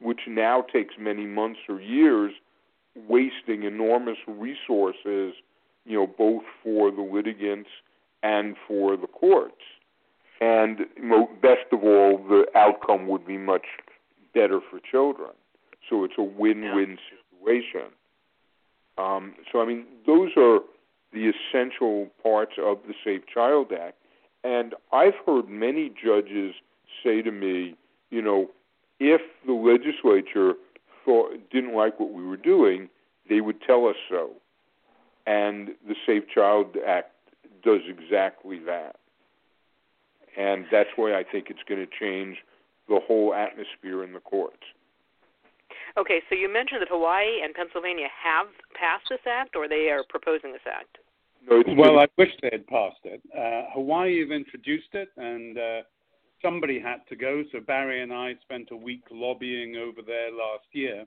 which 0.06 0.22
now 0.28 0.64
takes 0.72 0.94
many 1.00 1.26
months 1.26 1.60
or 1.68 1.82
years, 1.82 2.32
wasting 3.10 3.64
enormous 3.64 4.18
resources, 4.28 5.34
you 5.84 5.98
know, 5.98 6.06
both 6.06 6.44
for 6.64 6.92
the 6.92 7.02
litigants 7.02 7.70
and 8.22 8.56
for 8.68 8.96
the 8.96 9.08
courts. 9.08 9.64
And 10.40 10.78
best 11.42 11.66
of 11.72 11.84
all, 11.84 12.24
the 12.30 12.46
outcome 12.56 13.08
would 13.08 13.26
be 13.26 13.38
much 13.38 13.66
better 14.36 14.60
for 14.70 14.80
children. 14.80 15.32
So 15.90 16.04
it's 16.04 16.14
a 16.20 16.24
win-win 16.24 16.98
situation. 17.10 17.90
Um, 19.00 19.34
so 19.52 19.60
I 19.60 19.66
mean, 19.66 19.86
those 20.06 20.30
are 20.38 20.60
the 21.14 21.32
essential 21.32 22.10
parts 22.22 22.54
of 22.64 22.78
the 22.88 22.94
Safe 23.04 23.22
Child 23.34 23.72
Act. 23.72 23.98
And 24.44 24.76
I've 24.94 25.16
heard 25.26 25.50
many 25.50 25.90
judges 25.90 26.54
say 27.04 27.24
to 27.24 27.32
me, 27.32 27.76
you 28.12 28.22
know, 28.22 28.52
if 29.00 29.22
the 29.46 29.54
legislature 29.54 30.54
thought 31.04 31.32
didn't 31.52 31.76
like 31.76 32.00
what 32.00 32.14
we 32.14 32.24
were 32.26 32.38
doing, 32.38 32.90
they 33.30 33.42
would 33.42 33.62
tell 33.62 33.88
us 33.88 33.96
so. 34.10 34.32
And 35.28 35.70
the 35.88 35.96
Safe 36.06 36.24
Child 36.34 36.76
Act 36.88 37.12
does 37.64 37.82
exactly 37.88 38.60
that. 38.60 38.98
And 40.38 40.66
that's 40.72 40.90
why 40.96 41.18
I 41.18 41.24
think 41.24 41.48
it's 41.50 41.64
going 41.68 41.86
to 41.86 41.92
change 42.00 42.38
the 42.88 43.00
whole 43.08 43.34
atmosphere 43.34 44.04
in 44.04 44.14
the 44.14 44.20
courts. 44.20 44.64
Okay, 45.98 46.22
so 46.30 46.36
you 46.36 46.52
mentioned 46.52 46.82
that 46.82 46.90
Hawaii 46.90 47.42
and 47.44 47.54
Pennsylvania 47.54 48.08
have 48.24 48.48
passed 48.78 49.06
this 49.10 49.24
act, 49.26 49.56
or 49.56 49.68
they 49.68 49.90
are 49.90 50.04
proposing 50.10 50.52
this 50.52 50.66
act. 50.68 50.98
Well, 51.50 52.00
I 52.00 52.08
wish 52.18 52.30
they 52.42 52.50
had 52.52 52.68
passed 52.68 53.00
it. 53.06 53.22
Uh, 53.34 53.72
Hawaii 53.74 54.20
have 54.20 54.32
introduced 54.32 54.90
it, 54.94 55.10
and 55.16 55.58
uh, 55.58 55.82
somebody 56.46 56.80
had 56.80 57.00
to 57.10 57.16
go. 57.16 57.44
So 57.52 57.60
Barry 57.60 58.04
and 58.04 58.14
I 58.14 58.36
spent 58.44 58.70
a 58.72 58.76
week 58.76 59.04
lobbying 59.12 59.76
over 59.78 60.02
there 60.06 60.32
last 60.32 60.68
year. 60.74 61.06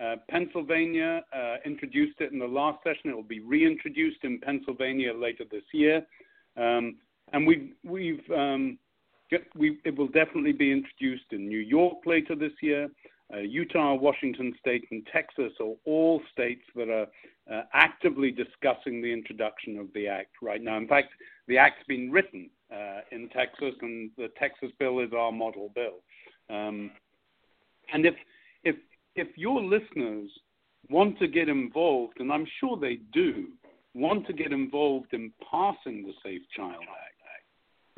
Uh, 0.00 0.16
Pennsylvania 0.30 1.22
uh, 1.36 1.56
introduced 1.66 2.20
it 2.20 2.32
in 2.32 2.38
the 2.38 2.46
last 2.46 2.78
session. 2.84 3.10
It 3.10 3.16
will 3.16 3.22
be 3.22 3.40
reintroduced 3.40 4.22
in 4.22 4.40
Pennsylvania 4.40 5.12
later 5.12 5.44
this 5.50 5.64
year, 5.72 6.06
um, 6.56 6.96
and 7.32 7.46
we've 7.46 7.72
we've 7.84 8.22
um, 8.30 8.78
get, 9.28 9.42
we, 9.56 9.78
it 9.84 9.96
will 9.98 10.06
definitely 10.06 10.52
be 10.52 10.70
introduced 10.70 11.32
in 11.32 11.48
New 11.48 11.58
York 11.58 11.98
later 12.06 12.36
this 12.36 12.52
year. 12.62 12.88
Uh, 13.34 13.40
Utah, 13.40 13.94
Washington 13.94 14.54
State, 14.60 14.84
and 14.90 15.06
Texas 15.12 15.52
are 15.60 15.74
all 15.84 16.22
states 16.32 16.62
that 16.76 16.88
are 16.88 17.08
uh, 17.52 17.62
actively 17.74 18.30
discussing 18.30 19.02
the 19.02 19.12
introduction 19.12 19.78
of 19.78 19.88
the 19.94 20.06
act 20.06 20.36
right 20.40 20.62
now. 20.62 20.76
In 20.76 20.88
fact, 20.88 21.08
the 21.48 21.58
act's 21.58 21.84
been 21.88 22.10
written 22.10 22.48
uh, 22.72 23.00
in 23.12 23.28
Texas, 23.30 23.74
and 23.82 24.10
the 24.16 24.28
Texas 24.38 24.70
bill 24.78 25.00
is 25.00 25.10
our 25.16 25.32
model 25.32 25.70
bill. 25.74 26.02
Um, 26.50 26.90
and 27.92 28.06
if 28.06 28.14
if 28.64 28.76
if 29.14 29.28
your 29.36 29.60
listeners 29.60 30.30
want 30.90 31.18
to 31.18 31.28
get 31.28 31.48
involved, 31.48 32.20
and 32.20 32.32
I'm 32.32 32.46
sure 32.60 32.78
they 32.78 33.00
do, 33.12 33.48
want 33.94 34.26
to 34.26 34.32
get 34.32 34.52
involved 34.52 35.12
in 35.12 35.32
passing 35.50 36.02
the 36.06 36.12
Safe 36.22 36.42
Child 36.56 36.82
Act, 36.82 37.18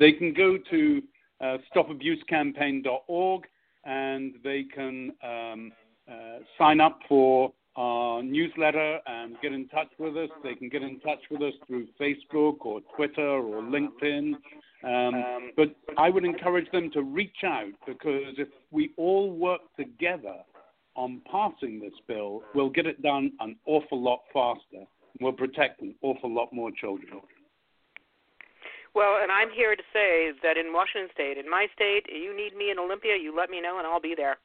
they 0.01 0.11
can 0.11 0.33
go 0.33 0.57
to 0.71 1.01
uh, 1.41 1.57
stopabusecampaign.org 1.73 3.43
and 3.85 4.33
they 4.43 4.63
can 4.63 5.11
um, 5.23 5.71
uh, 6.11 6.39
sign 6.57 6.81
up 6.81 6.99
for 7.07 7.53
our 7.75 8.21
newsletter 8.21 8.99
and 9.05 9.35
get 9.41 9.53
in 9.53 9.67
touch 9.69 9.87
with 9.97 10.17
us. 10.17 10.29
They 10.43 10.55
can 10.55 10.69
get 10.69 10.81
in 10.81 10.99
touch 10.99 11.19
with 11.29 11.41
us 11.41 11.53
through 11.67 11.87
Facebook 11.99 12.57
or 12.65 12.81
Twitter 12.95 13.21
or 13.21 13.61
LinkedIn. 13.61 14.33
Um, 14.83 15.51
but 15.55 15.75
I 15.97 16.09
would 16.09 16.25
encourage 16.25 16.69
them 16.71 16.89
to 16.91 17.03
reach 17.03 17.43
out 17.45 17.71
because 17.85 18.35
if 18.37 18.47
we 18.71 18.91
all 18.97 19.31
work 19.31 19.61
together 19.77 20.37
on 20.95 21.21
passing 21.31 21.79
this 21.79 21.93
bill, 22.07 22.41
we'll 22.53 22.69
get 22.69 22.85
it 22.85 23.01
done 23.01 23.31
an 23.39 23.55
awful 23.65 24.01
lot 24.01 24.21
faster. 24.33 24.85
We'll 25.19 25.33
protect 25.33 25.81
an 25.81 25.95
awful 26.01 26.33
lot 26.33 26.51
more 26.51 26.71
children. 26.71 27.21
Well, 28.93 29.19
and 29.21 29.31
I'm 29.31 29.49
here 29.51 29.75
to 29.75 29.83
say 29.93 30.31
that 30.43 30.57
in 30.57 30.73
Washington 30.73 31.09
State, 31.13 31.37
in 31.37 31.49
my 31.49 31.67
state, 31.73 32.07
you 32.11 32.35
need 32.35 32.57
me 32.57 32.71
in 32.71 32.79
Olympia, 32.79 33.15
you 33.15 33.33
let 33.35 33.49
me 33.49 33.61
know, 33.61 33.77
and 33.77 33.87
I'll 33.87 34.01
be 34.01 34.15
there. 34.15 34.37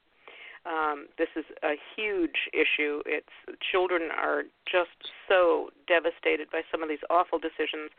Um, 0.67 1.07
this 1.17 1.29
is 1.35 1.45
a 1.63 1.75
huge 1.95 2.51
issue. 2.51 3.01
It's 3.05 3.31
children 3.71 4.09
are 4.11 4.43
just 4.69 5.11
so 5.27 5.69
devastated 5.87 6.51
by 6.51 6.61
some 6.71 6.83
of 6.83 6.89
these 6.89 7.03
awful 7.09 7.39
decisions. 7.39 7.91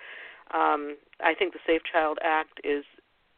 Um, 0.53 0.97
I 1.23 1.35
think 1.35 1.53
the 1.53 1.65
Safe 1.67 1.81
Child 1.91 2.19
Act 2.23 2.61
is 2.65 2.85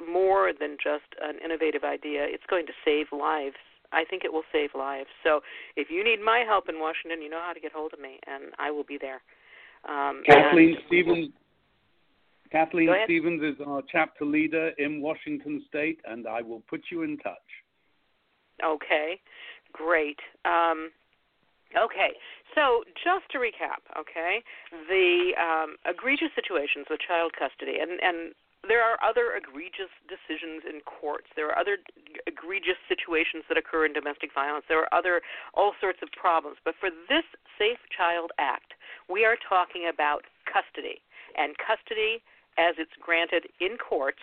more 0.01 0.53
than 0.59 0.77
just 0.83 1.15
an 1.23 1.37
innovative 1.45 1.85
idea. 1.85 2.25
It's 2.25 2.47
going 2.49 2.67
to 2.67 2.73
save 2.85 3.07
lives. 3.13 3.57
I 3.93 4.05
think 4.05 4.25
it 4.25 4.33
will 4.33 4.47
save 4.53 4.71
lives. 4.75 5.09
So 5.23 5.41
if 5.77 5.91
you 5.91 6.03
need 6.05 6.21
my 6.25 6.45
help 6.47 6.69
in 6.69 6.79
Washington, 6.79 7.23
you 7.23 7.29
know 7.29 7.43
how 7.45 7.53
to 7.53 7.61
get 7.61 7.73
hold 7.73 7.93
of 7.93 8.01
me, 8.01 8.19
and 8.27 8.53
I 8.59 8.71
will 8.71 8.85
be 8.85 8.99
there. 9.01 9.21
Um, 9.89 10.23
Kathleen 10.27 10.77
Stevens. 10.87 11.31
Kathleen 12.51 12.91
Stevens 13.05 13.43
is 13.43 13.65
our 13.65 13.83
chapter 13.91 14.25
leader 14.25 14.73
in 14.79 15.01
Washington 15.01 15.63
State, 15.69 16.01
and 16.05 16.27
I 16.27 16.43
will 16.43 16.63
put 16.69 16.83
you 16.91 17.03
in 17.03 17.17
touch. 17.19 17.37
Okay, 18.65 19.21
great. 19.73 20.19
Um, 20.45 20.91
okay, 21.77 22.13
so 22.55 22.85
just 22.99 23.29
to 23.33 23.39
recap, 23.39 23.83
okay, 23.99 24.43
the 24.89 25.33
um, 25.39 25.77
egregious 25.87 26.31
situations 26.35 26.87
with 26.91 27.01
child 27.01 27.33
custody, 27.39 27.79
and, 27.81 28.01
and 28.03 28.35
there 28.67 28.85
are 28.85 29.01
other 29.01 29.33
egregious 29.41 29.89
decisions 30.05 30.69
in 30.69 30.85
courts. 30.85 31.33
There 31.35 31.49
are 31.49 31.57
other 31.57 31.79
egregious 32.27 32.77
situations 32.93 33.45
that 33.49 33.57
occur 33.57 33.87
in 33.87 33.97
domestic 33.97 34.37
violence. 34.37 34.69
There 34.69 34.85
are 34.85 34.93
other 34.93 35.23
all 35.55 35.73
sorts 35.81 36.01
of 36.03 36.13
problems. 36.13 36.59
But 36.65 36.75
for 36.77 36.91
this 37.09 37.25
Safe 37.57 37.81
Child 37.89 38.33
Act, 38.39 38.77
we 39.09 39.25
are 39.25 39.37
talking 39.49 39.89
about 39.89 40.29
custody. 40.45 41.01
And 41.41 41.57
custody, 41.57 42.21
as 42.59 42.77
it's 42.77 42.93
granted 43.01 43.49
in 43.65 43.81
courts 43.81 44.21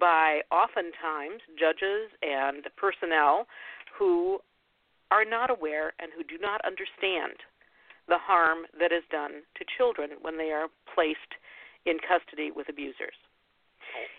by 0.00 0.42
oftentimes 0.50 1.40
judges 1.54 2.10
and 2.20 2.66
personnel 2.76 3.46
who 3.98 4.38
are 5.10 5.24
not 5.24 5.50
aware 5.50 5.92
and 6.00 6.10
who 6.16 6.24
do 6.24 6.38
not 6.40 6.60
understand 6.64 7.38
the 8.08 8.18
harm 8.18 8.66
that 8.78 8.92
is 8.92 9.02
done 9.10 9.42
to 9.56 9.64
children 9.76 10.10
when 10.22 10.38
they 10.38 10.50
are 10.50 10.68
placed 10.94 11.38
in 11.86 11.98
custody 11.98 12.50
with 12.54 12.68
abusers. 12.68 13.14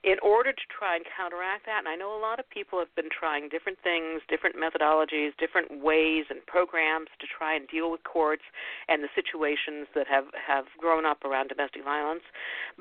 In 0.03 0.17
order 0.23 0.51
to 0.51 0.65
try 0.71 0.95
and 0.95 1.05
counteract 1.05 1.67
that, 1.67 1.79
and 1.79 1.87
I 1.87 1.95
know 1.95 2.17
a 2.17 2.19
lot 2.19 2.39
of 2.39 2.49
people 2.49 2.79
have 2.79 2.93
been 2.95 3.11
trying 3.11 3.49
different 3.49 3.77
things, 3.83 4.21
different 4.27 4.55
methodologies, 4.55 5.37
different 5.37 5.83
ways 5.83 6.25
and 6.29 6.43
programs 6.47 7.11
to 7.19 7.27
try 7.27 7.53
and 7.53 7.67
deal 7.67 7.91
with 7.91 8.03
courts 8.03 8.43
and 8.87 9.03
the 9.03 9.11
situations 9.13 9.85
that 9.93 10.07
have, 10.07 10.25
have 10.35 10.65
grown 10.79 11.05
up 11.05 11.23
around 11.23 11.49
domestic 11.49 11.83
violence. 11.83 12.23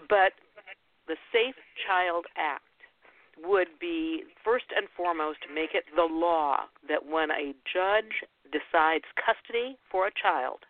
But 0.08 0.32
the 1.06 1.16
Safe 1.32 1.58
Child 1.86 2.26
Act 2.38 2.64
would 3.44 3.68
be 3.80 4.22
first 4.44 4.66
and 4.74 4.86
foremost 4.96 5.38
make 5.52 5.70
it 5.74 5.84
the 5.94 6.08
law 6.08 6.64
that 6.88 7.06
when 7.06 7.30
a 7.30 7.54
judge 7.64 8.24
decides 8.50 9.04
custody 9.14 9.76
for 9.90 10.06
a 10.06 10.10
child, 10.10 10.60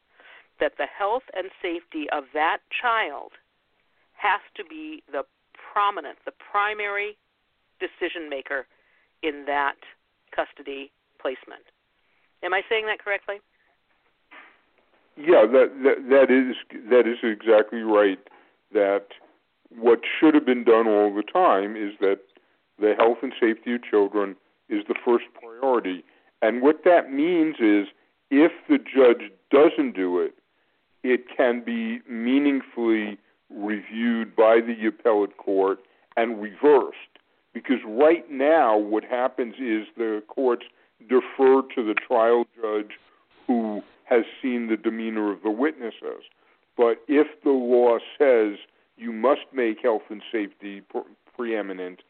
that 0.58 0.72
the 0.78 0.86
health 0.86 1.22
and 1.34 1.50
safety 1.62 2.06
of 2.10 2.24
that 2.34 2.58
child 2.70 3.32
has 4.14 4.40
to 4.56 4.64
be 4.64 5.02
the 5.12 5.22
prominent, 5.54 6.18
the 6.24 6.32
primary 6.32 7.16
decision 7.78 8.28
maker 8.28 8.66
in 9.22 9.44
that 9.46 9.76
custody 10.34 10.90
placement. 11.20 11.62
Am 12.42 12.54
I 12.54 12.62
saying 12.68 12.86
that 12.86 12.98
correctly? 12.98 13.36
Yeah, 15.16 15.46
that 15.46 15.72
that, 15.82 16.08
that 16.10 16.28
is 16.30 16.56
that 16.90 17.08
is 17.08 17.18
exactly 17.22 17.80
right. 17.80 18.18
That 18.72 19.06
what 19.70 20.00
should 20.18 20.34
have 20.34 20.44
been 20.44 20.64
done 20.64 20.86
all 20.86 21.14
the 21.14 21.22
time 21.22 21.76
is 21.76 21.92
that 22.00 22.20
the 22.78 22.94
health 22.98 23.18
and 23.22 23.32
safety 23.40 23.74
of 23.74 23.82
children 23.82 24.36
is 24.68 24.82
the 24.88 24.94
first 25.04 25.24
priority. 25.40 26.04
And 26.42 26.62
what 26.62 26.84
that 26.84 27.12
means 27.12 27.56
is 27.60 27.86
if 28.30 28.52
the 28.68 28.78
judge 28.78 29.30
doesn't 29.50 29.94
do 29.94 30.20
it, 30.20 30.34
it 31.02 31.24
can 31.34 31.62
be 31.64 32.00
meaningfully 32.08 33.18
reviewed 33.50 34.34
by 34.34 34.60
the 34.60 34.86
appellate 34.86 35.36
court 35.36 35.78
and 36.16 36.40
reversed. 36.40 36.96
Because 37.54 37.78
right 37.86 38.28
now, 38.30 38.76
what 38.76 39.04
happens 39.04 39.54
is 39.54 39.86
the 39.96 40.22
courts 40.28 40.66
defer 41.08 41.62
to 41.74 41.86
the 41.86 41.94
trial 41.94 42.44
judge 42.60 42.92
who 43.46 43.82
has 44.04 44.24
seen 44.42 44.68
the 44.68 44.76
demeanor 44.76 45.32
of 45.32 45.42
the 45.42 45.50
witnesses. 45.50 46.24
But 46.76 47.02
if 47.08 47.26
the 47.42 47.50
law 47.50 47.98
says 48.18 48.58
you 48.96 49.12
must 49.12 49.46
make 49.52 49.78
health 49.82 50.02
and 50.10 50.22
safety 50.30 50.82
pre- 50.82 51.02
preeminent, 51.34 52.00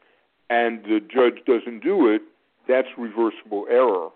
and 0.49 0.83
the 0.83 0.99
judge 0.99 1.43
doesn't 1.45 1.83
do 1.83 2.07
it, 2.07 2.21
that's 2.67 2.87
reversible 2.97 3.65
error, 3.69 4.09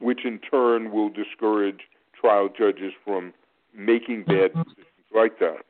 which 0.00 0.24
in 0.24 0.38
turn 0.38 0.92
will 0.92 1.08
discourage 1.08 1.80
trial 2.20 2.48
judges 2.48 2.92
from 3.04 3.32
making 3.74 4.24
bad 4.24 4.52
decisions 4.54 4.86
like 5.14 5.38
that. 5.38 5.64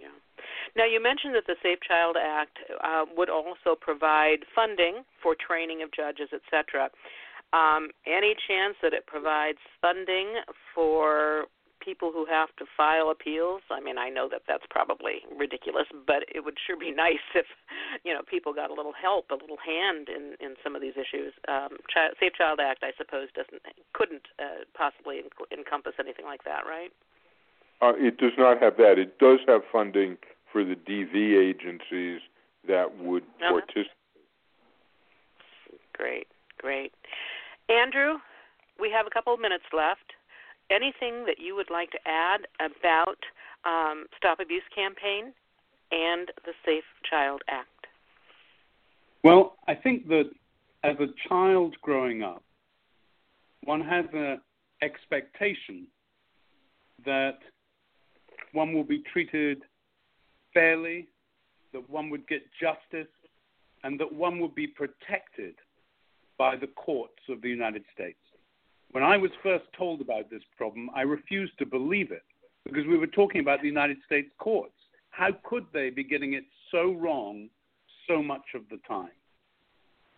Yeah. 0.00 0.08
Now, 0.76 0.84
you 0.84 1.02
mentioned 1.02 1.34
that 1.34 1.46
the 1.46 1.56
Safe 1.62 1.78
Child 1.86 2.16
Act 2.22 2.58
uh, 2.82 3.04
would 3.16 3.30
also 3.30 3.76
provide 3.78 4.38
funding 4.54 5.02
for 5.22 5.34
training 5.34 5.82
of 5.82 5.90
judges, 5.92 6.28
etc. 6.32 6.90
Um, 7.52 7.88
any 8.06 8.34
chance 8.46 8.76
that 8.82 8.92
it 8.92 9.06
provides 9.06 9.58
funding 9.80 10.34
for 10.74 11.46
people 11.80 12.12
who 12.12 12.26
have 12.26 12.48
to 12.58 12.64
file 12.76 13.10
appeals. 13.10 13.62
I 13.70 13.80
mean, 13.80 13.98
I 13.98 14.08
know 14.08 14.28
that 14.30 14.42
that's 14.46 14.64
probably 14.70 15.22
ridiculous, 15.34 15.86
but 16.06 16.24
it 16.32 16.44
would 16.44 16.58
sure 16.64 16.76
be 16.76 16.90
nice 17.06 17.24
if 17.34 17.46
you 18.04 18.12
know 18.12 18.22
people 18.22 18.52
got 18.52 18.70
a 18.70 18.74
little 18.74 18.94
help, 18.94 19.30
a 19.30 19.34
little 19.34 19.58
hand 19.58 20.08
in 20.08 20.34
in 20.44 20.54
some 20.62 20.74
of 20.74 20.82
these 20.82 20.94
issues. 20.94 21.32
Um, 21.48 21.78
Child, 21.92 22.14
Safe 22.20 22.32
Child 22.34 22.60
Act, 22.62 22.82
I 22.82 22.92
suppose, 22.96 23.28
doesn't 23.34 23.62
couldn't 23.92 24.26
uh, 24.38 24.64
possibly 24.76 25.22
encompass 25.52 25.94
anything 25.98 26.24
like 26.24 26.44
that, 26.44 26.64
right? 26.66 26.92
Uh, 27.80 27.92
it 27.96 28.18
does 28.18 28.32
not 28.36 28.60
have 28.60 28.76
that. 28.76 28.98
It 28.98 29.18
does 29.18 29.38
have 29.46 29.62
funding 29.70 30.16
for 30.52 30.64
the 30.64 30.74
DV 30.74 31.14
agencies 31.38 32.20
that 32.66 32.98
would 32.98 33.22
uh-huh. 33.40 33.52
participate. 33.52 33.92
Great, 35.92 36.26
great. 36.58 36.92
Andrew, 37.68 38.18
we 38.80 38.90
have 38.90 39.06
a 39.06 39.10
couple 39.10 39.34
of 39.34 39.40
minutes 39.40 39.64
left 39.72 40.14
anything 40.70 41.24
that 41.26 41.36
you 41.38 41.54
would 41.56 41.70
like 41.70 41.90
to 41.92 41.98
add 42.06 42.40
about 42.60 43.18
um, 43.64 44.06
Stop 44.16 44.40
Abuse 44.40 44.62
campaign 44.74 45.32
and 45.90 46.30
the 46.44 46.52
Safe 46.64 46.84
Child 47.08 47.42
Act? 47.48 47.68
Well, 49.24 49.56
I 49.66 49.74
think 49.74 50.08
that 50.08 50.30
as 50.84 50.96
a 51.00 51.28
child 51.28 51.76
growing 51.82 52.22
up, 52.22 52.42
one 53.64 53.80
has 53.80 54.04
an 54.12 54.40
expectation 54.82 55.86
that 57.04 57.38
one 58.52 58.72
will 58.72 58.84
be 58.84 59.02
treated 59.12 59.62
fairly, 60.54 61.08
that 61.72 61.88
one 61.90 62.10
would 62.10 62.26
get 62.28 62.42
justice, 62.60 63.12
and 63.84 63.98
that 64.00 64.12
one 64.12 64.40
would 64.40 64.54
be 64.54 64.66
protected 64.66 65.54
by 66.38 66.56
the 66.56 66.68
courts 66.68 67.22
of 67.28 67.42
the 67.42 67.48
United 67.48 67.84
States. 67.92 68.18
When 68.92 69.04
I 69.04 69.16
was 69.16 69.30
first 69.42 69.64
told 69.76 70.00
about 70.00 70.30
this 70.30 70.42
problem, 70.56 70.88
I 70.94 71.02
refused 71.02 71.58
to 71.58 71.66
believe 71.66 72.10
it 72.10 72.22
because 72.64 72.86
we 72.86 72.98
were 72.98 73.06
talking 73.06 73.40
about 73.40 73.60
the 73.60 73.68
United 73.68 73.98
States 74.06 74.30
courts. 74.38 74.72
How 75.10 75.30
could 75.44 75.66
they 75.72 75.90
be 75.90 76.04
getting 76.04 76.34
it 76.34 76.44
so 76.70 76.92
wrong 76.92 77.48
so 78.06 78.22
much 78.22 78.54
of 78.54 78.62
the 78.70 78.78
time? 78.88 79.10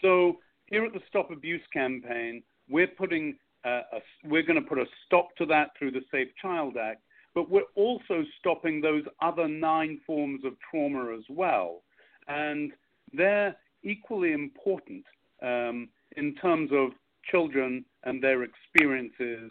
So 0.01 0.39
here 0.66 0.85
at 0.85 0.93
the 0.93 1.01
Stop 1.09 1.31
Abuse 1.31 1.62
campaign, 1.73 2.43
we're 2.68 2.87
putting 2.87 3.37
uh, 3.64 3.83
a, 3.93 4.01
we're 4.25 4.43
going 4.43 4.61
to 4.61 4.68
put 4.68 4.79
a 4.79 4.87
stop 5.05 5.29
to 5.37 5.47
that 5.47 5.71
through 5.79 5.91
the 5.91 6.03
Safe 6.11 6.29
Child 6.41 6.77
Act, 6.77 7.03
but 7.35 7.51
we're 7.51 7.62
also 7.75 8.25
stopping 8.39 8.81
those 8.81 9.03
other 9.21 9.49
nine 9.49 10.01
forms 10.07 10.45
of 10.45 10.55
trauma 10.71 11.14
as 11.14 11.25
well, 11.29 11.83
and 12.29 12.73
they're 13.12 13.57
equally 13.83 14.33
important 14.33 15.05
um, 15.43 15.89
in 16.16 16.35
terms 16.37 16.71
of 16.73 16.91
children 17.31 17.85
and 18.05 18.23
their 18.23 18.43
experiences, 18.43 19.51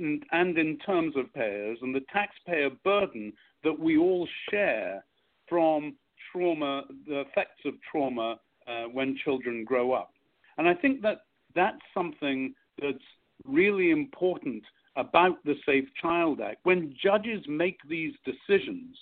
and, 0.00 0.22
and 0.32 0.58
in 0.58 0.78
terms 0.78 1.14
of 1.16 1.32
payers 1.34 1.78
and 1.82 1.94
the 1.94 2.04
taxpayer 2.12 2.70
burden 2.84 3.32
that 3.64 3.78
we 3.78 3.96
all 3.96 4.28
share 4.50 5.04
from 5.48 5.94
trauma, 6.32 6.82
the 7.06 7.20
effects 7.20 7.62
of 7.64 7.74
trauma 7.90 8.38
uh, 8.66 8.84
when 8.92 9.16
children 9.24 9.64
grow 9.64 9.92
up. 9.92 10.12
And 10.58 10.68
I 10.68 10.74
think 10.74 11.02
that 11.02 11.22
that's 11.54 11.80
something 11.94 12.54
that's 12.80 12.98
really 13.44 13.90
important 13.90 14.62
about 14.96 15.42
the 15.44 15.54
Safe 15.66 15.88
Child 16.00 16.40
Act. 16.40 16.58
When 16.64 16.94
judges 17.02 17.44
make 17.48 17.78
these 17.88 18.14
decisions 18.24 18.96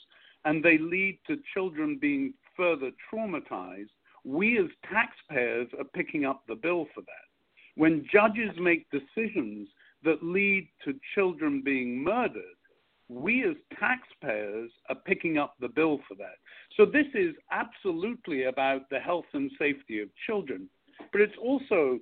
and 0.44 0.62
they 0.62 0.78
lead 0.78 1.18
to 1.26 1.36
children 1.54 1.98
being 2.00 2.34
further 2.56 2.90
traumatized, 3.12 3.90
we 4.24 4.58
as 4.58 4.66
taxpayers 4.90 5.68
are 5.78 5.84
picking 5.84 6.24
up 6.24 6.42
the 6.48 6.54
bill 6.54 6.86
for 6.94 7.02
that. 7.02 7.28
When 7.76 8.06
judges 8.12 8.50
make 8.58 8.86
decisions 8.90 9.68
that 10.04 10.22
lead 10.22 10.68
to 10.84 10.94
children 11.14 11.62
being 11.64 12.02
murdered, 12.02 12.42
we 13.08 13.44
as 13.44 13.56
taxpayers 13.78 14.70
are 14.88 14.96
picking 15.06 15.38
up 15.38 15.54
the 15.60 15.68
bill 15.68 15.98
for 16.08 16.14
that. 16.16 16.36
So 16.76 16.84
this 16.86 17.06
is 17.14 17.34
absolutely 17.50 18.44
about 18.44 18.88
the 18.90 18.98
health 18.98 19.26
and 19.34 19.50
safety 19.58 20.00
of 20.00 20.08
children, 20.26 20.68
but 21.12 21.20
it's 21.20 21.36
also 21.42 21.98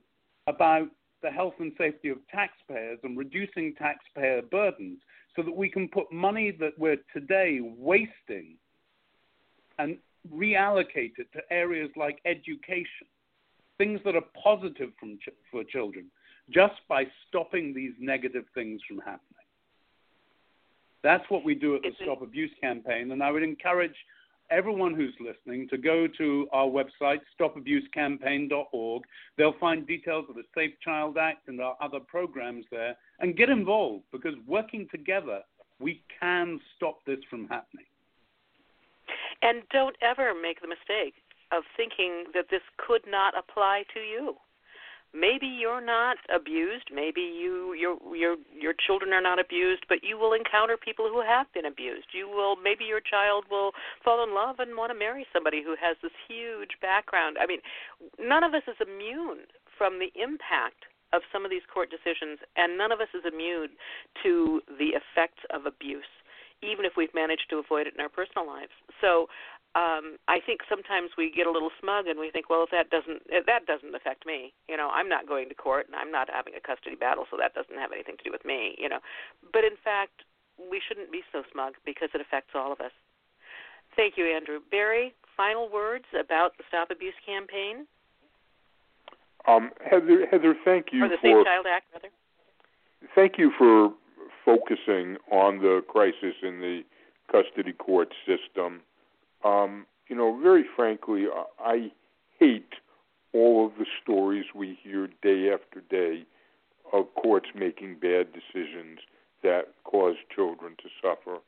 about 0.46 0.88
the 1.22 1.30
health 1.30 1.54
and 1.58 1.72
safety 1.78 2.08
of 2.08 2.18
taxpayers 2.28 2.98
and 3.02 3.16
reducing 3.16 3.74
taxpayer 3.74 4.42
burdens 4.42 4.98
so 5.34 5.42
that 5.42 5.56
we 5.56 5.68
can 5.68 5.88
put 5.88 6.12
money 6.12 6.50
that 6.50 6.78
we're 6.78 6.98
today 7.12 7.60
wasting 7.62 8.56
and 9.78 9.96
reallocate 10.32 11.12
it 11.18 11.32
to 11.32 11.40
areas 11.50 11.90
like 11.96 12.20
education, 12.26 13.06
things 13.82 14.00
that 14.04 14.14
are 14.14 14.22
positive 14.40 14.90
ch- 15.18 15.28
for 15.50 15.64
children, 15.64 16.06
just 16.50 16.74
by 16.88 17.04
stopping 17.26 17.74
these 17.74 17.92
negative 17.98 18.44
things 18.54 18.80
from 18.86 18.98
happening. 18.98 19.18
That's 21.02 21.28
what 21.30 21.44
we 21.44 21.56
do 21.56 21.74
at 21.74 21.82
the 21.82 21.90
Stop 22.00 22.22
Abuse 22.22 22.52
campaign, 22.60 23.10
and 23.10 23.20
I 23.24 23.32
would 23.32 23.42
encourage 23.42 23.96
everyone 24.52 24.94
who's 24.94 25.14
listening 25.18 25.68
to 25.70 25.78
go 25.78 26.06
to 26.06 26.46
our 26.52 26.68
website, 26.68 27.22
stopabusecampaign.org. 27.40 29.02
They'll 29.36 29.58
find 29.58 29.84
details 29.84 30.26
of 30.28 30.36
the 30.36 30.44
Safe 30.54 30.74
Child 30.84 31.18
Act 31.18 31.48
and 31.48 31.60
our 31.60 31.76
other 31.80 31.98
programs 31.98 32.64
there 32.70 32.94
and 33.18 33.36
get 33.36 33.48
involved 33.48 34.04
because 34.12 34.34
working 34.46 34.86
together, 34.92 35.40
we 35.80 36.02
can 36.20 36.60
stop 36.76 36.98
this 37.04 37.18
from 37.28 37.48
happening. 37.48 37.86
And 39.42 39.62
don't 39.72 39.96
ever 40.02 40.34
make 40.40 40.60
the 40.60 40.68
mistake 40.68 41.14
of 41.52 41.64
thinking 41.76 42.24
that 42.34 42.46
this 42.50 42.62
could 42.78 43.02
not 43.06 43.34
apply 43.36 43.84
to 43.94 44.00
you. 44.00 44.36
Maybe 45.14 45.46
you're 45.46 45.84
not 45.84 46.16
abused. 46.34 46.88
Maybe 46.88 47.20
you 47.20 47.74
your 47.74 47.98
your 48.16 48.36
your 48.48 48.72
children 48.72 49.12
are 49.12 49.20
not 49.20 49.38
abused 49.38 49.84
but 49.86 50.02
you 50.02 50.16
will 50.16 50.32
encounter 50.32 50.78
people 50.78 51.06
who 51.06 51.20
have 51.20 51.52
been 51.52 51.66
abused. 51.66 52.08
You 52.12 52.28
will 52.28 52.56
maybe 52.56 52.84
your 52.84 53.04
child 53.04 53.44
will 53.50 53.72
fall 54.02 54.24
in 54.24 54.34
love 54.34 54.56
and 54.58 54.74
want 54.74 54.90
to 54.90 54.98
marry 54.98 55.26
somebody 55.30 55.62
who 55.62 55.76
has 55.76 55.98
this 56.02 56.16
huge 56.26 56.80
background. 56.80 57.36
I 57.38 57.46
mean 57.46 57.60
none 58.18 58.42
of 58.42 58.54
us 58.54 58.64
is 58.66 58.80
immune 58.80 59.44
from 59.76 59.98
the 60.00 60.08
impact 60.16 60.88
of 61.12 61.20
some 61.30 61.44
of 61.44 61.50
these 61.50 61.68
court 61.68 61.92
decisions 61.92 62.40
and 62.56 62.78
none 62.78 62.90
of 62.90 63.04
us 63.04 63.12
is 63.12 63.28
immune 63.28 63.76
to 64.22 64.62
the 64.80 64.96
effects 64.96 65.44
of 65.52 65.66
abuse 65.66 66.08
even 66.62 66.86
if 66.86 66.92
we've 66.96 67.12
managed 67.12 67.50
to 67.50 67.58
avoid 67.58 67.86
it 67.86 67.94
in 67.94 68.00
our 68.00 68.08
personal 68.08 68.46
lives. 68.46 68.72
So 69.00 69.26
um 69.74 70.20
i 70.28 70.38
think 70.44 70.60
sometimes 70.68 71.10
we 71.16 71.30
get 71.32 71.46
a 71.46 71.50
little 71.50 71.72
smug 71.80 72.06
and 72.06 72.20
we 72.20 72.30
think 72.30 72.50
well 72.50 72.62
if 72.64 72.70
that 72.70 72.90
doesn't 72.90 73.22
if 73.28 73.46
that 73.46 73.64
doesn't 73.64 73.94
affect 73.94 74.26
me 74.26 74.52
you 74.68 74.76
know 74.76 74.90
i'm 74.92 75.08
not 75.08 75.26
going 75.26 75.48
to 75.48 75.54
court 75.54 75.86
and 75.86 75.96
i'm 75.96 76.10
not 76.10 76.28
having 76.28 76.52
a 76.54 76.60
custody 76.60 76.96
battle 76.96 77.24
so 77.30 77.36
that 77.40 77.54
doesn't 77.54 77.80
have 77.80 77.92
anything 77.92 78.16
to 78.16 78.24
do 78.24 78.30
with 78.30 78.44
me 78.44 78.76
you 78.78 78.88
know. 78.88 79.00
But 79.52 79.64
in 79.64 79.80
fact 79.82 80.28
we 80.58 80.80
shouldn't 80.86 81.10
be 81.10 81.22
so 81.32 81.42
smug 81.50 81.74
because 81.84 82.10
it 82.14 82.20
affects 82.20 82.52
all 82.54 82.72
of 82.72 82.80
us. 82.80 82.92
Thank 83.96 84.16
you 84.16 84.26
andrew. 84.28 84.60
Barry 84.70 85.14
final 85.36 85.68
words 85.72 86.04
about 86.12 86.56
the 86.58 86.64
stop 86.68 86.90
abuse 86.90 87.16
campaign? 87.24 87.86
Um 89.48 89.70
heather 89.88 90.26
heather 90.30 90.54
thank 90.64 90.92
you 90.92 91.04
or 91.04 91.08
the 91.08 91.16
for 91.16 91.32
safe 91.40 91.46
child 91.46 91.66
act 91.68 91.86
rather. 91.92 92.12
Thank 93.14 93.38
you 93.38 93.50
for 93.56 93.92
focusing 94.44 95.16
on 95.30 95.58
the 95.58 95.82
crisis 95.88 96.36
in 96.42 96.60
the 96.60 96.82
custody 97.30 97.72
court 97.72 98.12
system 98.26 98.82
um, 99.44 99.86
you 100.08 100.16
know, 100.16 100.38
very 100.42 100.64
frankly, 100.76 101.26
I 101.58 101.90
hate 102.38 102.74
all 103.32 103.66
of 103.66 103.72
the 103.78 103.86
stories 104.02 104.46
we 104.54 104.78
hear 104.82 105.08
day 105.22 105.50
after 105.52 105.80
day 105.88 106.24
of 106.92 107.06
courts 107.14 107.48
making 107.54 107.96
bad 108.00 108.28
decisions 108.32 108.98
that 109.42 109.68
cause 109.84 110.16
children 110.34 110.76
to 110.82 110.88
suffer. 111.00 111.38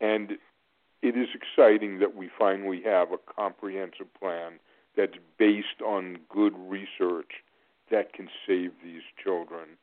And 0.00 0.32
it 1.02 1.16
is 1.16 1.28
exciting 1.34 1.98
that 2.00 2.16
we 2.16 2.30
finally 2.36 2.82
have 2.84 3.12
a 3.12 3.18
comprehensive 3.32 4.12
plan 4.18 4.54
that's 4.96 5.18
based 5.38 5.82
on 5.84 6.18
good 6.28 6.54
research 6.56 7.30
that 7.90 8.12
can 8.12 8.28
save 8.46 8.72
these 8.82 9.02
children. 9.22 9.76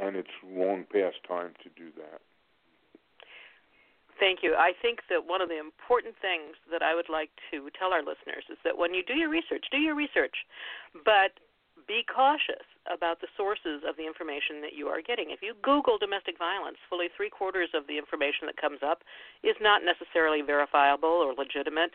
And 0.00 0.16
it's 0.16 0.28
long 0.46 0.84
past 0.90 1.16
time 1.26 1.52
to 1.62 1.68
do 1.76 1.90
that. 1.96 2.20
Thank 4.18 4.42
you. 4.42 4.54
I 4.58 4.72
think 4.82 5.06
that 5.10 5.26
one 5.26 5.40
of 5.40 5.48
the 5.48 5.58
important 5.58 6.14
things 6.18 6.58
that 6.70 6.82
I 6.82 6.94
would 6.94 7.08
like 7.08 7.30
to 7.50 7.70
tell 7.78 7.94
our 7.94 8.02
listeners 8.02 8.42
is 8.50 8.58
that 8.64 8.76
when 8.76 8.92
you 8.92 9.02
do 9.06 9.14
your 9.14 9.30
research, 9.30 9.64
do 9.70 9.78
your 9.78 9.94
research, 9.94 10.34
but 11.06 11.38
be 11.86 12.02
cautious 12.02 12.66
about 12.90 13.20
the 13.22 13.30
sources 13.36 13.86
of 13.86 13.94
the 13.96 14.04
information 14.04 14.60
that 14.60 14.74
you 14.74 14.90
are 14.90 15.00
getting. 15.00 15.30
If 15.30 15.40
you 15.40 15.54
Google 15.62 15.96
domestic 15.96 16.36
violence, 16.36 16.76
fully 16.90 17.06
three 17.16 17.30
quarters 17.30 17.70
of 17.72 17.86
the 17.86 17.96
information 17.96 18.50
that 18.50 18.60
comes 18.60 18.82
up 18.82 19.06
is 19.46 19.54
not 19.62 19.86
necessarily 19.86 20.42
verifiable 20.42 21.22
or 21.22 21.32
legitimate 21.32 21.94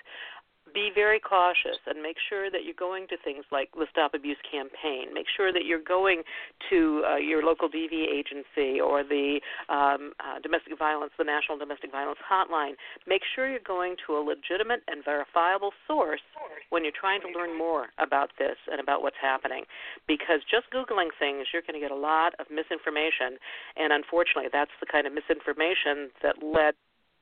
be 0.74 0.90
very 0.94 1.20
cautious 1.20 1.80
and 1.86 2.02
make 2.02 2.18
sure 2.30 2.50
that 2.50 2.66
you're 2.66 2.78
going 2.78 3.08
to 3.08 3.18
things 3.24 3.46
like 3.52 3.70
the 3.74 3.88
Stop 3.92 4.14
Abuse 4.14 4.38
campaign. 4.50 5.14
Make 5.14 5.28
sure 5.30 5.54
that 5.54 5.66
you're 5.66 5.84
going 5.84 6.24
to 6.70 7.04
uh, 7.08 7.16
your 7.18 7.44
local 7.44 7.70
DV 7.70 7.94
agency 7.94 8.82
or 8.82 9.04
the 9.04 9.40
um, 9.70 10.14
uh, 10.20 10.40
domestic 10.42 10.78
violence, 10.78 11.12
the 11.18 11.24
National 11.24 11.58
Domestic 11.58 11.92
Violence 11.92 12.20
Hotline. 12.26 12.74
Make 13.08 13.22
sure 13.36 13.50
you're 13.50 13.66
going 13.66 13.96
to 14.08 14.18
a 14.18 14.22
legitimate 14.22 14.82
and 14.88 15.04
verifiable 15.06 15.72
source 15.88 16.24
when 16.70 16.84
you're 16.84 16.96
trying 16.96 17.22
to 17.22 17.30
learn 17.38 17.58
more 17.58 17.88
about 18.00 18.30
this 18.40 18.58
and 18.72 18.80
about 18.80 19.02
what's 19.02 19.20
happening. 19.22 19.64
Because 20.08 20.42
just 20.50 20.70
Googling 20.74 21.14
things, 21.20 21.48
you're 21.54 21.64
going 21.64 21.80
to 21.80 21.84
get 21.84 21.92
a 21.92 22.00
lot 22.00 22.34
of 22.40 22.48
misinformation. 22.50 23.38
And 23.78 23.94
unfortunately, 23.94 24.50
that's 24.52 24.74
the 24.80 24.88
kind 24.90 25.08
of 25.08 25.14
misinformation 25.14 26.10
that 26.22 26.42
led 26.42 26.74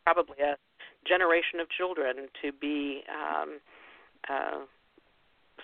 probably 0.04 0.38
a 0.42 0.58
generation 1.08 1.60
of 1.60 1.68
children 1.70 2.28
to 2.42 2.52
be 2.52 3.04
um, 3.10 3.60
uh, 4.30 4.60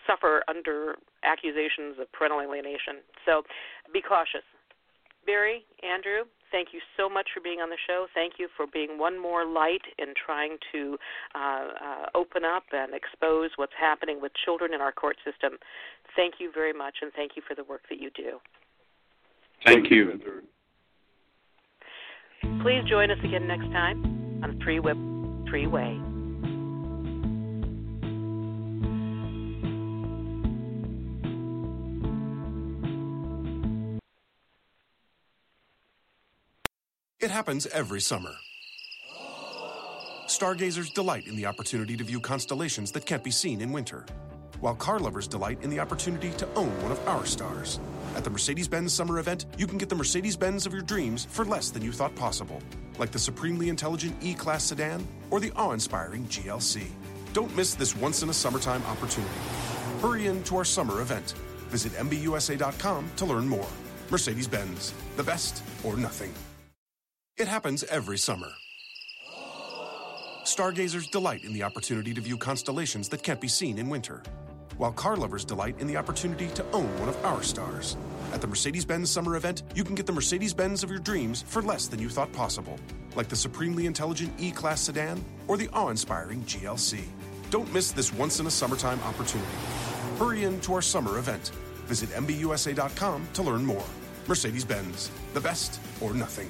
suffer 0.05 0.43
under 0.47 0.95
accusations 1.23 1.99
of 1.99 2.11
parental 2.11 2.41
alienation. 2.41 3.03
So 3.25 3.43
be 3.91 4.01
cautious. 4.01 4.45
Barry, 5.25 5.65
Andrew, 5.83 6.23
thank 6.51 6.69
you 6.71 6.79
so 6.95 7.09
much 7.09 7.27
for 7.33 7.41
being 7.41 7.59
on 7.59 7.69
the 7.69 7.77
show. 7.85 8.07
Thank 8.13 8.33
you 8.39 8.47
for 8.55 8.65
being 8.65 8.97
one 8.97 9.21
more 9.21 9.45
light 9.45 9.83
in 9.99 10.13
trying 10.15 10.57
to 10.71 10.97
uh, 11.35 11.67
uh, 11.83 12.05
open 12.15 12.43
up 12.45 12.63
and 12.71 12.93
expose 12.95 13.51
what's 13.57 13.73
happening 13.77 14.21
with 14.21 14.31
children 14.45 14.73
in 14.73 14.79
our 14.79 14.93
court 14.93 15.17
system. 15.25 15.59
Thank 16.15 16.35
you 16.39 16.49
very 16.53 16.71
much, 16.71 16.95
and 17.01 17.11
thank 17.13 17.33
you 17.35 17.41
for 17.45 17.55
the 17.55 17.65
work 17.65 17.81
that 17.89 17.99
you 17.99 18.09
do. 18.15 18.39
Thank 19.65 19.91
you. 19.91 20.19
Please 22.61 22.83
join 22.89 23.11
us 23.11 23.17
again 23.23 23.47
next 23.47 23.69
time 23.73 24.39
on 24.43 24.59
Three 24.63 24.79
Web 24.79 25.16
Freeway. 25.49 25.99
It 37.19 37.31
happens 37.31 37.67
every 37.67 37.99
summer. 37.99 38.31
Stargazers 40.27 40.91
delight 40.91 41.27
in 41.27 41.35
the 41.35 41.45
opportunity 41.45 41.97
to 41.97 42.03
view 42.03 42.19
constellations 42.19 42.91
that 42.91 43.05
can't 43.05 43.23
be 43.23 43.31
seen 43.31 43.61
in 43.61 43.71
winter, 43.71 44.05
while 44.59 44.75
car 44.75 44.99
lovers 44.99 45.27
delight 45.27 45.61
in 45.61 45.69
the 45.69 45.79
opportunity 45.79 46.31
to 46.31 46.47
own 46.55 46.69
one 46.81 46.91
of 46.91 47.07
our 47.07 47.25
stars. 47.25 47.79
At 48.15 48.23
the 48.23 48.29
Mercedes 48.29 48.67
Benz 48.67 48.93
summer 48.93 49.19
event, 49.19 49.45
you 49.57 49.67
can 49.67 49.77
get 49.77 49.89
the 49.89 49.95
Mercedes 49.95 50.35
Benz 50.35 50.65
of 50.65 50.73
your 50.73 50.81
dreams 50.81 51.27
for 51.29 51.43
less 51.43 51.69
than 51.69 51.83
you 51.83 51.91
thought 51.91 52.15
possible, 52.15 52.61
like 52.99 53.11
the 53.11 53.19
supremely 53.19 53.69
intelligent 53.69 54.15
E 54.21 54.33
Class 54.33 54.65
sedan 54.65 55.05
or 55.29 55.39
the 55.39 55.51
awe 55.55 55.71
inspiring 55.71 56.25
GLC. 56.25 56.87
Don't 57.33 57.55
miss 57.55 57.75
this 57.75 57.95
once 57.95 58.23
in 58.23 58.29
a 58.29 58.33
summertime 58.33 58.83
opportunity. 58.83 59.33
Hurry 60.01 60.27
in 60.27 60.43
to 60.43 60.57
our 60.57 60.65
summer 60.65 61.01
event. 61.01 61.33
Visit 61.69 61.93
MBUSA.com 61.93 63.11
to 63.17 63.25
learn 63.25 63.47
more. 63.47 63.67
Mercedes 64.09 64.47
Benz, 64.47 64.93
the 65.17 65.23
best 65.23 65.63
or 65.83 65.97
nothing. 65.97 66.33
It 67.37 67.47
happens 67.47 67.83
every 67.83 68.17
summer. 68.17 68.49
Stargazers 70.43 71.07
delight 71.07 71.43
in 71.43 71.53
the 71.53 71.61
opportunity 71.61 72.13
to 72.13 72.21
view 72.21 72.37
constellations 72.37 73.09
that 73.09 73.21
can't 73.21 73.41
be 73.41 73.49
seen 73.49 73.77
in 73.77 73.89
winter, 73.89 74.23
while 74.77 74.91
car 74.91 75.15
lovers 75.15 75.45
delight 75.45 75.75
in 75.79 75.87
the 75.87 75.97
opportunity 75.97 76.47
to 76.49 76.65
own 76.71 76.87
one 76.99 77.09
of 77.09 77.25
our 77.25 77.43
stars. 77.43 77.97
At 78.33 78.41
the 78.41 78.47
Mercedes 78.47 78.85
Benz 78.85 79.09
summer 79.09 79.35
event, 79.35 79.63
you 79.75 79.83
can 79.83 79.95
get 79.95 80.05
the 80.05 80.13
Mercedes 80.13 80.53
Benz 80.53 80.83
of 80.83 80.89
your 80.89 80.99
dreams 80.99 81.43
for 81.47 81.61
less 81.61 81.87
than 81.87 81.99
you 81.99 82.09
thought 82.09 82.31
possible, 82.33 82.79
like 83.15 83.29
the 83.29 83.35
supremely 83.35 83.85
intelligent 83.85 84.33
E 84.37 84.51
Class 84.51 84.81
sedan 84.81 85.23
or 85.47 85.57
the 85.57 85.69
awe 85.73 85.89
inspiring 85.89 86.41
GLC. 86.43 87.01
Don't 87.49 87.71
miss 87.73 87.91
this 87.91 88.13
once 88.13 88.39
in 88.39 88.47
a 88.47 88.51
summertime 88.51 88.99
opportunity. 89.01 89.51
Hurry 90.19 90.43
in 90.43 90.59
to 90.61 90.73
our 90.73 90.81
summer 90.81 91.17
event. 91.17 91.51
Visit 91.85 92.09
MBUSA.com 92.09 93.27
to 93.33 93.43
learn 93.43 93.65
more. 93.65 93.85
Mercedes 94.27 94.65
Benz, 94.65 95.09
the 95.33 95.41
best 95.41 95.79
or 96.01 96.13
nothing. 96.13 96.49